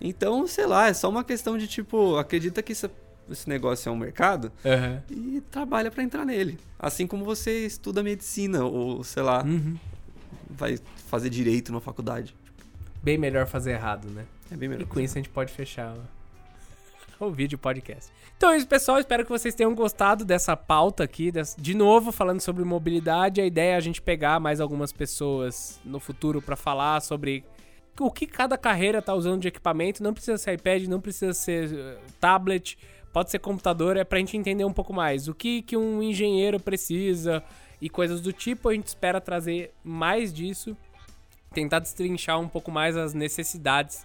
Então, 0.00 0.46
sei 0.46 0.66
lá, 0.66 0.88
é 0.88 0.94
só 0.94 1.08
uma 1.08 1.22
questão 1.24 1.58
de 1.58 1.66
tipo, 1.68 2.16
acredita 2.16 2.62
que 2.62 2.72
isso- 2.72 2.90
esse 3.30 3.48
negócio 3.48 3.88
é 3.88 3.92
um 3.92 3.96
mercado 3.96 4.50
Aham. 4.64 5.02
e 5.10 5.40
trabalha 5.50 5.90
pra 5.90 6.02
entrar 6.02 6.24
nele. 6.24 6.58
Assim 6.78 7.06
como 7.06 7.24
você 7.24 7.66
estuda 7.66 8.02
medicina 8.02 8.64
ou, 8.64 9.04
sei 9.04 9.22
lá, 9.22 9.42
Uhum. 9.44 9.76
vai 10.48 10.78
fazer 11.08 11.28
direito 11.30 11.70
numa 11.70 11.80
faculdade. 11.80 12.34
Bem 13.02 13.16
melhor 13.18 13.46
fazer 13.46 13.72
errado, 13.72 14.08
né? 14.10 14.24
É 14.50 14.56
bem 14.56 14.66
E 14.66 14.70
melhor. 14.70 14.86
com 14.88 14.98
isso 15.00 15.14
a 15.16 15.20
gente 15.20 15.28
pode 15.30 15.52
fechar 15.52 15.94
o, 17.20 17.30
vídeo 17.30 17.58
podcast. 17.58 18.10
Então 18.36 18.50
é 18.50 18.56
isso, 18.56 18.66
pessoal. 18.66 18.98
Espero 18.98 19.22
que 19.24 19.30
vocês 19.30 19.54
tenham 19.54 19.74
gostado 19.74 20.24
dessa 20.24 20.56
pauta 20.56 21.04
aqui. 21.04 21.30
De 21.58 21.74
novo, 21.74 22.10
falando 22.10 22.40
sobre 22.40 22.64
mobilidade. 22.64 23.40
A 23.40 23.46
ideia 23.46 23.72
é 23.74 23.76
a 23.76 23.80
gente 23.80 24.00
pegar 24.00 24.40
mais 24.40 24.60
algumas 24.60 24.92
pessoas 24.92 25.78
no 25.84 26.00
futuro 26.00 26.40
pra 26.40 26.56
falar 26.56 27.00
sobre 27.02 27.44
o 27.98 28.10
que 28.10 28.26
cada 28.26 28.56
carreira 28.56 29.02
tá 29.02 29.14
usando 29.14 29.40
de 29.40 29.48
equipamento. 29.48 30.02
Não 30.02 30.12
precisa 30.12 30.38
ser 30.38 30.54
iPad, 30.54 30.84
não 30.84 31.00
precisa 31.00 31.32
ser 31.32 31.72
eh, 31.72 31.98
tablet, 32.20 32.78
pode 33.12 33.30
ser 33.30 33.38
computador. 33.38 33.96
É 33.96 34.04
pra 34.04 34.18
gente 34.18 34.36
entender 34.36 34.64
um 34.64 34.72
pouco 34.72 34.92
mais 34.92 35.28
o 35.28 35.34
que, 35.34 35.62
que 35.62 35.76
um 35.76 36.02
engenheiro 36.02 36.58
precisa 36.60 37.42
e 37.80 37.88
coisas 37.88 38.20
do 38.20 38.32
tipo. 38.32 38.68
A 38.68 38.74
gente 38.74 38.86
espera 38.86 39.20
trazer 39.20 39.72
mais 39.84 40.32
disso 40.32 40.76
tentar 41.52 41.80
destrinchar 41.80 42.38
um 42.38 42.48
pouco 42.48 42.70
mais 42.70 42.96
as 42.96 43.12
necessidades 43.12 44.04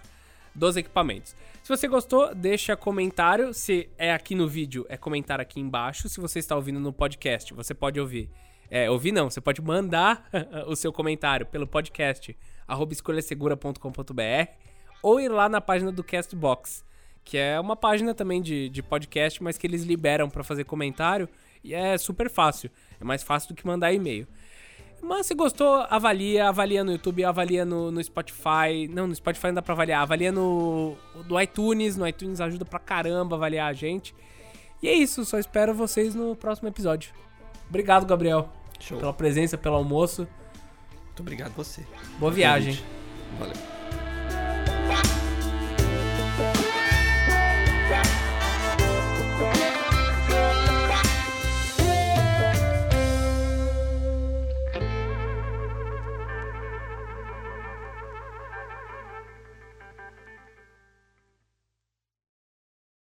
dos 0.54 0.76
equipamentos. 0.76 1.36
Se 1.62 1.68
você 1.68 1.86
gostou, 1.86 2.34
deixa 2.34 2.76
comentário. 2.76 3.52
Se 3.52 3.88
é 3.98 4.12
aqui 4.12 4.34
no 4.34 4.48
vídeo, 4.48 4.86
é 4.88 4.96
comentar 4.96 5.40
aqui 5.40 5.60
embaixo. 5.60 6.08
Se 6.08 6.20
você 6.20 6.38
está 6.38 6.56
ouvindo 6.56 6.80
no 6.80 6.92
podcast, 6.92 7.52
você 7.54 7.74
pode 7.74 8.00
ouvir. 8.00 8.30
É, 8.70 8.90
ouvir 8.90 9.12
não, 9.12 9.30
você 9.30 9.40
pode 9.40 9.62
mandar 9.62 10.28
o 10.66 10.74
seu 10.74 10.92
comentário 10.92 11.46
pelo 11.46 11.66
podcast 11.66 12.36
arroba 12.66 12.92
escolhasegura.com.br 12.92 14.50
ou 15.02 15.20
ir 15.20 15.28
lá 15.28 15.48
na 15.48 15.60
página 15.60 15.92
do 15.92 16.02
Castbox, 16.02 16.84
que 17.24 17.36
é 17.36 17.58
uma 17.60 17.76
página 17.76 18.14
também 18.14 18.40
de, 18.40 18.68
de 18.68 18.82
podcast, 18.82 19.42
mas 19.42 19.58
que 19.58 19.66
eles 19.66 19.82
liberam 19.82 20.28
para 20.28 20.42
fazer 20.42 20.64
comentário 20.64 21.28
e 21.62 21.74
é 21.74 21.98
super 21.98 22.30
fácil. 22.30 22.70
É 23.00 23.04
mais 23.04 23.22
fácil 23.22 23.50
do 23.50 23.54
que 23.54 23.66
mandar 23.66 23.92
e-mail. 23.92 24.26
Mas 25.02 25.26
se 25.26 25.34
gostou, 25.34 25.86
avalia, 25.90 26.48
avalia 26.48 26.82
no 26.82 26.92
YouTube, 26.92 27.24
avalia 27.24 27.64
no, 27.64 27.90
no 27.90 28.02
Spotify. 28.02 28.88
Não, 28.90 29.06
no 29.06 29.14
Spotify 29.14 29.48
não 29.48 29.54
dá 29.54 29.62
pra 29.62 29.74
avaliar. 29.74 30.02
Avalia 30.02 30.32
no, 30.32 30.96
no 31.28 31.40
iTunes. 31.40 31.96
No 31.96 32.06
iTunes 32.06 32.40
ajuda 32.40 32.64
pra 32.64 32.78
caramba 32.78 33.36
avaliar 33.36 33.68
a 33.68 33.72
gente. 33.72 34.14
E 34.82 34.88
é 34.88 34.92
isso, 34.92 35.24
só 35.24 35.38
espero 35.38 35.74
vocês 35.74 36.14
no 36.14 36.36
próximo 36.36 36.68
episódio. 36.68 37.12
Obrigado, 37.68 38.06
Gabriel, 38.06 38.48
Show. 38.78 38.98
pela 38.98 39.12
presença, 39.12 39.56
pelo 39.56 39.76
almoço. 39.76 40.28
Muito 41.16 41.22
obrigado 41.22 41.54
você. 41.56 41.82
Boa 42.18 42.30
viagem. 42.30 42.78
Valeu. 43.38 43.75